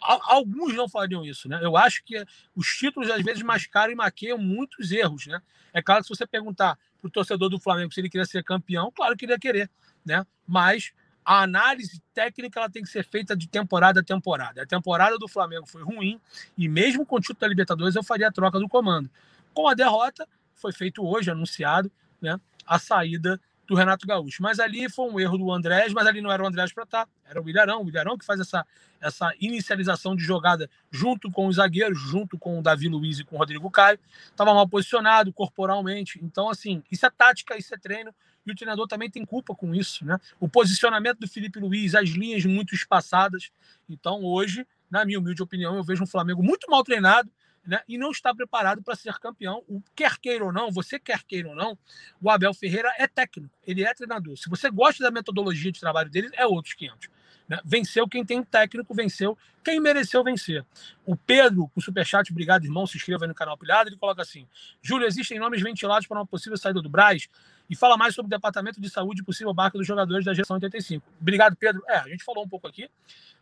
Alguns 0.00 0.74
não 0.74 0.88
falariam 0.88 1.24
isso, 1.24 1.48
né? 1.48 1.58
Eu 1.62 1.76
acho 1.76 2.04
que 2.04 2.22
os 2.54 2.66
títulos 2.68 3.10
às 3.10 3.22
vezes 3.22 3.42
mascaram 3.42 3.92
e 3.92 3.96
maqueiam 3.96 4.38
muitos 4.38 4.92
erros, 4.92 5.26
né? 5.26 5.40
É 5.72 5.82
claro 5.82 6.02
que 6.02 6.06
se 6.06 6.14
você 6.14 6.26
perguntar 6.26 6.78
o 7.06 7.10
torcedor 7.10 7.48
do 7.48 7.58
Flamengo 7.58 7.92
se 7.92 8.00
ele 8.00 8.08
queria 8.08 8.24
ser 8.24 8.42
campeão, 8.42 8.90
claro 8.94 9.16
que 9.16 9.24
ele 9.24 9.32
ia 9.32 9.38
querer, 9.38 9.70
né? 10.04 10.26
Mas 10.46 10.92
a 11.24 11.42
análise 11.42 12.00
técnica 12.14 12.60
ela 12.60 12.70
tem 12.70 12.82
que 12.82 12.88
ser 12.88 13.04
feita 13.04 13.36
de 13.36 13.48
temporada 13.48 14.00
a 14.00 14.02
temporada. 14.02 14.62
A 14.62 14.66
temporada 14.66 15.18
do 15.18 15.26
Flamengo 15.26 15.66
foi 15.66 15.82
ruim 15.82 16.20
e 16.56 16.68
mesmo 16.68 17.04
com 17.04 17.16
o 17.16 17.20
título 17.20 17.40
da 17.40 17.48
Libertadores 17.48 17.96
eu 17.96 18.02
faria 18.04 18.28
a 18.28 18.32
troca 18.32 18.60
do 18.60 18.68
comando. 18.68 19.10
Com 19.52 19.68
a 19.68 19.74
derrota, 19.74 20.28
foi 20.54 20.72
feito 20.72 21.04
hoje, 21.04 21.30
anunciado, 21.30 21.90
né, 22.20 22.38
a 22.64 22.78
saída 22.78 23.40
do 23.66 23.74
Renato 23.74 24.06
Gaúcho. 24.06 24.42
Mas 24.42 24.58
ali 24.58 24.88
foi 24.88 25.10
um 25.10 25.18
erro 25.18 25.38
do 25.38 25.52
Andrés, 25.52 25.92
mas 25.92 26.06
ali 26.06 26.20
não 26.20 26.30
era 26.30 26.42
o 26.42 26.46
Andrés 26.46 26.72
para 26.72 26.84
estar, 26.84 27.06
tá, 27.06 27.12
era 27.28 27.42
o 27.42 27.48
Ilharão, 27.48 27.82
o 27.82 27.88
Ilharão 27.88 28.16
que 28.16 28.24
faz 28.24 28.40
essa, 28.40 28.64
essa 29.00 29.32
inicialização 29.40 30.14
de 30.14 30.22
jogada 30.22 30.70
junto 30.90 31.30
com 31.30 31.46
os 31.46 31.56
zagueiros, 31.56 31.98
junto 31.98 32.38
com 32.38 32.58
o 32.58 32.62
Davi 32.62 32.88
Luiz 32.88 33.18
e 33.18 33.24
com 33.24 33.36
o 33.36 33.38
Rodrigo 33.38 33.70
Caio. 33.70 33.98
Estava 34.26 34.54
mal 34.54 34.68
posicionado 34.68 35.32
corporalmente. 35.32 36.18
Então, 36.22 36.48
assim, 36.48 36.82
isso 36.90 37.04
é 37.04 37.10
tática, 37.10 37.56
isso 37.56 37.74
é 37.74 37.78
treino 37.78 38.14
e 38.46 38.52
o 38.52 38.54
treinador 38.54 38.86
também 38.86 39.10
tem 39.10 39.24
culpa 39.24 39.54
com 39.54 39.74
isso, 39.74 40.04
né? 40.04 40.18
O 40.38 40.48
posicionamento 40.48 41.18
do 41.18 41.28
Felipe 41.28 41.58
Luiz, 41.58 41.96
as 41.96 42.10
linhas 42.10 42.44
muito 42.44 42.74
espaçadas. 42.74 43.50
Então, 43.88 44.22
hoje, 44.24 44.64
na 44.88 45.04
minha 45.04 45.18
humilde 45.18 45.42
opinião, 45.42 45.76
eu 45.76 45.82
vejo 45.82 46.04
um 46.04 46.06
Flamengo 46.06 46.42
muito 46.42 46.70
mal 46.70 46.84
treinado, 46.84 47.28
né, 47.66 47.80
e 47.88 47.98
não 47.98 48.10
está 48.10 48.34
preparado 48.34 48.82
para 48.82 48.94
ser 48.94 49.18
campeão. 49.18 49.64
O 49.68 49.82
quer 49.94 50.18
queira 50.18 50.44
ou 50.44 50.52
não, 50.52 50.70
você 50.70 50.98
quer 50.98 51.22
queira 51.24 51.48
ou 51.48 51.54
não, 51.54 51.78
o 52.20 52.30
Abel 52.30 52.54
Ferreira 52.54 52.92
é 52.98 53.06
técnico, 53.06 53.54
ele 53.66 53.84
é 53.84 53.92
treinador. 53.92 54.36
Se 54.36 54.48
você 54.48 54.70
gosta 54.70 55.02
da 55.02 55.10
metodologia 55.10 55.72
de 55.72 55.80
trabalho 55.80 56.10
dele, 56.10 56.30
é 56.34 56.46
outros 56.46 56.74
500. 56.74 57.08
Né? 57.48 57.60
Venceu 57.64 58.08
quem 58.08 58.24
tem 58.24 58.42
técnico, 58.42 58.92
venceu 58.94 59.38
quem 59.62 59.80
mereceu 59.80 60.22
vencer. 60.22 60.64
O 61.04 61.16
Pedro, 61.16 61.70
o 61.74 61.80
Superchat, 61.80 62.30
obrigado, 62.30 62.64
irmão, 62.64 62.86
se 62.86 62.96
inscreva 62.96 63.24
aí 63.24 63.28
no 63.28 63.34
canal 63.34 63.56
Pilhado, 63.56 63.88
ele 63.88 63.96
coloca 63.96 64.22
assim: 64.22 64.46
Júlio, 64.82 65.06
existem 65.06 65.38
nomes 65.38 65.62
ventilados 65.62 66.06
para 66.06 66.18
uma 66.18 66.26
possível 66.26 66.56
saída 66.56 66.82
do 66.82 66.88
Braz? 66.88 67.28
E 67.68 67.74
fala 67.74 67.96
mais 67.96 68.14
sobre 68.14 68.28
o 68.28 68.30
departamento 68.30 68.80
de 68.80 68.88
saúde 68.88 69.22
e 69.22 69.24
possível 69.24 69.52
barca 69.52 69.76
dos 69.76 69.86
jogadores 69.86 70.24
da 70.24 70.32
geração 70.32 70.54
85. 70.54 71.04
Obrigado, 71.20 71.56
Pedro. 71.56 71.82
É, 71.88 71.98
a 71.98 72.08
gente 72.08 72.22
falou 72.22 72.44
um 72.44 72.48
pouco 72.48 72.66
aqui. 72.68 72.88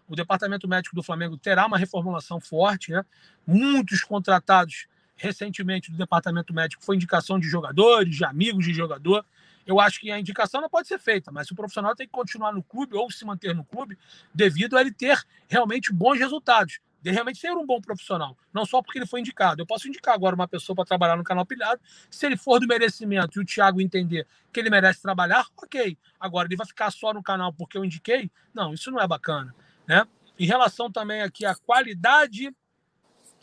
O 0.09 0.15
departamento 0.15 0.69
médico 0.69 0.95
do 0.95 1.03
Flamengo 1.03 1.37
terá 1.37 1.67
uma 1.67 1.79
reformulação 1.79 2.41
forte, 2.41 2.93
né? 2.93 3.05
Muitos 3.47 4.03
contratados 4.03 4.87
recentemente 5.17 5.91
do 5.91 5.97
departamento 5.97 6.53
médico 6.53 6.85
foi 6.85 6.97
indicação 6.97 7.39
de 7.39 7.49
jogadores, 7.49 8.17
de 8.17 8.25
amigos 8.25 8.65
de 8.65 8.75
jogador 8.75 9.25
eu 9.67 9.81
acho 9.81 10.01
que 10.01 10.11
a 10.11 10.19
indicação 10.19 10.61
não 10.61 10.69
pode 10.69 10.89
ser 10.89 10.99
feita, 10.99 11.31
mas 11.33 11.51
o 11.51 11.55
profissional 11.55 11.95
tem 11.95 12.07
que 12.07 12.13
continuar 12.13 12.53
no 12.53 12.63
clube 12.63 12.97
ou 12.97 13.11
se 13.11 13.25
manter 13.25 13.55
no 13.55 13.65
clube 13.65 13.99
devido 14.35 14.77
a 14.77 14.81
ele 14.81 14.93
ter 14.93 15.19
realmente 15.49 15.93
bons 15.93 16.19
resultados, 16.19 16.81
de 17.01 17.11
realmente 17.11 17.39
ser 17.39 17.53
um 17.53 17.67
bom 17.67 17.81
profissional, 17.81 18.37
não 18.53 18.65
só 18.65 18.83
porque 18.83 18.99
ele 18.99 19.07
foi 19.07 19.21
indicado. 19.21 19.63
Eu 19.63 19.67
posso 19.67 19.89
indicar 19.89 20.15
agora 20.15 20.35
uma 20.35 20.49
pessoa 20.49 20.77
para 20.77 20.85
trabalhar 20.85 21.17
no 21.17 21.25
canal 21.25 21.47
Pilhado, 21.47 21.81
se 22.11 22.27
ele 22.27 22.37
for 22.37 22.59
do 22.61 22.67
merecimento 22.67 23.39
e 23.39 23.43
o 23.43 23.47
Thiago 23.47 23.81
entender 23.81 24.27
que 24.53 24.61
ele 24.61 24.71
merece 24.71 25.03
trabalhar, 25.03 25.47
ok. 25.57 25.97
Agora, 26.19 26.47
ele 26.47 26.57
vai 26.57 26.67
ficar 26.67 26.91
só 26.91 27.13
no 27.13 27.23
canal 27.23 27.53
porque 27.53 27.77
eu 27.77 27.85
indiquei? 27.85 28.31
Não, 28.53 28.73
isso 28.73 28.91
não 28.91 29.01
é 29.01 29.07
bacana, 29.07 29.55
né? 29.87 30.07
Em 30.39 30.47
relação 30.47 30.91
também 30.91 31.23
aqui 31.23 31.47
à 31.47 31.55
qualidade, 31.55 32.55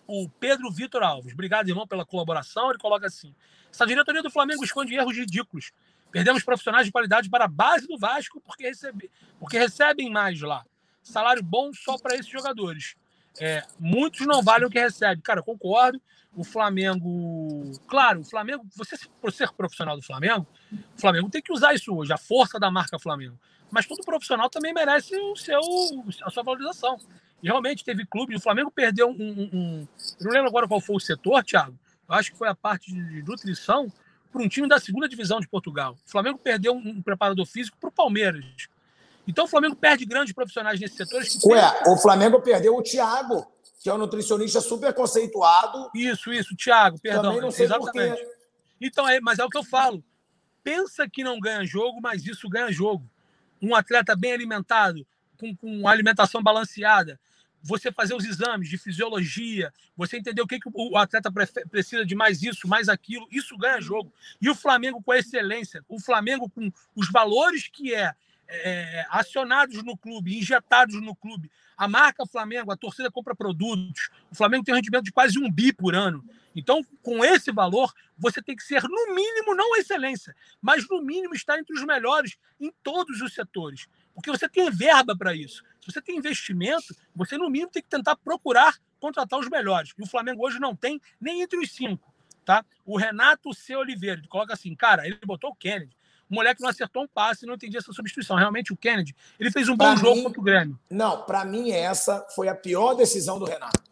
o 0.05 0.29
Pedro 0.39 0.69
Vitor 0.71 1.03
Alves. 1.03 1.33
Obrigado, 1.33 1.69
irmão, 1.69 1.87
pela 1.87 2.05
colaboração. 2.05 2.69
Ele 2.69 2.79
coloca 2.79 3.07
assim: 3.07 3.33
essa 3.71 3.85
diretoria 3.85 4.21
do 4.21 4.29
Flamengo 4.29 4.63
esconde 4.63 4.93
erros 4.95 5.15
ridículos 5.15 5.71
Perdemos 6.11 6.43
profissionais 6.43 6.85
de 6.85 6.91
qualidade 6.91 7.29
para 7.29 7.45
a 7.45 7.47
base 7.47 7.87
do 7.87 7.97
Vasco 7.97 8.41
porque, 8.41 8.67
recebe, 8.67 9.09
porque 9.39 9.57
recebem 9.57 10.11
mais 10.11 10.41
lá. 10.41 10.65
Salário 11.01 11.41
bom 11.41 11.73
só 11.73 11.97
para 11.97 12.15
esses 12.15 12.29
jogadores. 12.29 12.95
É, 13.39 13.63
muitos 13.79 14.25
não 14.27 14.41
valem 14.41 14.67
o 14.67 14.69
que 14.69 14.79
recebem. 14.79 15.21
Cara, 15.21 15.41
concordo. 15.41 16.01
O 16.33 16.45
Flamengo. 16.45 17.71
Claro, 17.87 18.21
o 18.21 18.23
Flamengo, 18.23 18.65
você 18.75 18.95
por 19.19 19.33
ser 19.33 19.51
profissional 19.51 19.97
do 19.97 20.01
Flamengo, 20.01 20.47
o 20.71 21.01
Flamengo 21.01 21.29
tem 21.29 21.41
que 21.41 21.51
usar 21.51 21.73
isso 21.73 21.93
hoje, 21.93 22.13
a 22.13 22.17
força 22.17 22.57
da 22.57 22.71
marca 22.71 22.97
Flamengo. 22.97 23.37
Mas 23.69 23.85
todo 23.85 24.03
profissional 24.03 24.49
também 24.49 24.73
merece 24.73 25.13
o 25.15 25.35
seu, 25.35 25.59
a 26.23 26.29
sua 26.29 26.43
valorização. 26.43 26.97
E 27.43 27.47
realmente 27.47 27.83
teve 27.83 28.05
clube. 28.05 28.35
O 28.35 28.39
Flamengo 28.39 28.71
perdeu 28.71 29.09
um, 29.09 29.13
um, 29.13 29.49
um. 29.53 29.87
Eu 30.19 30.25
não 30.25 30.31
lembro 30.31 30.47
agora 30.47 30.67
qual 30.67 30.79
foi 30.79 30.95
o 30.95 30.99
setor, 30.99 31.43
Thiago. 31.43 31.77
Eu 32.07 32.15
acho 32.15 32.31
que 32.31 32.37
foi 32.37 32.47
a 32.47 32.55
parte 32.55 32.93
de 32.93 33.23
nutrição 33.23 33.91
para 34.31 34.41
um 34.41 34.47
time 34.47 34.67
da 34.67 34.79
segunda 34.79 35.07
divisão 35.07 35.39
de 35.39 35.47
Portugal. 35.47 35.97
O 36.05 36.09
Flamengo 36.09 36.37
perdeu 36.37 36.73
um 36.73 37.01
preparador 37.01 37.45
físico 37.45 37.77
para 37.79 37.89
o 37.89 37.91
Palmeiras. 37.91 38.69
Então 39.27 39.45
o 39.45 39.47
Flamengo 39.47 39.75
perde 39.75 40.05
grandes 40.05 40.33
profissionais 40.33 40.79
nesses 40.79 40.97
setores. 40.97 41.37
Que 41.37 41.47
Ué, 41.47 41.83
o 41.87 41.97
Flamengo 41.97 42.41
perdeu 42.41 42.75
o 42.75 42.81
Thiago, 42.81 43.47
que 43.81 43.89
é 43.89 43.93
um 43.93 43.97
nutricionista 43.97 44.61
super 44.61 44.93
conceituado. 44.93 45.89
Isso, 45.93 46.31
isso, 46.33 46.55
Thiago, 46.55 46.99
perdão. 46.99 47.23
Também 47.23 47.41
não 47.41 47.51
sei 47.51 47.65
exatamente. 47.65 48.21
Então, 48.79 49.07
é, 49.07 49.19
mas 49.19 49.39
é 49.39 49.45
o 49.45 49.49
que 49.49 49.57
eu 49.57 49.63
falo. 49.63 50.03
Pensa 50.63 51.07
que 51.09 51.23
não 51.23 51.39
ganha 51.39 51.65
jogo, 51.65 51.99
mas 52.01 52.25
isso 52.25 52.49
ganha 52.49 52.71
jogo. 52.71 53.07
Um 53.61 53.75
atleta 53.75 54.15
bem 54.15 54.33
alimentado, 54.33 55.05
com, 55.39 55.55
com 55.55 55.87
alimentação 55.87 56.41
balanceada, 56.41 57.19
você 57.63 57.91
fazer 57.91 58.15
os 58.15 58.25
exames 58.25 58.69
de 58.69 58.77
fisiologia, 58.77 59.71
você 59.95 60.17
entender 60.17 60.41
o 60.41 60.47
que, 60.47 60.59
que 60.59 60.69
o 60.73 60.97
atleta 60.97 61.31
precisa 61.69 62.05
de 62.05 62.15
mais 62.15 62.41
isso, 62.41 62.67
mais 62.67 62.89
aquilo, 62.89 63.27
isso 63.31 63.57
ganha 63.57 63.79
jogo. 63.79 64.11
E 64.41 64.49
o 64.49 64.55
Flamengo 64.55 65.01
com 65.01 65.11
a 65.11 65.19
excelência, 65.19 65.83
o 65.87 65.99
Flamengo 65.99 66.49
com 66.49 66.71
os 66.95 67.09
valores 67.11 67.67
que 67.67 67.93
é, 67.93 68.13
é 68.51 69.05
acionados 69.09 69.81
no 69.83 69.97
clube, 69.97 70.37
injetados 70.37 71.01
no 71.01 71.15
clube. 71.15 71.49
A 71.77 71.87
marca 71.87 72.25
Flamengo, 72.25 72.71
a 72.71 72.77
torcida 72.77 73.09
compra 73.09 73.33
produtos. 73.33 74.09
O 74.29 74.35
Flamengo 74.35 74.63
tem 74.63 74.73
um 74.73 74.77
rendimento 74.77 75.05
de 75.05 75.11
quase 75.11 75.39
um 75.39 75.49
bi 75.49 75.73
por 75.73 75.95
ano. 75.95 76.23
Então, 76.55 76.83
com 77.01 77.23
esse 77.23 77.51
valor, 77.51 77.93
você 78.17 78.41
tem 78.41 78.55
que 78.55 78.63
ser, 78.63 78.83
no 78.83 79.15
mínimo, 79.15 79.55
não 79.55 79.75
excelência, 79.77 80.35
mas 80.61 80.87
no 80.89 81.01
mínimo 81.01 81.33
estar 81.33 81.57
entre 81.57 81.73
os 81.73 81.83
melhores 81.85 82.37
em 82.59 82.71
todos 82.83 83.21
os 83.21 83.33
setores. 83.33 83.87
Porque 84.13 84.29
você 84.29 84.49
tem 84.49 84.69
verba 84.69 85.15
para 85.17 85.33
isso. 85.33 85.63
Se 85.79 85.91
você 85.91 86.01
tem 86.01 86.17
investimento, 86.17 86.93
você 87.15 87.37
no 87.37 87.49
mínimo 87.49 87.71
tem 87.71 87.81
que 87.81 87.89
tentar 87.89 88.15
procurar 88.17 88.77
contratar 88.99 89.39
os 89.39 89.49
melhores. 89.49 89.93
E 89.97 90.03
o 90.03 90.05
Flamengo 90.05 90.45
hoje 90.45 90.59
não 90.59 90.75
tem 90.75 91.01
nem 91.19 91.41
entre 91.41 91.57
os 91.57 91.71
cinco. 91.71 92.13
Tá? 92.45 92.65
O 92.85 92.97
Renato 92.97 93.53
C. 93.53 93.75
Oliveira, 93.75 94.19
ele 94.19 94.27
coloca 94.27 94.53
assim, 94.53 94.75
cara, 94.75 95.05
ele 95.05 95.17
botou 95.25 95.51
o 95.51 95.55
Kennedy. 95.55 95.95
O 96.31 96.35
moleque 96.35 96.61
não 96.61 96.69
acertou 96.69 97.03
um 97.03 97.07
passe 97.07 97.43
e 97.43 97.47
não 97.47 97.55
entendia 97.55 97.79
essa 97.79 97.91
substituição. 97.91 98.37
Realmente, 98.37 98.71
o 98.71 98.77
Kennedy, 98.77 99.13
ele 99.37 99.51
fez 99.51 99.67
um 99.67 99.75
bom 99.75 99.83
pra 99.83 99.95
jogo 99.95 100.15
mim, 100.15 100.23
contra 100.23 100.39
o 100.39 100.43
Grêmio. 100.43 100.79
Não, 100.89 101.23
para 101.23 101.43
mim, 101.43 101.71
essa 101.71 102.25
foi 102.33 102.47
a 102.47 102.55
pior 102.55 102.93
decisão 102.93 103.37
do 103.37 103.43
Renato. 103.43 103.83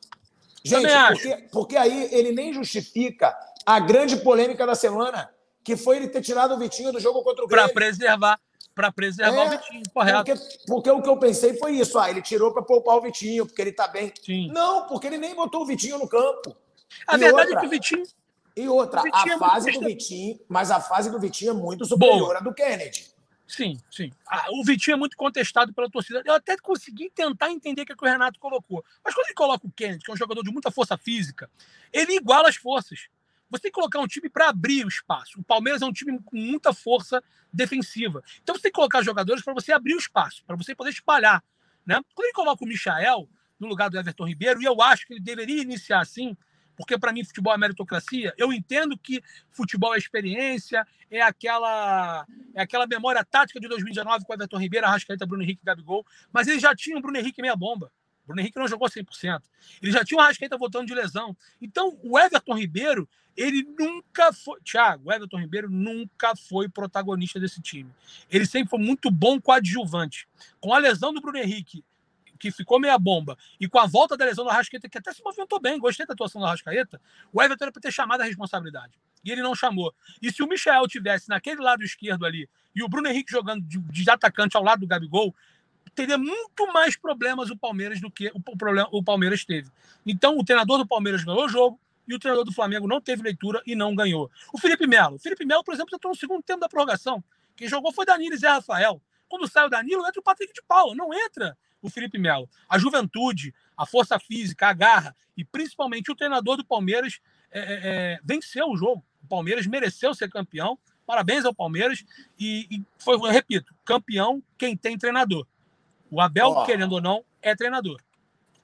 Gente, 0.63 0.87
porque, 0.87 1.47
porque 1.51 1.77
aí 1.77 2.07
ele 2.13 2.31
nem 2.31 2.53
justifica 2.53 3.37
a 3.65 3.77
grande 3.79 4.17
polêmica 4.17 4.65
da 4.65 4.73
semana, 4.73 5.29
que 5.63 5.75
foi 5.75 5.97
ele 5.97 6.07
ter 6.07 6.21
tirado 6.21 6.53
o 6.53 6.57
Vitinho 6.57 6.93
do 6.93 6.99
jogo 6.99 7.21
contra 7.23 7.43
o 7.43 7.47
Grêmio. 7.47 7.65
Para 7.65 7.73
preservar 7.73 8.39
para 8.73 8.93
preservar 8.93 9.35
é, 9.35 9.45
o 9.45 9.49
Vitinho, 9.49 9.83
correto. 9.93 10.23
Porque, 10.23 10.63
porque, 10.65 10.89
o 10.89 11.01
que 11.01 11.09
eu 11.09 11.17
pensei 11.17 11.57
foi 11.57 11.73
isso. 11.73 11.99
Ah, 11.99 12.09
ele 12.09 12.21
tirou 12.21 12.53
para 12.53 12.61
poupar 12.61 12.95
o 12.95 13.01
Vitinho, 13.01 13.45
porque 13.45 13.61
ele 13.61 13.71
está 13.71 13.89
bem. 13.89 14.13
Sim. 14.23 14.47
Não, 14.53 14.87
porque 14.87 15.07
ele 15.07 15.17
nem 15.17 15.35
botou 15.35 15.63
o 15.63 15.65
Vitinho 15.65 15.99
no 15.99 16.07
campo. 16.07 16.55
A 17.05 17.15
e 17.15 17.19
verdade 17.19 17.47
outra, 17.49 17.57
é 17.57 17.59
que 17.59 17.67
o 17.67 17.69
Vitinho. 17.69 18.03
E 18.59 18.67
outra, 18.67 19.01
a 19.01 19.23
é 19.25 19.37
fase 19.37 19.71
do 19.71 19.79
Vitinho, 19.79 20.39
mas 20.49 20.69
a 20.69 20.81
fase 20.81 21.09
do 21.09 21.19
Vitinho 21.19 21.51
é 21.51 21.53
muito 21.53 21.85
superior 21.85 22.19
Boa. 22.19 22.37
à 22.37 22.41
do 22.41 22.53
Kennedy. 22.53 23.07
Sim, 23.47 23.77
sim. 23.89 24.11
Ah, 24.27 24.47
o 24.51 24.63
Vitinho 24.65 24.95
é 24.95 24.97
muito 24.97 25.15
contestado 25.15 25.73
pela 25.73 25.89
torcida. 25.89 26.21
Eu 26.25 26.33
até 26.33 26.57
consegui 26.57 27.09
tentar 27.09 27.49
entender 27.49 27.83
o 27.83 27.85
que, 27.85 27.93
é 27.93 27.95
que 27.95 28.03
o 28.03 28.07
Renato 28.07 28.37
colocou. 28.37 28.83
Mas 29.03 29.15
quando 29.15 29.27
ele 29.27 29.33
coloca 29.33 29.65
o 29.65 29.71
Kennedy, 29.71 30.03
que 30.03 30.11
é 30.11 30.13
um 30.13 30.17
jogador 30.17 30.43
de 30.43 30.51
muita 30.51 30.69
força 30.69 30.97
física, 30.97 31.49
ele 31.91 32.17
iguala 32.17 32.49
as 32.49 32.57
forças. 32.57 33.07
Você 33.49 33.63
tem 33.63 33.71
que 33.71 33.75
colocar 33.75 33.99
um 33.99 34.07
time 34.07 34.29
para 34.29 34.49
abrir 34.49 34.85
o 34.85 34.89
espaço. 34.89 35.39
O 35.39 35.43
Palmeiras 35.43 35.81
é 35.81 35.85
um 35.85 35.93
time 35.93 36.19
com 36.21 36.35
muita 36.35 36.73
força 36.73 37.23
defensiva. 37.51 38.21
Então 38.43 38.53
você 38.53 38.63
tem 38.63 38.71
que 38.71 38.75
colocar 38.75 39.01
jogadores 39.01 39.41
para 39.41 39.53
você 39.53 39.71
abrir 39.71 39.95
o 39.95 39.99
espaço, 39.99 40.43
para 40.45 40.55
você 40.55 40.75
poder 40.75 40.91
espalhar. 40.91 41.41
Né? 41.85 41.99
Quando 42.13 42.25
ele 42.25 42.33
coloca 42.33 42.63
o 42.63 42.67
Michael 42.67 43.27
no 43.57 43.67
lugar 43.67 43.89
do 43.89 43.97
Everton 43.97 44.27
Ribeiro, 44.27 44.61
e 44.61 44.65
eu 44.65 44.81
acho 44.81 45.07
que 45.07 45.13
ele 45.13 45.21
deveria 45.21 45.61
iniciar 45.61 46.01
assim, 46.01 46.37
porque 46.79 46.97
para 46.97 47.11
mim 47.11 47.25
futebol 47.25 47.53
é 47.53 47.57
meritocracia. 47.57 48.33
Eu 48.37 48.53
entendo 48.53 48.97
que 48.97 49.21
futebol 49.51 49.93
é 49.93 49.97
experiência, 49.97 50.87
é 51.11 51.21
aquela 51.21 52.25
é 52.55 52.61
aquela 52.61 52.87
memória 52.87 53.21
tática 53.21 53.59
de 53.59 53.67
2019 53.67 54.23
com 54.23 54.33
Everton 54.33 54.57
Ribeiro, 54.57 54.87
Arrascaeta, 54.87 55.25
Bruno 55.25 55.43
Henrique 55.43 55.59
Gabigol, 55.61 56.05
mas 56.31 56.47
ele 56.47 56.57
já 56.57 56.73
tinha 56.73 56.97
o 56.97 57.01
Bruno 57.01 57.17
Henrique 57.17 57.41
meia 57.41 57.53
bomba. 57.53 57.91
Bruno 58.25 58.39
Henrique 58.39 58.57
não 58.57 58.67
jogou 58.67 58.87
100%. 58.87 59.41
Ele 59.81 59.91
já 59.91 60.05
tinha 60.05 60.17
o 60.19 60.21
Arrascaeta 60.21 60.57
voltando 60.57 60.87
de 60.87 60.93
lesão. 60.93 61.35
Então, 61.61 61.99
o 62.01 62.17
Everton 62.17 62.53
Ribeiro, 62.53 63.09
ele 63.35 63.67
nunca 63.77 64.31
foi. 64.31 64.61
Thiago, 64.61 65.09
o 65.09 65.11
Everton 65.11 65.39
Ribeiro 65.39 65.69
nunca 65.69 66.33
foi 66.35 66.69
protagonista 66.69 67.39
desse 67.39 67.59
time. 67.59 67.91
Ele 68.31 68.45
sempre 68.45 68.69
foi 68.69 68.79
muito 68.79 69.11
bom 69.11 69.41
coadjuvante. 69.41 70.27
Com 70.61 70.73
a 70.73 70.77
lesão 70.77 71.11
do 71.11 71.19
Bruno 71.19 71.39
Henrique 71.39 71.83
que 72.39 72.51
ficou 72.51 72.79
meia 72.79 72.97
bomba, 72.97 73.37
e 73.59 73.67
com 73.67 73.77
a 73.77 73.85
volta 73.85 74.15
da 74.15 74.25
lesão 74.25 74.45
do 74.45 74.49
Arrascaeta, 74.49 74.87
que 74.87 74.97
até 74.97 75.11
se 75.11 75.21
movimentou 75.23 75.59
bem, 75.59 75.77
gostei 75.77 76.05
da 76.05 76.13
atuação 76.13 76.39
do 76.41 76.47
Arrascaeta, 76.47 77.01
o 77.31 77.43
Everton 77.43 77.65
era 77.65 77.71
para 77.71 77.81
ter 77.81 77.91
chamado 77.91 78.21
a 78.21 78.23
responsabilidade. 78.23 78.93
E 79.23 79.31
ele 79.31 79.41
não 79.41 79.53
chamou. 79.53 79.93
E 80.21 80.31
se 80.31 80.41
o 80.41 80.47
Michel 80.47 80.87
tivesse 80.87 81.27
naquele 81.27 81.61
lado 81.61 81.83
esquerdo 81.83 82.25
ali, 82.25 82.49
e 82.73 82.81
o 82.81 82.87
Bruno 82.87 83.07
Henrique 83.09 83.31
jogando 83.31 83.61
de, 83.63 83.77
de 83.77 84.09
atacante 84.09 84.55
ao 84.55 84.63
lado 84.63 84.79
do 84.79 84.87
Gabigol, 84.87 85.35
teria 85.93 86.17
muito 86.17 86.71
mais 86.71 86.95
problemas 86.95 87.49
o 87.49 87.57
Palmeiras 87.57 87.99
do 87.99 88.09
que 88.09 88.31
o, 88.33 88.55
problema, 88.55 88.87
o 88.91 89.03
Palmeiras 89.03 89.43
teve. 89.43 89.69
Então, 90.05 90.37
o 90.37 90.45
treinador 90.45 90.77
do 90.77 90.87
Palmeiras 90.87 91.23
ganhou 91.23 91.45
o 91.45 91.49
jogo, 91.49 91.79
e 92.07 92.15
o 92.15 92.19
treinador 92.19 92.43
do 92.43 92.51
Flamengo 92.51 92.87
não 92.87 92.99
teve 92.99 93.21
leitura 93.21 93.61
e 93.67 93.75
não 93.75 93.93
ganhou. 93.93 94.31
O 94.51 94.57
Felipe 94.57 94.87
Melo. 94.87 95.17
O 95.17 95.19
Felipe 95.19 95.45
Melo, 95.45 95.63
por 95.63 95.75
exemplo, 95.75 95.93
entrou 95.93 96.11
no 96.11 96.17
segundo 96.17 96.41
tempo 96.41 96.59
da 96.59 96.67
prorrogação. 96.67 97.23
Quem 97.55 97.67
jogou 97.67 97.93
foi 97.93 98.03
Danilo 98.03 98.33
e 98.33 98.37
Zé 98.37 98.47
Rafael. 98.47 98.99
Quando 99.27 99.47
sai 99.47 99.67
o 99.67 99.69
Danilo, 99.69 100.07
entra 100.07 100.19
o 100.19 100.23
Patrick 100.23 100.51
de 100.51 100.61
Paula. 100.63 100.95
Não 100.95 101.13
entra 101.13 101.55
o 101.81 101.89
Felipe 101.89 102.17
Melo. 102.17 102.49
A 102.67 102.77
juventude, 102.77 103.53
a 103.77 103.85
força 103.85 104.19
física, 104.19 104.67
a 104.67 104.73
garra 104.73 105.15
e 105.35 105.43
principalmente 105.43 106.11
o 106.11 106.15
treinador 106.15 106.57
do 106.57 106.65
Palmeiras 106.65 107.19
é, 107.51 107.59
é, 107.59 107.63
é, 107.63 108.19
venceu 108.23 108.67
o 108.69 108.77
jogo. 108.77 109.03
O 109.23 109.27
Palmeiras 109.27 109.65
mereceu 109.65 110.13
ser 110.13 110.29
campeão. 110.29 110.77
Parabéns 111.05 111.45
ao 111.45 111.53
Palmeiras. 111.53 112.03
E, 112.37 112.67
e 112.69 112.83
foi, 112.97 113.15
eu 113.15 113.21
repito, 113.21 113.73
campeão 113.85 114.43
quem 114.57 114.75
tem 114.75 114.97
treinador. 114.97 115.45
O 116.11 116.19
Abel, 116.19 116.49
oh. 116.49 116.65
querendo 116.65 116.93
ou 116.93 117.01
não, 117.01 117.23
é 117.41 117.55
treinador. 117.55 118.01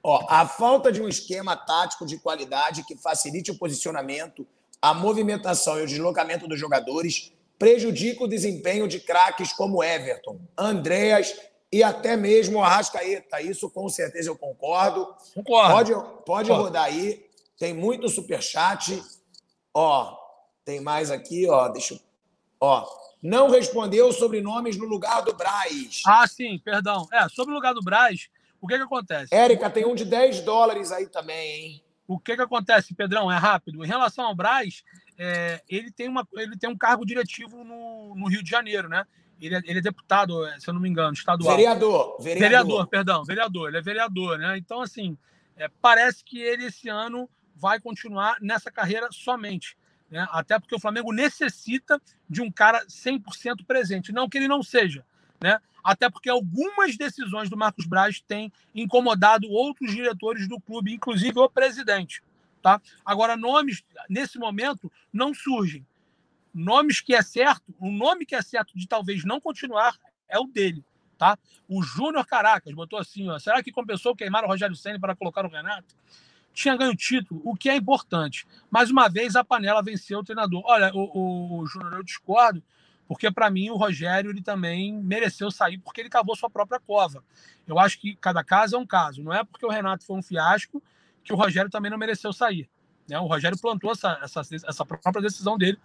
Ó, 0.03 0.25
a 0.29 0.47
falta 0.47 0.91
de 0.91 1.01
um 1.01 1.07
esquema 1.07 1.55
tático 1.55 2.05
de 2.05 2.17
qualidade 2.17 2.83
que 2.83 2.95
facilite 2.95 3.49
o 3.49 3.57
posicionamento, 3.57 4.45
a 4.81 4.93
movimentação 4.93 5.79
e 5.79 5.83
o 5.83 5.87
deslocamento 5.87 6.47
dos 6.47 6.59
jogadores 6.59 7.31
prejudica 7.57 8.23
o 8.23 8.27
desempenho 8.27 8.87
de 8.87 8.99
craques 8.99 9.51
como 9.53 9.83
Everton, 9.83 10.39
Andréas 10.57 11.33
e 11.75 11.83
até 11.83 12.15
mesmo 12.15 12.59
o 12.59 12.63
Arrascaeta. 12.63 13.41
Isso 13.41 13.69
com 13.69 13.89
certeza 13.89 14.29
eu 14.29 14.37
concordo. 14.37 15.13
Concordo. 15.33 15.73
Pode, 15.73 15.93
pode 16.25 16.47
concordo. 16.47 16.53
rodar 16.53 16.85
aí. 16.85 17.25
Tem 17.59 17.73
muito 17.73 18.07
superchat. 18.07 19.03
Ó, 19.73 20.15
tem 20.63 20.79
mais 20.79 21.11
aqui, 21.11 21.45
ó. 21.49 21.67
Deixa 21.67 21.95
eu. 21.95 21.99
Ó, 22.61 22.87
não 23.21 23.49
respondeu 23.49 24.13
sobre 24.13 24.39
nomes 24.39 24.77
no 24.77 24.85
lugar 24.85 25.21
do 25.21 25.33
Braz. 25.33 26.01
Ah, 26.07 26.25
sim, 26.25 26.57
perdão. 26.59 27.09
É, 27.11 27.27
sobre 27.27 27.51
o 27.51 27.55
lugar 27.55 27.73
do 27.73 27.83
Braz, 27.83 28.29
o 28.61 28.67
que 28.67 28.77
que 28.77 28.83
acontece? 28.83 29.35
Érica, 29.35 29.69
tem 29.69 29.85
um 29.85 29.95
de 29.95 30.05
10 30.05 30.41
dólares 30.41 30.93
aí 30.93 31.07
também, 31.07 31.51
hein? 31.51 31.83
O 32.07 32.17
que 32.17 32.37
que 32.37 32.41
acontece, 32.41 32.95
Pedrão? 32.95 33.29
É 33.29 33.35
rápido. 33.35 33.83
Em 33.83 33.87
relação 33.87 34.23
ao 34.23 34.33
Braz, 34.33 34.81
é, 35.17 35.61
ele, 35.67 35.91
tem 35.91 36.07
uma, 36.07 36.25
ele 36.35 36.57
tem 36.57 36.69
um 36.69 36.77
cargo 36.77 37.05
diretivo 37.05 37.65
no, 37.65 38.15
no 38.15 38.29
Rio 38.29 38.41
de 38.41 38.49
Janeiro, 38.49 38.87
né? 38.87 39.05
Ele 39.39 39.55
é, 39.55 39.61
ele 39.65 39.79
é, 39.79 39.81
deputado, 39.81 40.45
é, 40.45 40.59
se 40.59 40.69
eu 40.69 40.73
não 40.73 40.81
me 40.81 40.89
engano, 40.89 41.13
estadual. 41.13 41.55
Vereador, 41.55 42.17
vereador. 42.19 42.39
Vereador, 42.39 42.87
perdão, 42.87 43.23
vereador. 43.23 43.67
Ele 43.67 43.77
é 43.77 43.81
vereador, 43.81 44.37
né? 44.37 44.57
Então, 44.57 44.81
assim, 44.81 45.17
é, 45.57 45.69
parece 45.81 46.23
que 46.23 46.39
ele 46.39 46.65
esse 46.65 46.89
ano 46.89 47.29
vai 47.55 47.79
continuar 47.79 48.37
nessa 48.41 48.71
carreira 48.71 49.07
somente. 49.11 49.77
Né? 50.09 50.27
Até 50.31 50.59
porque 50.59 50.75
o 50.75 50.79
Flamengo 50.79 51.11
necessita 51.11 52.01
de 52.29 52.41
um 52.41 52.51
cara 52.51 52.85
100% 52.85 53.65
presente. 53.65 54.11
Não 54.11 54.29
que 54.29 54.37
ele 54.37 54.47
não 54.47 54.61
seja, 54.61 55.05
né? 55.41 55.59
Até 55.83 56.09
porque 56.09 56.29
algumas 56.29 56.97
decisões 56.97 57.47
do 57.47 57.55
Marcos 57.55 57.85
Braz 57.85 58.19
têm 58.19 58.51
incomodado 58.73 59.47
outros 59.49 59.91
diretores 59.91 60.47
do 60.47 60.59
clube, 60.59 60.91
inclusive 60.91 61.37
o 61.37 61.47
presidente. 61.47 62.23
Tá? 62.59 62.81
Agora, 63.05 63.37
nomes, 63.37 63.83
nesse 64.09 64.39
momento, 64.39 64.91
não 65.13 65.31
surgem 65.31 65.85
nomes 66.55 67.01
que 67.01 67.13
é 67.13 67.21
certo, 67.21 67.75
o 67.77 67.91
nome 67.91 68.25
que 68.25 68.33
é 68.33 68.41
certo 68.41 68.77
de 68.77 68.87
talvez 68.87 69.25
não 69.25 69.41
continuar 69.41 69.97
é 70.27 70.39
o 70.39 70.45
dele, 70.45 70.83
tá? 71.17 71.37
O 71.67 71.83
Júnior 71.83 72.25
Caracas 72.25 72.73
botou 72.73 72.97
assim, 72.97 73.29
ó, 73.29 73.37
será 73.37 73.61
que 73.61 73.73
compensou 73.73 74.15
queimar 74.15 74.45
o 74.45 74.47
Rogério 74.47 74.75
Senna 74.75 74.97
para 74.97 75.15
colocar 75.15 75.45
o 75.45 75.49
Renato? 75.49 75.93
Tinha 76.53 76.77
ganho 76.77 76.95
título, 76.95 77.41
o 77.43 77.53
que 77.53 77.69
é 77.69 77.75
importante. 77.75 78.47
Mais 78.71 78.89
uma 78.89 79.09
vez 79.09 79.35
a 79.35 79.43
panela 79.43 79.83
venceu 79.83 80.19
o 80.19 80.23
treinador. 80.23 80.63
Olha, 80.65 80.89
o, 80.95 80.99
o, 80.99 81.59
o 81.59 81.67
Júnior 81.67 81.95
eu 81.95 82.03
discordo, 82.03 82.63
porque 83.05 83.29
para 83.29 83.49
mim 83.49 83.69
o 83.69 83.75
Rogério 83.75 84.31
ele 84.31 84.41
também 84.41 84.93
mereceu 84.93 85.51
sair 85.51 85.77
porque 85.77 85.99
ele 85.99 86.09
cavou 86.09 86.37
sua 86.37 86.49
própria 86.49 86.79
cova. 86.79 87.21
Eu 87.67 87.77
acho 87.77 87.99
que 87.99 88.15
cada 88.15 88.41
caso 88.41 88.77
é 88.77 88.79
um 88.79 88.85
caso. 88.85 89.21
Não 89.21 89.33
é 89.33 89.43
porque 89.43 89.65
o 89.65 89.69
Renato 89.69 90.05
foi 90.05 90.15
um 90.15 90.21
fiasco 90.21 90.81
que 91.21 91.33
o 91.33 91.35
Rogério 91.35 91.69
também 91.69 91.91
não 91.91 91.97
mereceu 91.97 92.31
sair. 92.31 92.69
Né? 93.09 93.19
O 93.19 93.27
Rogério 93.27 93.59
plantou 93.59 93.91
essa, 93.91 94.17
essa, 94.23 94.41
essa 94.65 94.85
própria 94.85 95.21
decisão 95.21 95.57
dele 95.57 95.77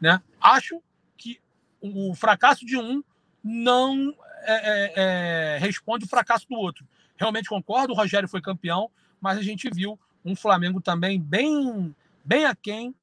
né? 0.00 0.22
Acho 0.40 0.80
que 1.16 1.40
o 1.80 2.14
fracasso 2.14 2.64
de 2.64 2.76
um 2.76 3.02
não 3.42 4.14
é, 4.42 4.54
é, 4.54 4.92
é, 4.96 5.58
responde 5.58 6.04
o 6.04 6.08
fracasso 6.08 6.46
do 6.48 6.56
outro. 6.56 6.86
Realmente 7.16 7.48
concordo, 7.48 7.92
o 7.92 7.96
Rogério 7.96 8.28
foi 8.28 8.40
campeão, 8.40 8.90
mas 9.20 9.38
a 9.38 9.42
gente 9.42 9.68
viu 9.70 9.98
um 10.24 10.36
Flamengo 10.36 10.80
também 10.80 11.20
bem, 11.20 11.94
bem 12.24 12.44
aquém 12.44 12.94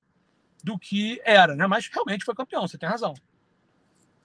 do 0.63 0.79
que 0.79 1.21
era, 1.23 1.55
né? 1.55 1.67
Mas 1.67 1.87
realmente 1.87 2.25
foi 2.25 2.33
campeão, 2.33 2.67
você 2.67 2.77
tem 2.77 2.87
razão. 2.87 3.13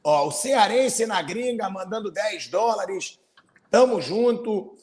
Ó, 0.03 0.29
o 0.29 0.31
Cearense 0.31 1.07
na 1.07 1.21
gringa 1.21 1.69
mandando 1.69 2.11
10 2.11 2.49
dólares. 2.49 3.19
Tamo 3.71 4.01
junto. 4.01 4.75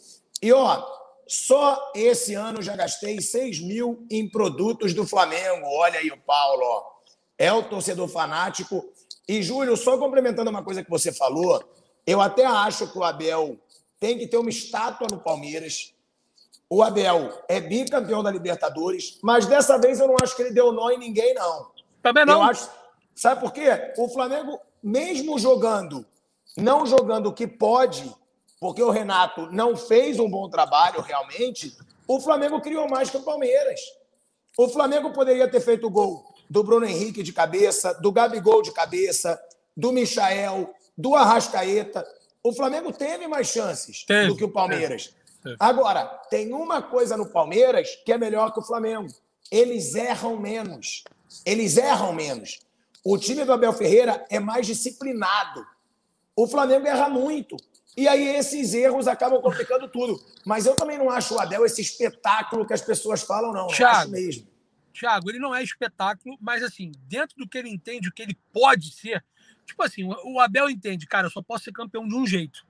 E 0.41 0.53
ó, 0.53 0.85
só 1.27 1.91
esse 1.95 2.35
ano 2.35 2.61
já 2.61 2.75
gastei 2.75 3.19
6 3.19 3.61
mil 3.61 4.05
em 4.11 4.29
produtos 4.29 4.93
do 4.93 5.07
Flamengo. 5.07 5.65
Olha 5.65 5.99
aí 5.99 6.11
o 6.11 6.17
Paulo, 6.17 6.63
ó 6.63 6.96
é 7.37 7.51
o 7.53 7.63
torcedor 7.63 8.07
fanático. 8.07 8.85
E, 9.27 9.41
Júlio, 9.43 9.77
só 9.77 9.97
complementando 9.97 10.49
uma 10.49 10.63
coisa 10.63 10.83
que 10.83 10.89
você 10.89 11.11
falou, 11.11 11.63
eu 12.05 12.21
até 12.21 12.45
acho 12.45 12.87
que 12.91 12.97
o 12.97 13.03
Abel 13.03 13.57
tem 13.99 14.17
que 14.17 14.27
ter 14.27 14.37
uma 14.37 14.49
estátua 14.49 15.07
no 15.11 15.19
Palmeiras. 15.19 15.93
O 16.69 16.81
Abel 16.81 17.43
é 17.47 17.59
bicampeão 17.59 18.23
da 18.23 18.31
Libertadores, 18.31 19.19
mas 19.21 19.45
dessa 19.45 19.77
vez 19.77 19.99
eu 19.99 20.07
não 20.07 20.15
acho 20.21 20.35
que 20.35 20.41
ele 20.41 20.53
deu 20.53 20.71
nó 20.71 20.89
em 20.89 20.97
ninguém, 20.97 21.33
não. 21.33 21.71
Também 22.01 22.25
não. 22.25 22.35
Eu 22.35 22.43
acho... 22.43 22.69
Sabe 23.15 23.41
por 23.41 23.51
quê? 23.51 23.93
O 23.97 24.07
Flamengo, 24.09 24.59
mesmo 24.81 25.39
jogando, 25.39 26.05
não 26.55 26.85
jogando 26.85 27.27
o 27.27 27.33
que 27.33 27.47
pode, 27.47 28.13
porque 28.59 28.81
o 28.81 28.91
Renato 28.91 29.51
não 29.51 29.75
fez 29.75 30.19
um 30.19 30.29
bom 30.29 30.47
trabalho 30.49 31.01
realmente, 31.01 31.75
o 32.07 32.19
Flamengo 32.19 32.61
criou 32.61 32.87
mais 32.87 33.09
que 33.09 33.17
o 33.17 33.23
Palmeiras. 33.23 33.81
O 34.55 34.69
Flamengo 34.69 35.11
poderia 35.11 35.49
ter 35.49 35.61
feito 35.61 35.89
gol 35.89 36.36
do 36.49 36.63
Bruno 36.63 36.85
Henrique 36.85 37.23
de 37.23 37.33
cabeça, 37.33 37.93
do 37.93 38.11
Gabigol 38.11 38.61
de 38.61 38.71
cabeça, 38.71 39.39
do 39.75 39.91
Michael, 39.91 40.73
do 40.97 41.15
Arrascaeta. 41.15 42.05
O 42.43 42.53
Flamengo 42.53 42.91
teve 42.91 43.27
mais 43.27 43.47
chances 43.47 44.03
teve, 44.05 44.29
do 44.29 44.35
que 44.35 44.43
o 44.43 44.49
Palmeiras. 44.49 45.13
Teve. 45.43 45.55
Agora, 45.59 46.05
tem 46.29 46.53
uma 46.53 46.81
coisa 46.81 47.15
no 47.15 47.27
Palmeiras 47.27 47.97
que 48.05 48.11
é 48.11 48.17
melhor 48.17 48.53
que 48.53 48.59
o 48.59 48.63
Flamengo. 48.63 49.07
Eles 49.51 49.95
erram 49.95 50.37
menos. 50.37 51.03
Eles 51.45 51.77
erram 51.77 52.13
menos. 52.13 52.59
O 53.03 53.17
time 53.17 53.45
do 53.45 53.53
Abel 53.53 53.71
Ferreira 53.73 54.25
é 54.29 54.39
mais 54.39 54.65
disciplinado. 54.65 55.65
O 56.35 56.47
Flamengo 56.47 56.87
erra 56.87 57.07
muito. 57.07 57.55
E 57.95 58.07
aí 58.07 58.35
esses 58.35 58.73
erros 58.73 59.07
acabam 59.07 59.41
complicando 59.41 59.87
tudo. 59.87 60.21
Mas 60.45 60.65
eu 60.65 60.75
também 60.75 60.97
não 60.97 61.09
acho 61.09 61.33
o 61.33 61.39
Abel 61.39 61.65
esse 61.65 61.81
espetáculo 61.81 62.65
que 62.65 62.73
as 62.73 62.81
pessoas 62.81 63.21
falam, 63.21 63.51
não. 63.51 63.67
Thiago, 63.67 63.95
não 63.95 64.01
acho 64.01 64.11
mesmo. 64.11 64.47
Thiago, 64.97 65.29
ele 65.29 65.39
não 65.39 65.53
é 65.53 65.63
espetáculo, 65.63 66.37
mas 66.41 66.63
assim, 66.63 66.91
dentro 67.07 67.37
do 67.37 67.47
que 67.47 67.57
ele 67.57 67.69
entende, 67.69 68.09
o 68.09 68.11
que 68.11 68.21
ele 68.21 68.37
pode 68.51 68.91
ser, 68.91 69.23
tipo 69.65 69.81
assim, 69.83 70.03
o 70.03 70.39
Abel 70.39 70.69
entende, 70.69 71.05
cara, 71.05 71.27
eu 71.27 71.31
só 71.31 71.41
posso 71.41 71.65
ser 71.65 71.71
campeão 71.71 72.07
de 72.07 72.15
um 72.15 72.25
jeito. 72.25 72.65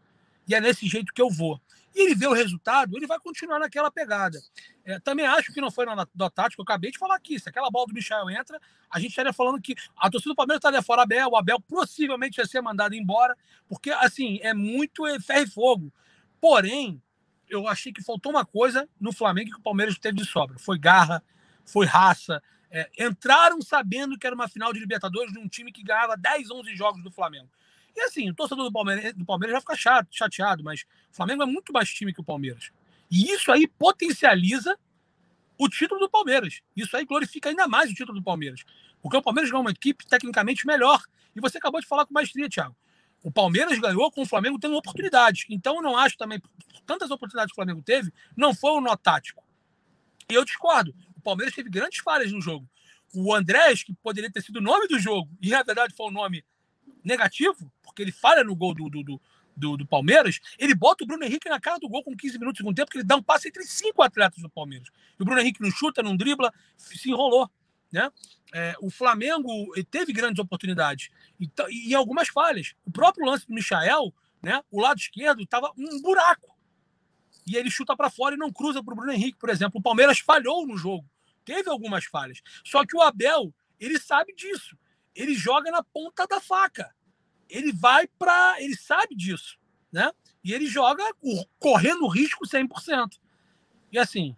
E 0.48 0.56
é 0.56 0.62
nesse 0.62 0.88
jeito 0.88 1.14
que 1.14 1.22
eu 1.22 1.30
vou 1.30 1.62
e 1.98 2.02
ele 2.02 2.16
vê 2.16 2.28
o 2.28 2.34
resultado, 2.34 2.96
ele 2.96 3.08
vai 3.08 3.20
continuar 3.20 3.58
naquela 3.58 3.90
pegada. 3.90 4.40
É, 4.86 5.00
também 5.00 5.26
acho 5.26 5.52
que 5.52 5.60
não 5.60 5.72
foi 5.72 5.86
na 5.86 6.08
do 6.14 6.30
tático, 6.30 6.62
eu 6.62 6.64
acabei 6.64 6.92
de 6.92 7.00
falar 7.00 7.16
aqui. 7.16 7.40
Se 7.40 7.50
aquela 7.50 7.72
bola 7.72 7.88
do 7.88 7.94
Michel 7.94 8.30
entra, 8.30 8.60
a 8.90 9.00
gente 9.00 9.10
estaria 9.10 9.34
falando 9.34 9.60
que 9.60 9.76
a 9.98 10.10
torcida 10.10 10.32
do 10.32 10.36
Palmeiras 10.36 10.60
estaria 10.60 10.82
fora 10.84 11.02
Abel, 11.02 11.30
o 11.30 11.36
Abel 11.36 11.60
possivelmente 11.60 12.40
ia 12.40 12.46
ser 12.46 12.62
mandado 12.62 12.94
embora, 12.94 13.36
porque 13.68 13.90
assim, 13.90 14.40
é 14.44 14.54
muito 14.54 15.04
ferro 15.22 15.44
e 15.44 15.50
fogo. 15.50 15.94
Porém, 16.40 17.02
eu 17.50 17.68
achei 17.68 17.92
que 17.92 18.04
faltou 18.04 18.32
uma 18.32 18.46
coisa 18.46 18.88
no 19.00 19.12
Flamengo 19.12 19.52
que 19.52 19.58
o 19.58 19.64
Palmeiras 19.64 19.98
teve 19.98 20.18
de 20.18 20.26
sobra: 20.26 20.60
foi 20.60 20.78
garra, 20.78 21.24
foi 21.68 21.86
raça. 21.86 22.42
É, 22.72 22.90
entraram 23.00 23.62
sabendo 23.62 24.18
que 24.18 24.26
era 24.26 24.36
uma 24.36 24.48
final 24.48 24.74
de 24.74 24.80
Libertadores 24.80 25.32
de 25.32 25.40
um 25.40 25.48
time 25.48 25.72
que 25.72 25.84
ganhava 25.84 26.18
10, 26.18 26.50
11 26.50 26.76
jogos 26.76 27.04
do 27.04 27.12
Flamengo. 27.12 27.50
E 27.96 28.02
assim, 28.02 28.30
o 28.30 28.34
torcedor 28.34 28.66
do 28.66 28.72
Palmeiras, 28.72 29.14
do 29.14 29.26
Palmeiras 29.26 29.56
já 29.56 29.62
fica 29.62 29.76
chato, 29.76 30.08
chateado, 30.12 30.64
mas 30.64 30.82
o 31.12 31.16
Flamengo 31.16 31.44
é 31.44 31.46
muito 31.46 31.72
mais 31.72 31.90
time 31.90 32.14
que 32.14 32.22
o 32.22 32.24
Palmeiras. 32.24 32.72
E 33.10 33.32
isso 33.32 33.52
aí 33.52 33.68
potencializa 33.68 34.78
o 35.58 35.68
título 35.68 36.00
do 36.00 36.10
Palmeiras. 36.10 36.62
Isso 36.76 36.96
aí 36.96 37.06
glorifica 37.06 37.50
ainda 37.50 37.68
mais 37.68 37.90
o 37.90 37.94
título 37.94 38.20
do 38.20 38.24
Palmeiras. 38.24 38.64
Porque 39.02 39.18
o 39.18 39.22
Palmeiras 39.22 39.50
ganhou 39.50 39.64
uma 39.64 39.72
equipe 39.72 40.06
tecnicamente 40.06 40.68
melhor. 40.68 41.02
E 41.36 41.40
você 41.40 41.58
acabou 41.58 41.82
de 41.82 41.88
falar 41.88 42.06
com 42.06 42.14
maestria, 42.14 42.50
Thiago. 42.50 42.76
O 43.24 43.32
Palmeiras 43.32 43.80
ganhou 43.80 44.12
com 44.12 44.22
o 44.22 44.26
Flamengo 44.26 44.60
tendo 44.60 44.76
oportunidades. 44.76 45.46
Então, 45.50 45.78
eu 45.78 45.82
não 45.82 45.98
acho 45.98 46.18
também, 46.18 46.42
tantas 46.86 47.10
oportunidades 47.10 47.52
que 47.52 47.60
o 47.60 47.64
Flamengo 47.64 47.82
teve, 47.82 48.14
não 48.36 48.54
foi 48.54 48.72
o 48.72 48.82
nó 48.82 48.96
tático. 48.96 49.44
E 50.30 50.34
eu 50.34 50.46
discordo. 50.46 50.94
Palmeiras 51.28 51.54
teve 51.54 51.70
grandes 51.70 52.00
falhas 52.00 52.32
no 52.32 52.40
jogo. 52.40 52.66
O 53.14 53.36
Andrés, 53.36 53.84
que 53.84 53.94
poderia 53.96 54.32
ter 54.32 54.42
sido 54.42 54.58
o 54.58 54.62
nome 54.62 54.88
do 54.88 54.98
jogo, 54.98 55.30
e 55.42 55.50
na 55.50 55.62
verdade 55.62 55.94
foi 55.94 56.08
o 56.08 56.12
nome 56.12 56.46
negativo, 57.04 57.70
porque 57.84 58.02
ele 58.02 58.14
falha 58.14 58.46
no 58.46 58.56
gol 58.56 58.74
do, 58.74 58.90
do, 58.90 59.22
do, 59.56 59.78
do, 59.78 59.86
Palmeiras, 59.86 60.40
ele 60.58 60.74
bota 60.74 61.04
o 61.04 61.08
Bruno 61.08 61.26
Henrique 61.26 61.50
na 61.50 61.60
cara 61.60 61.80
do 61.80 61.90
gol 61.90 62.02
com 62.02 62.16
15 62.16 62.40
minutos 62.40 62.54
de 62.54 62.58
segundo 62.60 62.76
tempo, 62.76 62.86
porque 62.86 63.00
ele 63.00 63.06
dá 63.08 63.18
um 63.18 63.24
passe 63.24 63.50
entre 63.50 63.62
cinco 63.66 64.02
atletas 64.02 64.42
do 64.42 64.50
Palmeiras. 64.50 64.88
E 65.20 65.22
o 65.22 65.26
Bruno 65.26 65.42
Henrique 65.42 65.62
não 65.62 65.70
chuta, 65.70 66.02
não 66.02 66.16
dribla, 66.16 66.54
se 66.78 67.10
enrolou. 67.10 67.50
Né? 67.92 68.10
É, 68.54 68.76
o 68.80 68.90
Flamengo 68.90 69.50
teve 69.92 70.14
grandes 70.14 70.40
oportunidades 70.40 71.10
e, 71.38 71.50
e, 71.90 71.94
algumas 71.94 72.30
falhas. 72.30 72.74
O 72.86 72.92
próprio 72.92 73.26
lance 73.26 73.46
do 73.46 73.54
Michael, 73.54 74.14
né, 74.42 74.62
o 74.72 74.80
lado 74.80 74.98
esquerdo, 74.98 75.42
estava 75.42 75.74
um 75.78 76.02
buraco. 76.02 76.56
E 77.46 77.58
ele 77.58 77.70
chuta 77.70 77.98
para 77.98 78.10
fora 78.10 78.36
e 78.36 78.38
não 78.38 78.52
cruza 78.52 78.82
para 78.82 78.94
o 78.94 78.96
Bruno 78.96 79.12
Henrique, 79.12 79.38
por 79.38 79.50
exemplo. 79.50 79.80
O 79.80 79.84
Palmeiras 79.84 80.20
falhou 80.20 80.66
no 80.66 80.78
jogo. 80.78 81.06
Teve 81.48 81.70
algumas 81.70 82.06
falhas. 82.06 82.42
Só 82.64 82.86
que 82.86 82.96
o 82.96 83.02
Abel, 83.02 83.52
ele 83.80 83.98
sabe 83.98 84.36
disso. 84.36 84.78
Ele 85.16 85.34
joga 85.34 85.72
na 85.72 85.82
ponta 85.82 86.28
da 86.28 86.40
faca 86.40 86.96
ele 87.50 87.72
vai 87.72 88.08
para. 88.08 88.62
Ele 88.62 88.76
sabe 88.76 89.16
disso, 89.16 89.58
né? 89.92 90.12
E 90.44 90.54
ele 90.54 90.68
joga 90.68 91.04
correndo 91.60 92.08
risco 92.08 92.46
100%. 92.46 93.18
E 93.92 94.00
assim, 94.00 94.36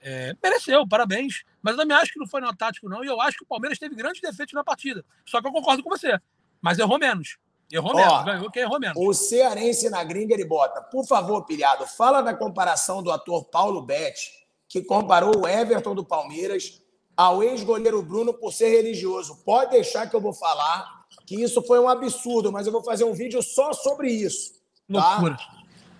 é, 0.00 0.34
mereceu, 0.42 0.86
parabéns. 0.86 1.44
Mas 1.60 1.74
eu 1.74 1.80
também 1.80 1.96
acho 1.96 2.12
que 2.12 2.18
não 2.18 2.26
foi 2.26 2.40
no 2.40 2.54
tático, 2.54 2.88
não. 2.88 3.04
E 3.04 3.06
eu 3.06 3.20
acho 3.20 3.38
que 3.38 3.44
o 3.44 3.46
Palmeiras 3.46 3.78
teve 3.78 3.94
grandes 3.94 4.20
defeitos 4.20 4.54
na 4.54 4.64
partida. 4.64 5.04
Só 5.24 5.40
que 5.40 5.46
eu 5.46 5.52
concordo 5.52 5.82
com 5.82 5.90
você. 5.90 6.18
Mas 6.60 6.78
errou 6.78 6.98
menos. 6.98 7.38
Errou 7.70 7.92
Ó, 7.92 7.96
menos. 7.96 8.24
Ganhou 8.24 8.50
quem 8.50 8.62
errou 8.62 8.80
menos. 8.80 8.96
O 8.96 9.12
cearense 9.12 9.88
na 9.88 10.02
gringa 10.02 10.34
ele 10.34 10.44
bota. 10.44 10.82
Por 10.82 11.06
favor, 11.06 11.44
pilhado, 11.44 11.86
fala 11.86 12.20
da 12.20 12.34
comparação 12.34 13.02
do 13.02 13.12
ator 13.12 13.44
Paulo 13.44 13.82
Betti, 13.82 14.41
que 14.72 14.80
comparou 14.80 15.42
o 15.42 15.46
Everton 15.46 15.94
do 15.94 16.02
Palmeiras 16.02 16.80
ao 17.14 17.42
ex-goleiro 17.42 18.02
Bruno 18.02 18.32
por 18.32 18.54
ser 18.54 18.70
religioso. 18.70 19.44
Pode 19.44 19.72
deixar 19.72 20.08
que 20.08 20.16
eu 20.16 20.20
vou 20.20 20.32
falar 20.32 21.04
que 21.26 21.34
isso 21.34 21.60
foi 21.60 21.78
um 21.78 21.86
absurdo, 21.86 22.50
mas 22.50 22.66
eu 22.66 22.72
vou 22.72 22.82
fazer 22.82 23.04
um 23.04 23.12
vídeo 23.12 23.42
só 23.42 23.74
sobre 23.74 24.10
isso. 24.10 24.54
Tá? 24.90 25.10
Loucura. 25.10 25.36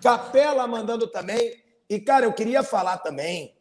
Capela 0.02 0.66
mandando 0.66 1.06
também. 1.06 1.62
E, 1.86 2.00
cara, 2.00 2.24
eu 2.24 2.32
queria 2.32 2.62
falar 2.62 2.96
também. 2.96 3.54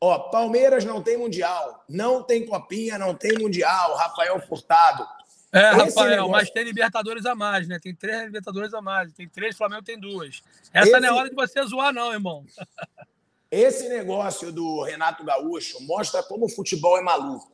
Ó, 0.00 0.30
Palmeiras 0.30 0.82
não 0.82 1.02
tem 1.02 1.18
Mundial, 1.18 1.84
não 1.86 2.22
tem 2.22 2.46
Copinha, 2.46 2.98
não 2.98 3.14
tem 3.14 3.38
Mundial. 3.38 3.94
Rafael 3.96 4.40
Furtado. 4.48 5.06
É, 5.52 5.72
Esse 5.72 5.78
Rafael, 5.78 6.10
negócio... 6.10 6.32
mas 6.32 6.50
tem 6.50 6.64
Libertadores 6.64 7.26
a 7.26 7.34
mais, 7.34 7.68
né? 7.68 7.78
Tem 7.78 7.94
três 7.94 8.24
Libertadores 8.24 8.72
a 8.72 8.80
mais. 8.80 9.12
Tem 9.12 9.28
três, 9.28 9.58
Flamengo 9.58 9.82
tem 9.82 10.00
duas. 10.00 10.40
Essa 10.72 10.88
Esse... 10.88 11.00
não 11.00 11.08
é 11.08 11.12
hora 11.12 11.28
de 11.28 11.34
você 11.34 11.62
zoar, 11.64 11.92
não, 11.92 12.10
irmão. 12.10 12.46
Esse 13.54 13.88
negócio 13.88 14.50
do 14.50 14.82
Renato 14.82 15.22
Gaúcho 15.22 15.80
mostra 15.84 16.24
como 16.24 16.46
o 16.46 16.48
futebol 16.48 16.98
é 16.98 17.00
maluco. 17.00 17.52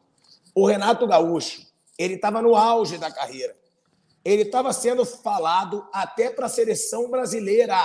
O 0.55 0.66
Renato 0.66 1.07
Gaúcho, 1.07 1.61
ele 1.98 2.14
estava 2.14 2.40
no 2.40 2.57
auge 2.57 2.96
da 2.96 3.11
carreira. 3.12 3.55
Ele 4.24 4.40
estava 4.40 4.72
sendo 4.72 5.05
falado 5.05 5.86
até 5.92 6.30
para 6.30 6.46
a 6.46 6.48
seleção 6.48 7.11
brasileira. 7.11 7.76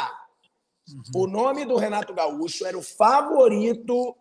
Uhum. 0.88 1.24
O 1.24 1.28
nome 1.28 1.66
do 1.66 1.76
Renato 1.76 2.14
Gaúcho 2.14 2.66
era 2.66 2.78
o 2.78 2.82
favorito 2.82 4.16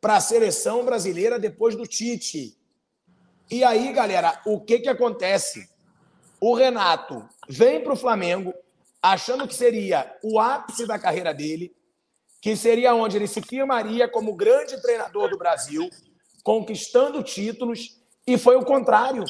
para 0.00 0.14
a 0.14 0.20
seleção 0.20 0.84
brasileira 0.84 1.36
depois 1.36 1.74
do 1.74 1.88
Tite. 1.88 2.56
E 3.50 3.64
aí, 3.64 3.92
galera, 3.92 4.40
o 4.46 4.60
que, 4.60 4.78
que 4.78 4.88
acontece? 4.88 5.68
O 6.40 6.54
Renato 6.54 7.28
vem 7.48 7.82
para 7.82 7.94
o 7.94 7.96
Flamengo 7.96 8.54
achando 9.02 9.48
que 9.48 9.56
seria 9.56 10.16
o 10.22 10.38
ápice 10.38 10.86
da 10.86 11.00
carreira 11.00 11.34
dele, 11.34 11.74
que 12.40 12.56
seria 12.56 12.94
onde 12.94 13.16
ele 13.16 13.26
se 13.26 13.42
firmaria 13.42 14.08
como 14.08 14.34
grande 14.34 14.80
treinador 14.80 15.30
do 15.30 15.38
Brasil, 15.38 15.90
conquistando 16.42 17.22
títulos 17.22 17.98
e 18.26 18.38
foi 18.38 18.56
o 18.56 18.64
contrário. 18.64 19.24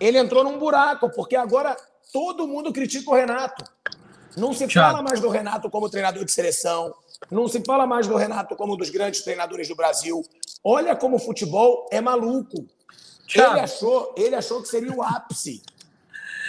Ele 0.00 0.18
entrou 0.18 0.42
num 0.42 0.58
buraco, 0.58 1.10
porque 1.10 1.36
agora 1.36 1.76
todo 2.12 2.48
mundo 2.48 2.72
critica 2.72 3.10
o 3.10 3.14
Renato. 3.14 3.64
Não 4.36 4.52
se 4.52 4.66
fala 4.68 5.02
mais 5.02 5.20
do 5.20 5.28
Renato 5.28 5.68
como 5.68 5.90
treinador 5.90 6.24
de 6.24 6.32
seleção, 6.32 6.94
não 7.30 7.46
se 7.46 7.62
fala 7.64 7.86
mais 7.86 8.06
do 8.06 8.16
Renato 8.16 8.56
como 8.56 8.74
um 8.74 8.76
dos 8.76 8.90
grandes 8.90 9.22
treinadores 9.22 9.68
do 9.68 9.76
Brasil. 9.76 10.22
Olha 10.64 10.96
como 10.96 11.16
o 11.16 11.20
futebol 11.20 11.86
é 11.90 12.00
maluco. 12.00 12.66
Ele 13.34 13.60
achou, 13.60 14.14
ele 14.16 14.34
achou 14.34 14.62
que 14.62 14.68
seria 14.68 14.92
o 14.92 15.02
ápice. 15.02 15.62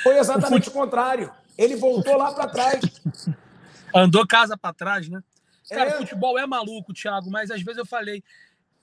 Foi 0.01 0.17
exatamente 0.17 0.67
o, 0.67 0.71
fute... 0.71 0.77
o 0.77 0.81
contrário. 0.81 1.31
Ele 1.57 1.75
voltou 1.75 2.17
lá 2.17 2.33
para 2.33 2.47
trás. 2.47 2.81
Andou 3.93 4.25
casa 4.27 4.57
para 4.57 4.73
trás, 4.73 5.07
né? 5.07 5.21
Cara, 5.69 5.91
é... 5.91 5.97
futebol 5.97 6.37
é 6.37 6.45
maluco, 6.45 6.93
Thiago, 6.93 7.29
mas 7.29 7.51
às 7.51 7.61
vezes 7.61 7.77
eu 7.77 7.85
falei, 7.85 8.23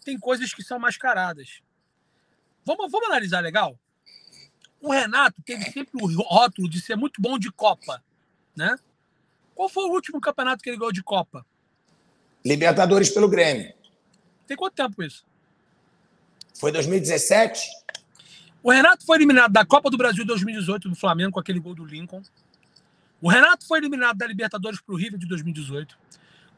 tem 0.05 0.19
coisas 0.19 0.53
que 0.55 0.63
são 0.63 0.79
mascaradas. 0.79 1.61
Vamos, 2.65 2.91
vamos 2.91 3.09
analisar 3.09 3.41
legal? 3.41 3.79
O 4.81 4.93
Renato 4.93 5.43
teve 5.43 5.65
sempre 5.71 6.03
o 6.03 6.23
rótulo 6.23 6.69
de 6.69 6.81
ser 6.81 6.97
muito 6.97 7.21
bom 7.21 7.39
de 7.39 7.51
Copa, 7.53 8.03
né? 8.57 8.79
Qual 9.55 9.69
foi 9.69 9.85
o 9.85 9.93
último 9.93 10.21
campeonato 10.21 10.63
que 10.63 10.71
ele 10.71 10.79
ganhou 10.79 10.93
de 10.93 11.03
Copa? 11.03 11.45
Libertadores 12.45 13.11
pelo 13.11 13.29
Grêmio. 13.29 13.75
Tem 14.47 14.57
quanto 14.57 14.75
tempo 14.75 15.03
isso? 15.03 15.25
Foi 16.59 16.73
2017? 16.73 17.69
O 18.63 18.71
Renato 18.71 19.05
foi 19.05 19.19
eliminado 19.19 19.53
da 19.53 19.65
Copa 19.65 19.91
do 19.91 19.97
Brasil 19.97 20.25
2018 20.25 20.89
do 20.89 20.95
Flamengo 20.95 21.33
com 21.33 21.41
aquele 21.41 21.61
gol 21.61 21.75
do 21.75 21.85
Lincoln. 21.85 22.23
O 23.21 23.29
Renato 23.29 23.67
foi 23.67 23.79
eliminado 23.79 24.17
da 24.17 24.27
Libertadores 24.27 24.81
para 24.81 24.95
o 24.95 24.99
River 24.99 25.19
de 25.19 25.27
2018. 25.27 25.99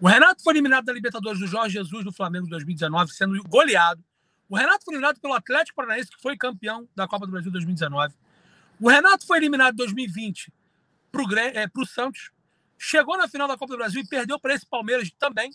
O 0.03 0.09
Renato 0.09 0.42
foi 0.42 0.55
eliminado 0.55 0.84
da 0.84 0.92
Libertadores 0.92 1.38
do 1.38 1.46
Jorge 1.46 1.74
Jesus 1.74 2.05
do 2.05 2.11
Flamengo 2.11 2.46
de 2.46 2.50
2019, 2.50 3.12
sendo 3.12 3.40
goleado. 3.44 4.03
O 4.48 4.57
Renato 4.57 4.84
foi 4.84 4.94
eliminado 4.94 5.20
pelo 5.20 5.32
Atlético 5.32 5.76
Paranaense, 5.76 6.11
que 6.11 6.20
foi 6.20 6.36
campeão 6.36 6.88
da 6.92 7.07
Copa 7.07 7.24
do 7.24 7.30
Brasil 7.30 7.53
2019. 7.53 8.12
O 8.80 8.88
Renato 8.88 9.24
foi 9.24 9.38
eliminado 9.38 9.74
em 9.74 9.76
2020 9.76 10.53
para 11.12 11.22
o 11.22 11.38
é, 11.38 11.86
Santos. 11.86 12.32
Chegou 12.76 13.16
na 13.16 13.28
final 13.28 13.46
da 13.46 13.57
Copa 13.57 13.74
do 13.74 13.78
Brasil 13.78 14.03
e 14.03 14.05
perdeu 14.05 14.40
para 14.40 14.55
esse 14.55 14.66
Palmeiras 14.66 15.09
também. 15.20 15.53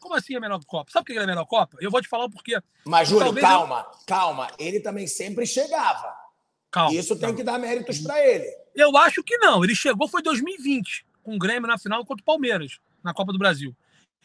Como 0.00 0.16
assim 0.16 0.34
a 0.34 0.40
menor 0.40 0.58
Copa? 0.64 0.90
Sabe 0.90 1.04
por 1.04 1.06
que 1.06 1.12
ele 1.12 1.20
é 1.20 1.22
a 1.22 1.26
menor 1.28 1.46
Copa? 1.46 1.76
Eu 1.80 1.92
vou 1.92 2.02
te 2.02 2.08
falar 2.08 2.24
o 2.24 2.30
porquê. 2.30 2.60
Mas, 2.84 3.08
Júlio, 3.08 3.32
calma, 3.36 3.86
eu... 3.88 3.98
calma. 4.04 4.50
Ele 4.58 4.80
também 4.80 5.06
sempre 5.06 5.46
chegava. 5.46 6.12
Calma. 6.72 6.92
Isso 6.92 7.14
tem 7.14 7.20
calma. 7.20 7.36
que 7.36 7.44
dar 7.44 7.60
méritos 7.60 8.00
para 8.00 8.18
ele. 8.26 8.52
Eu 8.74 8.96
acho 8.96 9.22
que 9.22 9.38
não. 9.38 9.62
Ele 9.62 9.76
chegou 9.76 10.08
foi 10.08 10.22
em 10.22 10.24
2020, 10.24 11.06
com 11.22 11.36
o 11.36 11.38
Grêmio 11.38 11.68
na 11.68 11.78
final 11.78 12.04
contra 12.04 12.20
o 12.20 12.24
Palmeiras, 12.24 12.80
na 13.02 13.12
Copa 13.14 13.32
do 13.32 13.38
Brasil. 13.38 13.76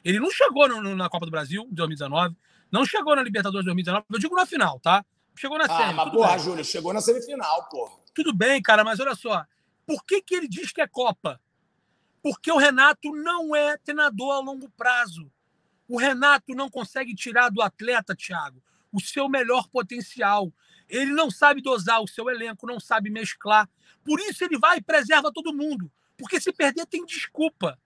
Ele 0.04 0.20
não 0.20 0.32
chegou 0.32 0.68
no, 0.68 0.82
no, 0.82 0.96
na 0.96 1.10
Copa 1.10 1.26
do 1.26 1.32
Brasil, 1.32 1.64
em 1.64 1.74
2019. 1.74 2.36
Não 2.72 2.86
chegou 2.86 3.16
na 3.16 3.24
Libertadores 3.24 3.66
2019, 3.66 4.06
eu 4.12 4.20
digo 4.20 4.36
na 4.36 4.46
final, 4.46 4.80
tá? 4.80 5.06
Chegou 5.36 5.58
na 5.58 5.66
ah, 5.66 5.78
semi. 5.78 5.94
Mas, 5.94 6.12
porra, 6.12 6.30
bem. 6.30 6.40
Júlio, 6.40 6.66
chegou 6.66 6.94
na 6.94 7.02
semifinal, 7.02 7.68
porra. 7.70 7.98
Tudo 8.14 8.34
bem, 8.34 8.62
cara, 8.62 8.84
mas 8.84 9.00
olha 9.00 9.16
só. 9.16 9.46
Por 9.86 10.04
que, 10.04 10.22
que 10.22 10.36
ele 10.36 10.48
diz 10.48 10.72
que 10.72 10.82
é 10.82 10.88
Copa? 10.88 11.40
Porque 12.22 12.52
o 12.52 12.58
Renato 12.58 13.12
não 13.16 13.56
é 13.56 13.78
treinador 13.78 14.34
a 14.34 14.40
longo 14.40 14.70
prazo. 14.72 15.32
O 15.88 15.98
Renato 15.98 16.54
não 16.54 16.70
consegue 16.70 17.16
tirar 17.16 17.50
do 17.50 17.62
atleta, 17.62 18.16
Thiago, 18.16 18.62
o 18.92 19.00
seu 19.00 19.30
melhor 19.30 19.70
potencial. 19.70 20.52
Ele 20.90 21.12
não 21.12 21.32
sabe 21.32 21.62
dosar 21.62 22.02
o 22.02 22.08
seu 22.08 22.30
elenco, 22.30 22.68
não 22.68 22.80
sabe 22.80 23.10
mesclar. 23.10 23.70
Por 24.04 24.20
isso 24.20 24.44
ele 24.44 24.58
vai 24.58 24.78
e 24.78 24.82
preserva 24.82 25.32
todo 25.32 25.54
mundo. 25.54 25.92
Porque 26.18 26.42
se 26.42 26.52
perder, 26.52 26.86
tem 26.86 27.06
desculpa. 27.06 27.80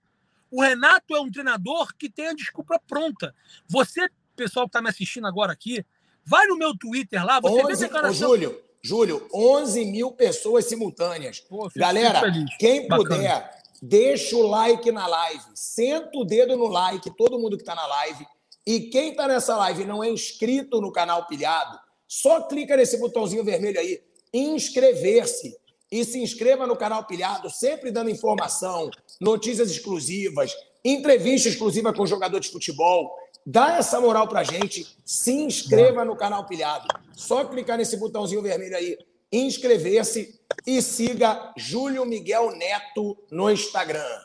O 0.52 0.62
Renato 0.62 1.16
é 1.16 1.20
um 1.22 1.32
treinador 1.32 1.96
que 1.96 2.10
tem 2.10 2.28
a 2.28 2.34
desculpa 2.34 2.80
pronta. 2.86 3.34
Você, 3.68 4.10
pessoal 4.36 4.66
que 4.66 4.70
está 4.70 4.82
me 4.82 4.90
assistindo 4.90 5.26
agora 5.26 5.54
aqui, 5.54 5.86
vai 6.26 6.46
no 6.48 6.58
meu 6.58 6.78
Twitter 6.78 7.26
lá, 7.26 7.40
você 7.40 7.64
11, 7.64 7.68
vê 7.68 7.88
declaração... 7.88 8.30
Ô, 8.30 8.34
Júlio, 8.34 8.62
Júlio, 8.84 9.30
11 9.34 9.86
mil 9.86 10.12
pessoas 10.12 10.66
simultâneas. 10.66 11.40
Pô, 11.40 11.72
Galera, 11.76 12.22
quem 12.60 12.88
Bacana. 12.88 13.16
puder, 13.16 13.62
deixa 13.82 14.36
o 14.36 14.48
like 14.48 14.92
na 14.92 15.08
live. 15.08 15.46
Senta 15.56 16.18
o 16.18 16.26
dedo 16.26 16.58
no 16.58 16.68
like, 16.68 17.16
todo 17.16 17.40
mundo 17.40 17.56
que 17.56 17.64
está 17.64 17.76
na 17.76 17.86
live. 17.86 18.26
E 18.66 18.82
quem 18.90 19.12
está 19.12 19.28
nessa 19.28 19.56
live 19.56 19.84
e 19.84 19.86
não 19.86 20.04
é 20.04 20.10
inscrito 20.10 20.82
no 20.82 20.92
canal 20.92 21.26
Pilhado, 21.28 21.80
só 22.08 22.42
clica 22.42 22.76
nesse 22.76 22.98
botãozinho 22.98 23.44
vermelho 23.44 23.80
aí, 23.80 24.04
inscrever-se. 24.34 25.56
E 25.92 26.06
se 26.06 26.20
inscreva 26.20 26.66
no 26.66 26.76
canal 26.76 27.04
Pilhado, 27.04 27.50
sempre 27.50 27.92
dando 27.92 28.10
informação, 28.10 28.90
notícias 29.20 29.70
exclusivas, 29.70 30.56
entrevista 30.86 31.50
exclusiva 31.50 31.94
com 31.94 32.06
jogador 32.06 32.40
de 32.40 32.50
futebol. 32.50 33.14
Dá 33.46 33.78
essa 33.78 34.00
moral 34.00 34.28
pra 34.28 34.44
gente, 34.44 34.88
se 35.04 35.34
inscreva 35.34 36.06
no 36.06 36.16
canal 36.16 36.46
Pilhado. 36.46 36.88
Só 37.14 37.44
clicar 37.44 37.78
nesse 37.78 37.98
botãozinho 37.98 38.42
vermelho 38.42 38.78
aí, 38.78 38.98
inscrever-se 39.32 40.40
e 40.66 40.82
siga 40.82 41.54
Júlio 41.58 42.06
Miguel 42.06 42.56
Neto 42.56 43.18
no 43.30 43.52
Instagram. 43.52 44.22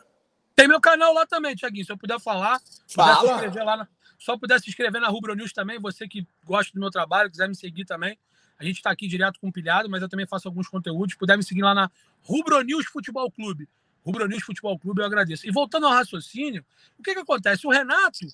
Tem 0.55 0.69
meu 0.69 0.81
canal 0.81 1.13
lá 1.13 1.27
também, 1.27 1.55
Tiaguinho. 1.55 1.85
Se 1.85 1.93
eu 1.93 1.99
puder 1.99 2.21
falar, 2.21 2.61
Fala. 2.89 3.17
puder 3.17 3.29
se 3.29 3.35
inscrever 3.35 3.65
lá 3.65 3.77
na, 3.77 3.89
só 4.19 4.39
puder 4.39 4.61
se 4.61 4.69
inscrever 4.69 5.01
na 5.01 5.09
Rubro 5.09 5.35
News 5.35 5.53
também, 5.53 5.79
você 5.79 6.09
que 6.09 6.27
gosta 6.45 6.73
do 6.73 6.81
meu 6.81 6.91
trabalho, 6.91 7.31
quiser 7.31 7.49
me 7.49 7.55
seguir 7.55 7.85
também. 7.85 8.19
A 8.59 8.65
gente 8.65 8.77
está 8.77 8.91
aqui 8.91 9.07
direto 9.07 9.39
com 9.39 9.49
o 9.49 9.53
Pilhado, 9.53 9.89
mas 9.89 10.03
eu 10.03 10.09
também 10.09 10.27
faço 10.27 10.49
alguns 10.49 10.69
conteúdos. 10.69 11.15
Puder 11.15 11.37
me 11.37 11.45
seguir 11.45 11.63
lá 11.63 11.75
na 11.75 11.91
Rubro 12.23 12.61
News 12.63 12.87
Futebol 12.87 13.31
Clube. 13.31 13.69
Rubro 14.05 14.27
News 14.27 14.43
Futebol 14.43 14.79
Clube, 14.79 15.01
eu 15.01 15.07
agradeço. 15.07 15.47
E 15.47 15.51
voltando 15.51 15.87
ao 15.87 15.93
raciocínio, 15.93 16.65
o 16.99 17.03
que, 17.03 17.13
que 17.13 17.21
acontece? 17.21 17.67
O 17.67 17.71
Renato, 17.71 18.27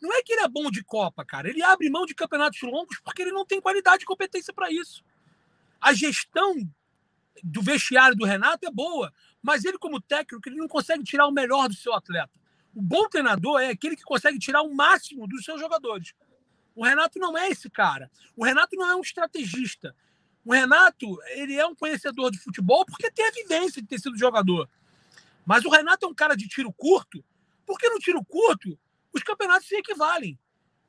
não 0.00 0.12
é 0.14 0.22
que 0.22 0.32
ele 0.32 0.42
é 0.42 0.48
bom 0.48 0.70
de 0.70 0.82
Copa, 0.82 1.24
cara. 1.24 1.48
Ele 1.48 1.62
abre 1.62 1.90
mão 1.90 2.06
de 2.06 2.14
campeonatos 2.14 2.60
longos 2.62 2.98
porque 3.00 3.22
ele 3.22 3.32
não 3.32 3.44
tem 3.44 3.60
qualidade 3.60 4.04
e 4.04 4.06
competência 4.06 4.52
para 4.52 4.70
isso. 4.70 5.04
A 5.80 5.92
gestão 5.92 6.54
do 7.42 7.60
vestiário 7.60 8.16
do 8.16 8.24
Renato 8.24 8.66
é 8.66 8.70
boa, 8.70 9.12
mas 9.42 9.64
ele, 9.64 9.78
como 9.78 10.00
técnico, 10.00 10.48
ele 10.48 10.56
não 10.56 10.68
consegue 10.68 11.04
tirar 11.04 11.26
o 11.26 11.32
melhor 11.32 11.68
do 11.68 11.74
seu 11.74 11.92
atleta. 11.92 12.32
O 12.74 12.82
bom 12.82 13.08
treinador 13.08 13.60
é 13.60 13.70
aquele 13.70 13.96
que 13.96 14.02
consegue 14.02 14.38
tirar 14.38 14.62
o 14.62 14.74
máximo 14.74 15.26
dos 15.26 15.44
seus 15.44 15.60
jogadores. 15.60 16.14
O 16.76 16.84
Renato 16.84 17.18
não 17.18 17.36
é 17.36 17.48
esse 17.48 17.70
cara. 17.70 18.10
O 18.36 18.44
Renato 18.44 18.76
não 18.76 18.88
é 18.88 18.94
um 18.94 19.00
estrategista. 19.00 19.96
O 20.44 20.52
Renato, 20.52 21.18
ele 21.30 21.54
é 21.54 21.66
um 21.66 21.74
conhecedor 21.74 22.30
de 22.30 22.38
futebol 22.38 22.84
porque 22.84 23.10
tem 23.10 23.26
a 23.26 23.30
vivência 23.30 23.80
de 23.80 23.88
ter 23.88 23.98
sido 23.98 24.16
jogador. 24.16 24.68
Mas 25.46 25.64
o 25.64 25.70
Renato 25.70 26.04
é 26.04 26.08
um 26.08 26.14
cara 26.14 26.36
de 26.36 26.46
tiro 26.46 26.70
curto, 26.72 27.24
porque 27.64 27.88
no 27.88 27.98
tiro 27.98 28.22
curto 28.22 28.78
os 29.10 29.22
campeonatos 29.22 29.66
se 29.66 29.74
equivalem. 29.74 30.38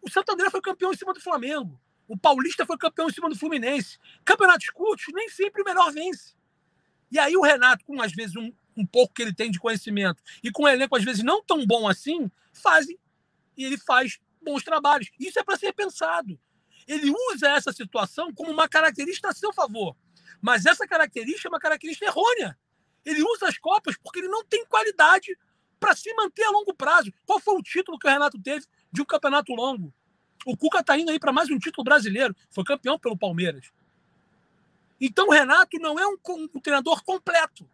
O 0.02 0.10
Santander 0.10 0.52
foi 0.52 0.60
campeão 0.60 0.92
em 0.92 0.98
cima 0.98 1.14
do 1.14 1.22
Flamengo. 1.22 1.80
O 2.06 2.18
Paulista 2.18 2.66
foi 2.66 2.78
campeão 2.78 3.08
em 3.08 3.14
cima 3.14 3.30
do 3.30 3.38
Fluminense. 3.38 3.98
Campeonatos 4.26 4.70
curtos, 4.70 5.06
nem 5.14 5.30
sempre 5.30 5.62
o 5.62 5.66
melhor 5.66 5.92
vence. 5.94 6.36
E 7.10 7.18
aí 7.18 7.38
o 7.38 7.42
Renato, 7.42 7.86
com 7.86 8.02
às 8.02 8.12
vezes 8.12 8.36
um, 8.36 8.52
um 8.76 8.86
pouco 8.86 9.14
que 9.14 9.22
ele 9.22 9.34
tem 9.34 9.50
de 9.50 9.60
conhecimento 9.60 10.22
e 10.44 10.52
com 10.52 10.64
um 10.64 10.68
elenco 10.68 10.98
às 10.98 11.04
vezes 11.04 11.24
não 11.24 11.42
tão 11.42 11.66
bom 11.66 11.88
assim, 11.88 12.30
fazem 12.52 13.00
e 13.56 13.64
ele 13.64 13.78
faz 13.78 14.20
bons 14.48 14.64
trabalhos. 14.64 15.10
Isso 15.20 15.38
é 15.40 15.44
para 15.44 15.58
ser 15.58 15.74
pensado. 15.74 16.40
Ele 16.88 17.12
usa 17.32 17.50
essa 17.50 17.74
situação 17.74 18.34
como 18.34 18.52
uma 18.52 18.68
característica 18.70 19.30
a 19.30 19.34
seu 19.34 19.52
favor. 19.52 19.96
Mas 20.42 20.66
essa 20.66 20.88
característica 20.88 21.50
é 21.50 21.52
uma 21.52 21.60
característica 21.60 22.06
errônea. 22.06 22.58
Ele 23.06 23.22
usa 23.24 23.48
as 23.48 23.58
Copas 23.58 23.98
porque 23.98 24.20
ele 24.20 24.30
não 24.30 24.44
tem 24.46 24.66
qualidade 24.66 25.38
para 25.80 25.96
se 25.96 26.14
manter 26.14 26.44
a 26.44 26.52
longo 26.52 26.74
prazo. 26.74 27.12
Qual 27.26 27.40
foi 27.40 27.56
o 27.56 27.62
título 27.62 28.00
que 28.00 28.08
o 28.08 28.10
Renato 28.10 28.42
teve 28.42 28.66
de 28.92 29.02
um 29.02 29.06
campeonato 29.06 29.54
longo? 29.54 29.94
O 30.46 30.56
Cuca 30.56 30.80
está 30.80 30.98
indo 30.98 31.12
aí 31.12 31.20
para 31.20 31.34
mais 31.34 31.50
um 31.50 31.60
título 31.60 31.84
brasileiro. 31.84 32.36
Foi 32.50 32.64
campeão 32.64 32.98
pelo 32.98 33.18
Palmeiras. 33.18 33.70
Então 35.00 35.28
o 35.28 35.32
Renato 35.32 35.78
não 35.78 36.00
é 36.00 36.08
um, 36.08 36.18
um 36.54 36.60
treinador 36.60 37.04
completo. 37.04 37.70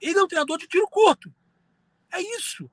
Ele 0.00 0.18
é 0.18 0.22
um 0.22 0.28
treinador 0.28 0.58
de 0.58 0.66
tiro 0.66 0.86
curto. 0.88 1.34
É 2.12 2.20
isso. 2.20 2.70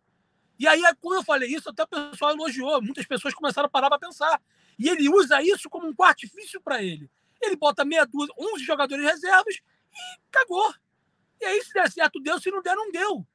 E 0.60 0.68
aí, 0.68 0.82
quando 1.00 1.16
eu 1.16 1.24
falei 1.24 1.50
isso, 1.50 1.70
até 1.70 1.84
o 1.84 1.88
pessoal 1.88 2.32
elogiou. 2.32 2.82
Muitas 2.82 3.06
pessoas 3.06 3.34
começaram 3.34 3.68
a 3.68 3.70
parar 3.70 3.90
para 3.90 3.98
pensar. 3.98 4.42
E 4.78 4.90
ele 4.90 5.08
usa 5.08 5.42
isso 5.42 5.70
como 5.70 5.88
um 5.88 6.04
artifício 6.04 6.60
para 6.60 6.84
ele. 6.84 7.10
Ele 7.42 7.56
bota 7.56 7.86
meia 7.86 8.06
dúzia, 8.06 8.34
11 8.38 8.66
jogadores 8.66 9.06
reservas 9.06 9.56
e 9.56 10.20
cagou. 10.30 10.74
E 11.40 11.46
aí, 11.46 11.64
se 11.64 11.74
der 11.74 11.90
certo, 11.90 12.20
deu. 12.20 12.38
Se 12.42 12.52
não 12.52 12.62
der, 12.62 12.76
não 12.76 12.92
deu. 12.92 13.26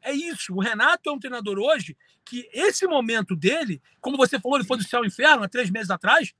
É 0.00 0.12
isso. 0.12 0.54
O 0.54 0.60
Renato 0.60 1.10
é 1.10 1.12
um 1.12 1.18
treinador 1.18 1.58
hoje 1.58 1.94
que 2.24 2.48
esse 2.54 2.86
momento 2.86 3.36
dele, 3.36 3.82
como 4.00 4.16
você 4.16 4.40
falou, 4.40 4.56
ele 4.56 4.66
foi 4.66 4.78
do 4.78 4.84
céu 4.84 5.00
ao 5.00 5.04
inferno 5.04 5.44
há 5.44 5.48
três 5.48 5.68
meses 5.68 5.90
atrás. 5.90 6.32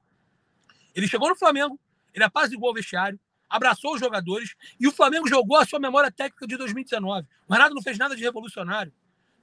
Ele 0.95 1.07
chegou 1.07 1.29
no 1.29 1.37
Flamengo, 1.37 1.79
ele 2.15 2.25
apaziguou 2.25 2.71
o 2.71 2.75
vestiário, 2.75 3.21
abraçou 3.51 3.95
os 3.95 4.01
jogadores 4.01 4.55
e 4.81 4.89
o 4.89 4.93
Flamengo 4.93 5.29
jogou 5.29 5.59
a 5.59 5.67
sua 5.67 5.79
memória 5.79 6.11
técnica 6.11 6.47
de 6.47 6.57
2019. 6.57 7.27
O 7.47 7.53
Renato 7.53 7.75
não 7.75 7.83
fez 7.83 7.99
nada 7.99 8.17
de 8.17 8.23
revolucionário. 8.23 8.93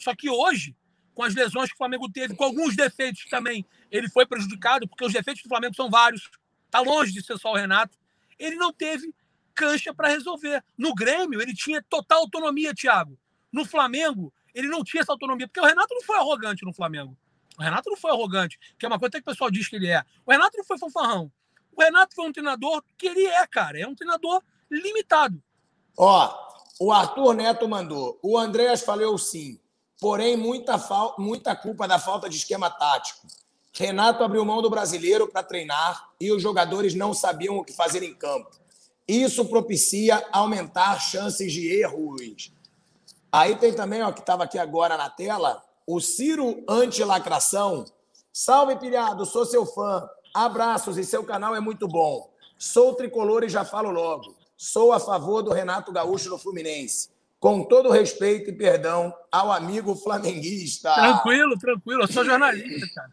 Só 0.01 0.15
que 0.15 0.29
hoje, 0.29 0.75
com 1.13 1.23
as 1.23 1.35
lesões 1.35 1.69
que 1.69 1.75
o 1.75 1.77
Flamengo 1.77 2.09
teve, 2.11 2.35
com 2.35 2.43
alguns 2.43 2.75
defeitos 2.75 3.25
também, 3.25 3.65
ele 3.91 4.09
foi 4.09 4.25
prejudicado, 4.25 4.87
porque 4.87 5.05
os 5.05 5.13
defeitos 5.13 5.43
do 5.43 5.49
Flamengo 5.49 5.75
são 5.75 5.89
vários. 5.89 6.29
Está 6.65 6.79
longe 6.79 7.11
de 7.11 7.23
ser 7.23 7.37
só 7.37 7.51
o 7.51 7.55
Renato. 7.55 7.97
Ele 8.39 8.55
não 8.55 8.73
teve 8.73 9.13
cancha 9.53 9.93
para 9.93 10.07
resolver. 10.07 10.63
No 10.77 10.95
Grêmio, 10.95 11.41
ele 11.41 11.53
tinha 11.53 11.83
total 11.87 12.21
autonomia, 12.21 12.73
Thiago. 12.73 13.17
No 13.51 13.63
Flamengo, 13.65 14.33
ele 14.55 14.67
não 14.67 14.83
tinha 14.83 15.01
essa 15.01 15.11
autonomia, 15.11 15.47
porque 15.47 15.59
o 15.59 15.65
Renato 15.65 15.93
não 15.93 16.01
foi 16.01 16.17
arrogante 16.17 16.65
no 16.65 16.73
Flamengo. 16.73 17.15
O 17.59 17.61
Renato 17.61 17.89
não 17.89 17.97
foi 17.97 18.09
arrogante, 18.09 18.57
que 18.79 18.85
é 18.85 18.87
uma 18.87 18.97
coisa 18.97 19.11
que 19.11 19.19
o 19.19 19.23
pessoal 19.25 19.51
diz 19.51 19.67
que 19.67 19.75
ele 19.75 19.87
é. 19.87 20.03
O 20.25 20.31
Renato 20.31 20.57
não 20.57 20.63
foi 20.63 20.79
fanfarrão. 20.79 21.31
O 21.75 21.81
Renato 21.81 22.15
foi 22.15 22.27
um 22.27 22.31
treinador 22.31 22.83
que 22.97 23.07
ele 23.07 23.25
é, 23.25 23.45
cara. 23.45 23.79
É 23.79 23.87
um 23.87 23.93
treinador 23.93 24.41
limitado. 24.69 25.41
Ó, 25.95 26.51
o 26.79 26.91
Arthur 26.91 27.35
Neto 27.35 27.67
mandou. 27.67 28.17
O 28.23 28.37
Andréas 28.37 28.81
falou 28.81 29.15
sim. 29.17 29.59
Porém, 30.01 30.35
muita, 30.35 30.83
muita 31.19 31.55
culpa 31.55 31.87
da 31.87 31.99
falta 31.99 32.27
de 32.27 32.35
esquema 32.35 32.71
tático. 32.71 33.27
Renato 33.71 34.23
abriu 34.23 34.43
mão 34.43 34.59
do 34.59 34.67
brasileiro 34.67 35.27
para 35.27 35.43
treinar 35.43 36.09
e 36.19 36.31
os 36.31 36.41
jogadores 36.41 36.95
não 36.95 37.13
sabiam 37.13 37.59
o 37.59 37.63
que 37.63 37.71
fazer 37.71 38.01
em 38.01 38.15
campo. 38.15 38.49
Isso 39.07 39.45
propicia 39.45 40.27
aumentar 40.31 40.99
chances 40.99 41.53
de 41.53 41.67
erros. 41.67 42.51
Aí 43.31 43.55
tem 43.55 43.73
também, 43.73 44.01
ó, 44.01 44.11
que 44.11 44.21
estava 44.21 44.43
aqui 44.43 44.57
agora 44.57 44.97
na 44.97 45.07
tela, 45.07 45.63
o 45.85 46.01
Ciro 46.01 46.63
Antilacração. 46.67 47.85
Salve, 48.33 48.77
pilhado, 48.77 49.23
sou 49.23 49.45
seu 49.45 49.67
fã. 49.67 50.09
Abraços 50.33 50.97
e 50.97 51.03
seu 51.03 51.23
canal 51.23 51.55
é 51.55 51.59
muito 51.59 51.87
bom. 51.87 52.33
Sou 52.57 52.95
tricolor 52.95 53.43
e 53.43 53.49
já 53.49 53.63
falo 53.63 53.91
logo. 53.91 54.35
Sou 54.57 54.93
a 54.93 54.99
favor 54.99 55.43
do 55.43 55.51
Renato 55.51 55.91
Gaúcho 55.91 56.29
no 56.31 56.39
Fluminense. 56.39 57.09
Com 57.41 57.63
todo 57.63 57.89
respeito 57.89 58.51
e 58.51 58.53
perdão 58.53 59.11
ao 59.31 59.51
amigo 59.51 59.95
flamenguista. 59.95 60.93
Tranquilo, 60.93 61.57
tranquilo. 61.57 62.03
Eu 62.03 62.07
sou 62.07 62.23
jornalista, 62.23 62.87
cara. 62.93 63.11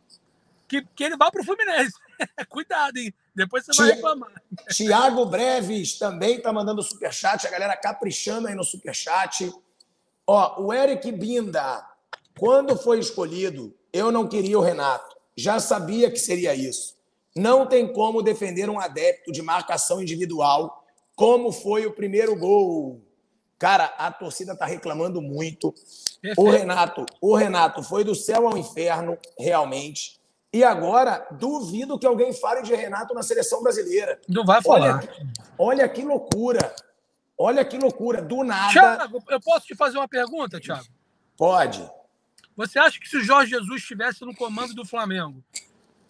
Que, 0.69 0.87
que 0.95 1.03
ele 1.03 1.17
vá 1.17 1.31
para 1.31 1.41
o 1.41 1.45
Fluminense. 1.45 1.95
Cuidado, 2.51 2.99
hein? 2.99 3.15
Depois 3.35 3.65
você 3.65 3.83
vai 3.83 3.95
reclamar. 3.95 4.31
Tiago 4.71 5.25
Breves 5.25 5.99
também 5.99 6.37
está 6.37 6.53
mandando 6.53 6.83
superchat. 6.83 7.47
A 7.47 7.51
galera 7.51 7.75
caprichando 7.75 8.49
aí 8.49 8.55
no 8.55 8.65
superchat. 8.65 9.51
Ó, 10.27 10.63
o 10.63 10.75
Eric 10.75 11.11
Binda, 11.11 11.83
quando 12.39 12.77
foi 12.77 12.99
escolhido, 12.99 13.75
eu 13.95 14.13
não 14.13 14.29
queria 14.29 14.59
o 14.59 14.63
Renato. 14.63 15.17
Já 15.35 15.59
sabia 15.59 16.11
que 16.11 16.19
seria 16.19 16.55
isso. 16.55 16.99
Não 17.35 17.65
tem 17.65 17.91
como 17.91 18.21
defender 18.21 18.69
um 18.69 18.79
adepto 18.79 19.33
de 19.33 19.41
marcação 19.41 20.03
individual, 20.03 20.85
como 21.17 21.51
foi 21.51 21.87
o 21.87 21.95
primeiro 21.95 22.37
gol. 22.37 23.08
Cara, 23.59 23.87
a 23.99 24.13
torcida 24.13 24.53
está 24.53 24.65
reclamando 24.67 25.21
muito. 25.21 25.75
Perfeito. 26.23 26.41
O 26.41 26.51
Renato, 26.51 27.07
o 27.21 27.35
Renato 27.35 27.83
foi 27.83 28.05
do 28.05 28.15
céu 28.15 28.47
ao 28.47 28.57
inferno, 28.57 29.19
realmente. 29.39 30.19
E 30.53 30.65
agora, 30.65 31.27
duvido 31.33 31.99
que 31.99 32.07
alguém 32.07 32.33
fale 32.33 32.63
de 32.63 32.75
Renato 32.75 33.13
na 33.15 33.23
seleção 33.23 33.63
brasileira. 33.63 34.21
Não 34.29 34.45
vai 34.45 34.63
falar. 34.63 35.01
Olha, 35.01 35.29
olha 35.59 35.89
que 35.89 36.03
loucura. 36.03 36.75
Olha 37.37 37.65
que 37.65 37.77
loucura. 37.77 38.23
Do 38.23 38.45
nada. 38.45 38.73
Tiago, 38.73 39.23
eu 39.29 39.41
posso 39.41 39.67
te 39.67 39.75
fazer 39.75 39.99
uma 39.99 40.09
pergunta, 40.09 40.59
Tiago? 40.61 40.87
Pode. 41.37 41.89
Você 42.57 42.79
acha 42.79 42.99
que 42.99 43.09
se 43.09 43.17
o 43.17 43.23
Jorge 43.23 43.51
Jesus 43.51 43.83
estivesse 43.83 44.25
no 44.25 44.35
comando 44.35 44.75
do 44.75 44.85
Flamengo, 44.85 45.45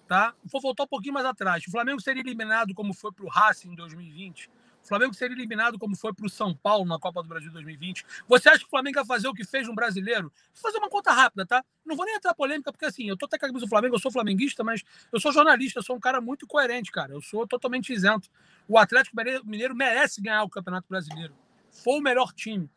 tá? 0.07 0.35
Vou 0.45 0.61
voltar 0.61 0.85
um 0.85 0.89
pouquinho 0.89 1.15
mais 1.15 1.27
atrás. 1.27 1.65
O 1.67 1.71
Flamengo 1.71 2.01
seria 2.01 2.23
eliminado 2.23 2.75
como 2.75 2.95
foi 2.95 3.13
para 3.13 3.25
o 3.25 3.29
Racing 3.29 3.73
em 3.73 3.75
2020. 3.75 4.51
Flamengo 4.89 5.15
seria 5.15 5.37
eliminado 5.37 5.79
como 5.79 5.95
foi 5.95 6.15
para 6.15 6.27
o 6.27 6.31
São 6.31 6.55
Paulo 6.55 6.85
na 6.87 6.99
Copa 6.99 7.23
do 7.23 7.29
Brasil 7.29 7.53
2020. 7.53 8.05
Você 8.27 8.49
acha 8.49 8.61
que 8.61 8.67
o 8.67 8.69
Flamengo 8.71 8.99
ia 8.99 9.05
fazer 9.05 9.29
o 9.29 9.35
que 9.35 9.45
fez 9.45 9.67
no 9.67 9.75
brasileiro? 9.75 10.33
Vou 10.55 10.63
fazer 10.63 10.79
uma 10.79 10.89
conta 10.89 11.13
rápida, 11.13 11.45
tá? 11.45 11.65
Não 11.85 11.95
vou 11.95 12.07
nem 12.07 12.17
entrar 12.17 12.35
polêmica, 12.35 12.73
porque 12.73 12.87
assim, 12.87 13.09
eu 13.09 13.17
tô 13.17 13.27
até 13.27 13.39
com 13.39 13.47
a 13.47 13.49
camisa 13.49 13.67
do 13.67 13.69
Flamengo, 13.69 13.95
eu 13.95 13.99
sou 13.99 14.11
flamenguista, 14.11 14.65
mas 14.65 14.83
eu 15.13 15.21
sou 15.21 15.31
jornalista, 15.31 15.79
eu 15.79 15.83
sou 15.83 15.97
um 15.97 16.01
cara 16.01 16.21
muito 16.21 16.47
coerente, 16.47 16.91
cara. 16.91 17.13
Eu 17.13 17.21
sou 17.21 17.47
totalmente 17.47 17.93
isento. 17.93 18.31
O 18.67 18.79
Atlético 18.79 19.17
Mineiro 19.45 19.75
merece 19.75 20.21
ganhar 20.21 20.43
o 20.43 20.49
Campeonato 20.49 20.89
Brasileiro. 20.89 21.35
Foi 21.71 21.99
o 21.99 22.03
melhor 22.03 22.33
time. 22.33 22.71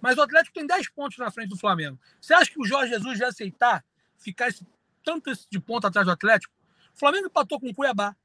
Mas 0.00 0.16
o 0.16 0.22
Atlético 0.22 0.54
tem 0.54 0.66
10 0.66 0.88
pontos 0.90 1.18
na 1.18 1.30
frente 1.30 1.50
do 1.50 1.56
Flamengo. 1.56 1.98
Você 2.20 2.32
acha 2.32 2.50
que 2.50 2.60
o 2.60 2.64
Jorge 2.64 2.92
Jesus 2.92 3.18
vai 3.18 3.28
aceitar 3.28 3.84
ficar 4.16 4.48
esse, 4.48 4.66
tanto 5.04 5.30
de 5.50 5.60
ponto 5.60 5.86
atrás 5.86 6.06
do 6.06 6.12
Atlético? 6.12 6.54
O 6.94 6.98
Flamengo 6.98 7.26
empatou 7.26 7.60
com 7.60 7.68
o 7.68 7.74
Cuiabá. 7.74 8.16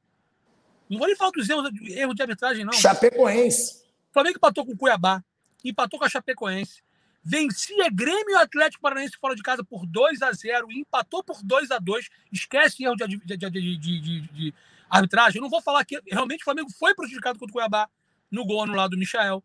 Não 0.94 1.00
vou 1.00 1.08
nem 1.08 1.16
falar 1.16 1.32
dos 1.32 1.50
erros, 1.50 1.70
erros 1.90 2.16
de 2.16 2.22
arbitragem, 2.22 2.66
não. 2.66 2.74
Chapecoense. 2.74 3.84
O 4.10 4.14
Flamengo 4.14 4.38
empatou 4.38 4.66
com 4.66 4.74
o 4.74 4.78
Cuiabá, 4.78 5.24
empatou 5.64 6.00
com 6.00 6.06
a 6.06 6.10
Chapecoense, 6.10 6.84
vencia 7.24 7.90
Grêmio 7.92 8.32
e 8.32 8.36
Atlético 8.36 8.82
Paranaense 8.82 9.18
fora 9.20 9.36
de 9.36 9.42
casa 9.42 9.64
por 9.64 9.86
2 9.86 10.22
a 10.22 10.32
0 10.32 10.72
e 10.72 10.80
empatou 10.80 11.24
por 11.24 11.42
2 11.44 11.72
a 11.72 11.80
2 11.80 12.10
Esquece 12.32 12.84
erro 12.84 12.96
de, 12.96 13.08
de, 13.08 13.38
de, 13.38 13.80
de, 13.80 14.54
arbitragem. 14.90 15.40
Eu 15.40 15.44
não 15.44 15.50
vou 15.50 15.62
falar 15.62 15.84
que 15.86 16.00
realmente 16.12 16.42
o 16.42 16.44
Flamengo 16.44 16.70
foi 16.72 16.94
prejudicado 16.94 17.40
contra 17.40 17.52
o 17.52 17.54
Cuiabá 17.54 17.90
no 18.30 18.46
gol 18.46 18.68
no 18.68 18.76
lado 18.76 18.92
do 18.92 18.98
Michael. 18.98 19.44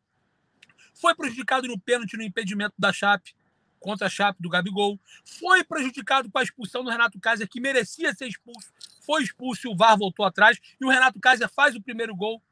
Foi 0.92 1.14
prejudicado 1.14 1.68
no 1.68 1.78
pênalti 1.78 2.16
no 2.16 2.22
impedimento 2.22 2.74
da 2.78 2.92
Chape 2.92 3.34
contra 3.78 4.06
a 4.06 4.10
Chape 4.10 4.42
do 4.42 4.48
Gabigol. 4.48 4.98
Foi 5.24 5.64
prejudicado 5.64 6.30
com 6.30 6.38
a 6.38 6.42
expulsão 6.42 6.82
do 6.82 6.90
Renato 6.90 7.18
Kaiser, 7.20 7.48
que 7.48 7.60
merecia 7.60 8.12
ser 8.12 8.26
expulso. 8.26 8.72
Foi 9.08 9.22
expulso 9.22 9.70
o 9.70 9.74
VAR 9.74 9.96
voltou 9.96 10.26
atrás. 10.26 10.58
E 10.78 10.84
o 10.84 10.90
Renato 10.90 11.18
Kaiser 11.18 11.48
faz 11.48 11.74
o 11.74 11.80
primeiro 11.80 12.14
gol 12.14 12.42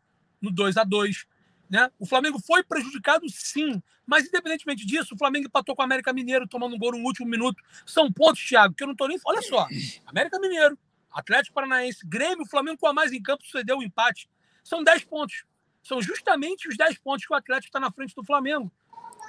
no 0.41 0.51
2 0.51 0.79
a 0.79 0.85
2 0.85 1.27
né? 1.69 1.91
O 1.99 2.07
Flamengo 2.07 2.39
foi 2.41 2.63
prejudicado, 2.63 3.29
sim. 3.29 3.83
Mas, 4.07 4.27
independentemente 4.27 4.87
disso, 4.87 5.15
o 5.15 5.19
Flamengo 5.19 5.47
empatou 5.47 5.75
com 5.75 5.83
o 5.83 5.85
América 5.85 6.13
Mineiro, 6.13 6.47
tomando 6.47 6.77
um 6.77 6.79
gol 6.79 6.93
no 6.93 6.99
último 6.99 7.29
minuto. 7.29 7.63
São 7.85 8.11
pontos, 8.11 8.41
Thiago, 8.47 8.73
que 8.73 8.83
eu 8.83 8.87
não 8.87 8.93
estou 8.93 9.09
nem. 9.09 9.19
Olha 9.27 9.43
só: 9.43 9.67
América 10.07 10.39
Mineiro, 10.39 10.79
Atlético 11.11 11.55
Paranaense, 11.55 12.07
Grêmio, 12.07 12.47
Flamengo 12.47 12.79
com 12.79 12.87
a 12.87 12.93
mais 12.93 13.13
em 13.13 13.21
campo 13.21 13.45
sucedeu 13.45 13.77
o 13.77 13.81
um 13.81 13.83
empate. 13.83 14.31
São 14.63 14.83
10 14.83 15.05
pontos. 15.05 15.45
São 15.83 16.01
justamente 16.01 16.69
os 16.69 16.77
10 16.77 16.99
pontos 16.99 17.27
que 17.27 17.33
o 17.33 17.37
Atlético 17.37 17.69
está 17.69 17.81
na 17.81 17.91
frente 17.91 18.15
do 18.15 18.25
Flamengo. 18.25 18.71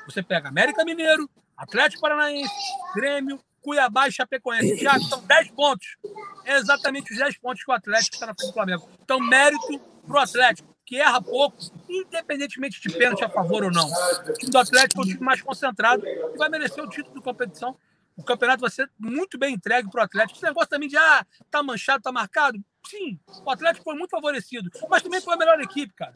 Você 0.05 0.23
pega 0.23 0.49
América 0.49 0.85
Mineiro, 0.85 1.29
Atlético 1.55 2.01
Paranaense, 2.01 2.53
Grêmio, 2.95 3.39
Cuiabá 3.67 4.07
e 4.07 4.11
Chapecoense. 4.13 4.77
Já 4.77 4.97
são 4.97 5.21
10 5.25 5.51
pontos. 5.51 5.97
É 6.45 6.55
exatamente 6.55 7.11
os 7.11 7.19
10 7.19 7.37
pontos 7.39 7.65
que 7.65 7.69
o 7.69 7.73
Atlético 7.73 8.15
está 8.15 8.25
na 8.25 8.33
frente 8.33 8.47
do 8.47 8.53
Flamengo. 8.53 8.89
Então, 9.03 9.19
mérito 9.19 9.77
para 10.07 10.15
o 10.15 10.19
Atlético, 10.19 10.73
que 10.85 10.95
erra 10.95 11.21
pouco, 11.21 11.57
independentemente 11.89 12.79
de 12.79 12.97
pênalti 12.97 13.25
a 13.25 13.29
favor 13.29 13.65
ou 13.65 13.71
não. 13.71 13.85
O 13.85 14.33
time 14.33 14.51
do 14.51 14.57
Atlético 14.57 15.01
é 15.01 15.03
o 15.03 15.07
time 15.07 15.19
mais 15.19 15.41
concentrado 15.41 16.01
e 16.07 16.37
vai 16.37 16.47
merecer 16.47 16.81
o 16.81 16.89
título 16.89 17.15
de 17.15 17.21
competição. 17.21 17.77
O 18.15 18.23
campeonato 18.23 18.61
vai 18.61 18.71
ser 18.71 18.89
muito 18.97 19.37
bem 19.37 19.55
entregue 19.55 19.91
para 19.91 19.99
o 19.99 20.03
Atlético. 20.05 20.37
Esse 20.37 20.45
negócio 20.45 20.69
também 20.69 20.87
de, 20.87 20.95
ah, 20.95 21.25
tá 21.51 21.61
manchado, 21.61 22.01
tá 22.01 22.11
marcado. 22.11 22.57
Sim, 22.89 23.19
o 23.45 23.51
Atlético 23.51 23.83
foi 23.83 23.95
muito 23.95 24.11
favorecido, 24.11 24.71
mas 24.89 25.03
também 25.03 25.19
foi 25.19 25.33
a 25.33 25.37
melhor 25.37 25.59
equipe, 25.59 25.93
cara. 25.93 26.13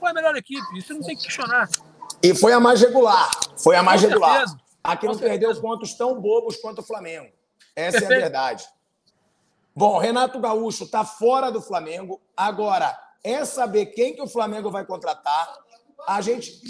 Foi 0.00 0.10
a 0.10 0.14
melhor 0.14 0.36
equipe, 0.36 0.66
isso 0.76 0.92
não 0.92 1.02
tem 1.02 1.16
que 1.16 1.22
questionar. 1.22 1.68
E 2.20 2.34
foi 2.34 2.52
a 2.52 2.58
mais 2.58 2.80
regular. 2.80 3.30
Foi 3.56 3.76
a 3.76 3.84
mais 3.84 4.02
regular. 4.02 4.48
Certeza. 4.48 4.61
A 4.82 4.96
que 4.96 5.06
não 5.06 5.16
perdeu 5.16 5.54
pontos 5.60 5.94
tão 5.94 6.20
bobos 6.20 6.56
quanto 6.56 6.80
o 6.80 6.82
Flamengo. 6.82 7.30
Essa 7.74 8.00
Perfeito. 8.00 8.12
é 8.12 8.16
a 8.16 8.20
verdade. 8.20 8.68
Bom, 9.74 9.98
Renato 9.98 10.38
Gaúcho 10.38 10.84
está 10.84 11.04
fora 11.04 11.50
do 11.50 11.62
Flamengo. 11.62 12.20
Agora, 12.36 12.98
é 13.24 13.44
saber 13.44 13.86
quem 13.86 14.14
que 14.14 14.20
o 14.20 14.28
Flamengo 14.28 14.70
vai 14.70 14.84
contratar. 14.84 15.56
A 16.06 16.20
gente, 16.20 16.60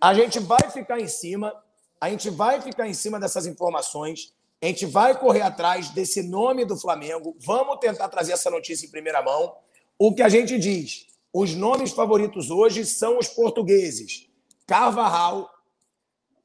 a 0.00 0.14
gente 0.14 0.40
vai 0.40 0.70
ficar 0.70 0.98
em 0.98 1.06
cima. 1.06 1.54
A 2.00 2.10
gente 2.10 2.30
vai 2.30 2.60
ficar 2.60 2.88
em 2.88 2.94
cima 2.94 3.20
dessas 3.20 3.46
informações. 3.46 4.34
A 4.60 4.66
gente 4.66 4.86
vai 4.86 5.16
correr 5.16 5.42
atrás 5.42 5.90
desse 5.90 6.22
nome 6.22 6.64
do 6.64 6.76
Flamengo. 6.76 7.36
Vamos 7.38 7.78
tentar 7.78 8.08
trazer 8.08 8.32
essa 8.32 8.50
notícia 8.50 8.86
em 8.86 8.90
primeira 8.90 9.22
mão. 9.22 9.54
O 9.96 10.12
que 10.14 10.22
a 10.22 10.28
gente 10.28 10.58
diz? 10.58 11.06
Os 11.32 11.54
nomes 11.54 11.92
favoritos 11.92 12.50
hoje 12.50 12.84
são 12.84 13.18
os 13.18 13.28
portugueses. 13.28 14.26
Carvajal, 14.66 15.48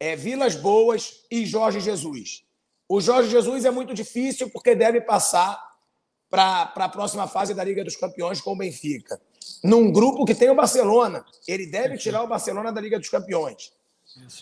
é, 0.03 0.17
Vilas 0.17 0.53
Boas 0.53 1.21
e 1.31 1.45
Jorge 1.45 1.79
Jesus. 1.79 2.43
O 2.89 2.99
Jorge 2.99 3.29
Jesus 3.29 3.63
é 3.63 3.71
muito 3.71 3.93
difícil 3.93 4.49
porque 4.49 4.75
deve 4.75 4.99
passar 4.99 5.57
para 6.29 6.73
a 6.75 6.89
próxima 6.89 7.25
fase 7.25 7.53
da 7.53 7.63
Liga 7.63 7.85
dos 7.85 7.95
Campeões 7.95 8.41
com 8.41 8.51
o 8.51 8.57
Benfica. 8.57 9.21
Num 9.63 9.89
grupo 9.93 10.25
que 10.25 10.35
tem 10.35 10.49
o 10.49 10.55
Barcelona. 10.55 11.25
Ele 11.47 11.65
deve 11.65 11.97
tirar 11.97 12.21
o 12.21 12.27
Barcelona 12.27 12.69
da 12.73 12.81
Liga 12.81 12.99
dos 12.99 13.07
Campeões. 13.07 13.71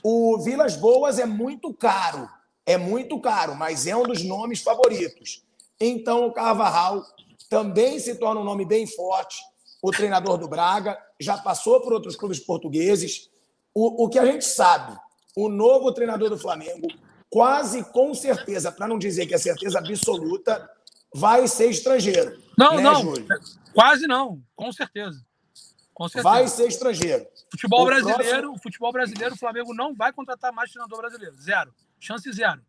O 0.03 0.39
Vilas 0.39 0.75
Boas 0.75 1.19
é 1.19 1.27
muito 1.27 1.71
caro. 1.71 2.27
É 2.65 2.75
muito 2.75 3.19
caro, 3.19 3.53
mas 3.53 3.85
é 3.85 3.95
um 3.95 4.03
dos 4.03 4.23
nomes 4.23 4.63
favoritos. 4.63 5.45
Então 5.79 6.25
o 6.25 6.33
Carvajal 6.33 7.05
também 7.47 7.99
se 7.99 8.15
torna 8.15 8.41
um 8.41 8.45
nome 8.45 8.65
bem 8.65 8.87
forte. 8.87 9.37
O 9.79 9.91
treinador 9.91 10.39
do 10.39 10.47
Braga 10.47 10.97
já 11.19 11.37
passou 11.37 11.81
por 11.81 11.93
outros 11.93 12.15
clubes 12.15 12.39
portugueses 12.39 13.29
o, 13.75 14.05
o 14.05 14.09
que 14.09 14.17
a 14.17 14.25
gente 14.25 14.43
sabe, 14.43 14.97
o 15.35 15.49
novo 15.49 15.91
treinador 15.91 16.29
do 16.29 16.37
Flamengo, 16.37 16.87
quase 17.29 17.83
com 17.91 18.13
certeza, 18.13 18.71
para 18.71 18.87
não 18.87 18.99
dizer 18.99 19.25
que 19.25 19.33
é 19.33 19.37
certeza 19.37 19.79
absoluta, 19.79 20.69
vai 21.13 21.47
ser 21.47 21.69
estrangeiro. 21.69 22.41
Não, 22.57 22.75
né, 22.75 22.83
não. 22.83 23.01
Júlio? 23.01 23.27
Quase 23.73 24.07
não, 24.07 24.41
com 24.55 24.71
certeza. 24.71 25.23
Com 25.93 26.07
certeza. 26.07 26.23
Vai 26.23 26.47
ser 26.47 26.67
estrangeiro. 26.67 27.27
Futebol 27.51 27.83
o 27.83 27.85
brasileiro, 27.85 28.23
próximo... 28.23 28.59
futebol 28.63 28.91
brasileiro, 28.91 29.35
o 29.35 29.37
Flamengo 29.37 29.73
não 29.73 29.93
vai 29.93 30.11
contratar 30.11 30.51
mais 30.51 30.71
treinador 30.71 30.99
brasileiro. 30.99 31.35
Zero. 31.41 31.73
Chance 31.99 32.31
zero. 32.31 32.61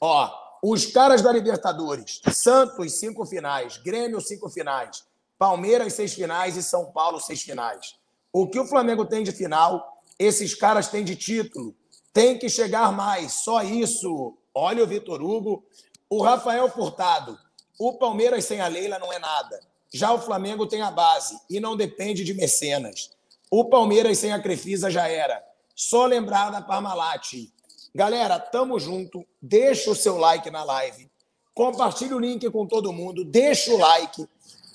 Ó, 0.00 0.30
os 0.62 0.86
caras 0.86 1.22
da 1.22 1.32
Libertadores, 1.32 2.20
Santos, 2.30 2.98
cinco 2.98 3.24
finais, 3.24 3.78
Grêmio, 3.78 4.20
cinco 4.20 4.48
finais, 4.48 5.06
Palmeiras, 5.38 5.94
seis 5.94 6.12
finais 6.12 6.56
e 6.56 6.62
São 6.62 6.92
Paulo, 6.92 7.20
seis 7.20 7.42
finais. 7.42 7.96
O 8.32 8.48
que 8.48 8.58
o 8.58 8.66
Flamengo 8.66 9.04
tem 9.04 9.22
de 9.22 9.32
final 9.32 9.95
esses 10.18 10.54
caras 10.54 10.88
têm 10.88 11.04
de 11.04 11.16
título. 11.16 11.74
Tem 12.12 12.38
que 12.38 12.48
chegar 12.48 12.92
mais. 12.92 13.32
Só 13.32 13.62
isso. 13.62 14.36
Olha 14.54 14.82
o 14.82 14.86
Vitor 14.86 15.22
Hugo. 15.22 15.64
O 16.08 16.22
Rafael 16.22 16.70
Furtado. 16.70 17.38
O 17.78 17.94
Palmeiras 17.94 18.44
sem 18.44 18.60
a 18.60 18.68
Leila 18.68 18.98
não 18.98 19.12
é 19.12 19.18
nada. 19.18 19.60
Já 19.92 20.12
o 20.12 20.20
Flamengo 20.20 20.66
tem 20.66 20.82
a 20.82 20.90
base 20.90 21.38
e 21.48 21.60
não 21.60 21.76
depende 21.76 22.24
de 22.24 22.34
mecenas. 22.34 23.10
O 23.50 23.64
Palmeiras 23.66 24.18
sem 24.18 24.32
a 24.32 24.40
Crefisa 24.40 24.90
já 24.90 25.08
era. 25.08 25.42
Só 25.74 26.06
lembrar 26.06 26.50
da 26.50 26.62
Parmalat. 26.62 27.50
Galera, 27.94 28.38
tamo 28.38 28.78
junto. 28.80 29.26
Deixa 29.40 29.90
o 29.90 29.94
seu 29.94 30.16
like 30.16 30.50
na 30.50 30.64
live. 30.64 31.10
Compartilhe 31.54 32.14
o 32.14 32.18
link 32.18 32.50
com 32.50 32.66
todo 32.66 32.92
mundo. 32.92 33.24
Deixa 33.24 33.72
o 33.72 33.78
like. 33.78 34.26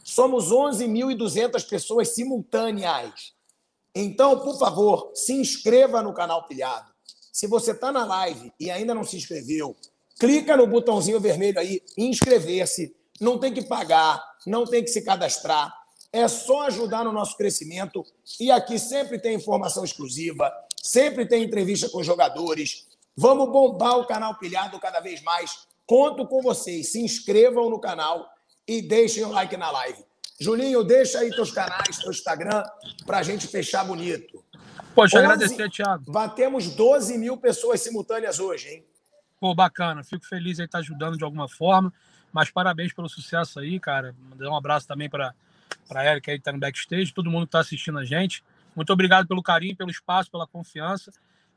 Somos 0.04 0.52
11.200 0.52 1.68
pessoas 1.68 2.10
simultâneas. 2.10 3.34
Então, 3.96 4.40
por 4.40 4.58
favor, 4.58 5.12
se 5.14 5.34
inscreva 5.34 6.02
no 6.02 6.14
canal 6.14 6.48
Pilhado. 6.48 6.92
Se 7.32 7.48
você 7.48 7.72
está 7.72 7.92
na 7.92 8.06
live 8.06 8.52
e 8.60 8.70
ainda 8.70 8.94
não 8.94 9.04
se 9.04 9.18
inscreveu, 9.18 9.76
clica 10.20 10.56
no 10.56 10.68
botãozinho 10.68 11.20
vermelho 11.20 11.60
aí, 11.60 11.82
inscrever-se. 11.98 12.96
Não 13.20 13.38
tem 13.38 13.54
que 13.54 13.64
pagar, 13.64 14.22
não 14.46 14.66
tem 14.66 14.84
que 14.84 14.90
se 14.90 15.02
cadastrar. 15.02 15.74
É 16.12 16.28
só 16.28 16.64
ajudar 16.64 17.06
no 17.06 17.12
nosso 17.12 17.38
crescimento. 17.38 18.06
E 18.40 18.52
aqui 18.52 18.78
sempre 18.78 19.20
tem 19.20 19.36
informação 19.36 19.84
exclusiva, 19.84 20.52
sempre 20.82 21.26
tem 21.26 21.44
entrevista 21.44 21.90
com 21.90 22.04
jogadores. 22.04 22.88
Vamos 23.16 23.50
bombar 23.50 23.98
o 23.98 24.06
canal 24.06 24.38
Pilhado 24.38 24.80
cada 24.80 25.00
vez 25.00 25.22
mais. 25.22 25.68
Conto 25.86 26.28
com 26.28 26.42
vocês. 26.42 26.92
Se 26.92 27.02
inscrevam 27.02 27.70
no 27.70 27.80
canal 27.80 28.28
e 28.68 28.82
deixem 28.82 29.24
o 29.24 29.30
like 29.30 29.56
na 29.58 29.72
live. 29.72 30.04
Julinho, 30.42 30.84
deixa 30.84 31.20
aí 31.20 31.30
teus 31.30 31.52
canais, 31.52 32.00
teu 32.00 32.10
Instagram, 32.10 32.64
para 33.06 33.20
a 33.20 33.24
gente 33.24 33.46
fechar 33.46 33.84
bonito. 33.84 34.44
Poxa, 34.96 35.20
11, 35.20 35.26
agradecer, 35.26 35.70
Thiago. 35.70 36.12
Batemos 36.12 36.74
12 36.74 37.16
mil 37.20 37.38
pessoas 37.38 37.80
simultâneas 37.82 38.40
hoje, 38.40 38.68
hein? 38.68 38.86
Pô, 39.40 39.54
bacana. 39.54 40.04
Fico 40.04 40.26
feliz 40.26 40.60
aí 40.60 40.66
estar 40.66 40.80
tá 40.80 40.82
ajudando 40.82 41.16
de 41.16 41.24
alguma 41.24 41.48
forma. 41.48 41.94
Mas 42.34 42.50
parabéns 42.50 42.92
pelo 42.92 43.08
sucesso 43.08 43.60
aí, 43.60 43.80
cara. 43.80 44.16
Mandar 44.18 44.50
um 44.50 44.56
abraço 44.56 44.88
também 44.88 45.08
para 45.08 45.36
a 45.94 46.06
Erika 46.06 46.32
aí 46.32 46.38
que 46.38 46.42
está 46.42 46.52
no 46.52 46.58
backstage, 46.60 47.14
todo 47.14 47.30
mundo 47.30 47.44
que 47.44 47.50
está 47.50 47.60
assistindo 47.60 48.00
a 48.00 48.04
gente. 48.04 48.44
Muito 48.76 48.92
obrigado 48.92 49.28
pelo 49.28 49.44
carinho, 49.44 49.76
pelo 49.76 49.92
espaço, 49.92 50.32
pela 50.32 50.48
confiança. 50.48 51.14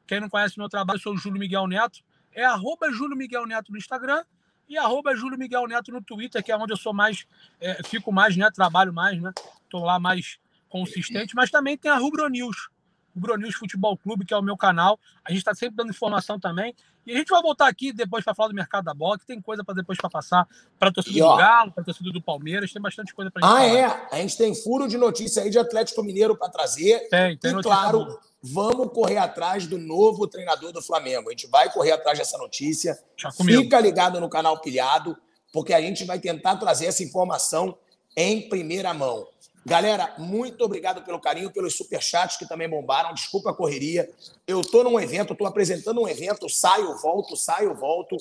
Quem 0.07 0.21
não 0.21 0.29
conhece 0.29 0.59
meu 0.59 0.69
trabalho, 0.69 0.99
eu 0.99 1.03
sou 1.03 1.15
o 1.15 1.17
Júlio 1.17 1.41
Miguel 1.41 1.67
Neto. 1.67 2.01
É 2.35 2.45
arroba 2.45 2.93
Júlio 2.93 3.17
Miguel 3.17 3.47
Neto 3.47 3.73
no 3.73 3.79
Instagram 3.79 4.23
e 4.69 4.77
arroba 4.79 5.15
Júlio 5.15 5.39
Miguel 5.39 5.67
Neto 5.67 5.93
no 5.93 6.03
Twitter, 6.03 6.43
que 6.43 6.51
é 6.53 6.57
onde 6.57 6.73
eu 6.73 6.77
sou 6.77 6.93
mais, 6.93 7.27
é, 7.61 7.83
fico 7.85 8.11
mais, 8.13 8.37
né? 8.37 8.51
Trabalho 8.51 8.93
mais, 8.93 9.21
né? 9.21 9.33
Tô 9.71 9.79
lá 9.85 9.99
mais 9.99 10.39
consistente, 10.69 11.35
mas 11.37 11.51
também 11.51 11.77
tem 11.77 11.91
a 11.91 11.97
Rubro 11.97 12.29
News. 12.29 12.69
o 13.17 13.21
Bronews 13.21 13.55
Futebol 13.55 13.97
Clube, 13.97 14.25
que 14.25 14.35
é 14.35 14.37
o 14.37 14.43
meu 14.43 14.57
canal. 14.57 14.99
A 15.25 15.31
gente 15.31 15.39
está 15.39 15.55
sempre 15.55 15.77
dando 15.77 15.91
informação 15.91 16.41
também. 16.41 16.75
E 17.07 17.13
a 17.13 17.17
gente 17.17 17.29
vai 17.29 17.41
voltar 17.41 17.69
aqui 17.69 17.93
depois 17.93 18.25
para 18.25 18.35
falar 18.35 18.49
do 18.49 18.55
mercado 18.57 18.85
da 18.87 18.93
bola, 18.95 19.17
que 19.17 19.25
tem 19.25 19.41
coisa 19.41 19.63
para 19.63 19.75
depois 19.75 19.97
para 19.99 20.11
passar 20.11 20.49
para 20.81 20.89
a 20.89 20.93
torcida 20.93 21.21
do 21.25 21.37
Galo, 21.37 21.71
para 21.71 21.83
a 21.83 21.85
torcida 21.85 22.11
do 22.11 22.21
Palmeiras, 22.21 22.73
tem 22.73 22.83
bastante 22.83 23.15
coisa 23.15 23.31
para 23.31 23.47
gente 23.47 23.57
Ah, 23.57 23.69
falar. 23.69 24.09
é? 24.11 24.17
A 24.17 24.17
gente 24.21 24.37
tem 24.37 24.53
furo 24.53 24.89
de 24.89 24.97
notícia 24.97 25.43
aí 25.45 25.51
de 25.51 25.59
Atlético 25.61 26.03
Mineiro 26.03 26.37
para 26.37 26.49
trazer. 26.49 27.09
Tem, 27.09 27.37
tem 27.37 27.57
E 27.57 27.63
claro, 27.63 28.05
boa. 28.05 28.21
Vamos 28.47 28.93
correr 28.93 29.17
atrás 29.17 29.67
do 29.67 29.79
novo 29.79 30.27
treinador 30.27 30.71
do 30.71 30.83
Flamengo. 30.83 31.31
A 31.31 31.33
gente 31.33 31.47
vai 31.47 31.73
correr 31.73 31.93
atrás 31.93 32.19
dessa 32.19 32.37
notícia. 32.37 32.99
Fica 33.43 33.81
ligado 33.81 34.21
no 34.21 34.29
canal 34.29 34.61
Pilhado, 34.61 35.17
porque 35.51 35.73
a 35.73 35.81
gente 35.81 36.05
vai 36.05 36.19
tentar 36.19 36.57
trazer 36.57 36.87
essa 36.87 37.03
informação 37.03 37.79
em 38.15 38.47
primeira 38.47 38.93
mão. 38.93 39.27
Galera, 39.65 40.13
muito 40.19 40.63
obrigado 40.63 41.03
pelo 41.03 41.19
carinho, 41.19 41.51
pelos 41.51 41.75
superchats 41.75 42.37
que 42.37 42.47
também 42.47 42.69
bombaram. 42.69 43.15
Desculpa 43.15 43.51
a 43.51 43.55
correria. 43.55 44.11
Eu 44.47 44.61
estou 44.61 44.85
num 44.85 45.01
evento, 45.01 45.33
estou 45.33 45.47
apresentando 45.47 46.03
um 46.03 46.09
evento, 46.09 46.47
saio, 46.51 46.95
volto, 46.99 47.35
saio, 47.39 47.75
volto. 47.75 48.19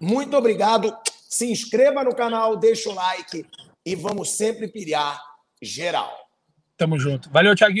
Muito 0.00 0.34
obrigado. 0.34 0.96
Se 1.28 1.44
inscreva 1.52 2.02
no 2.02 2.14
canal, 2.14 2.56
deixa 2.56 2.88
o 2.88 2.94
like 2.94 3.44
e 3.84 3.94
vamos 3.94 4.30
sempre 4.30 4.66
pilhar 4.66 5.22
geral. 5.60 6.28
Tamo 6.78 6.96
junto. 6.98 7.28
Valeu, 7.30 7.56
Thiaguinho. 7.56 7.76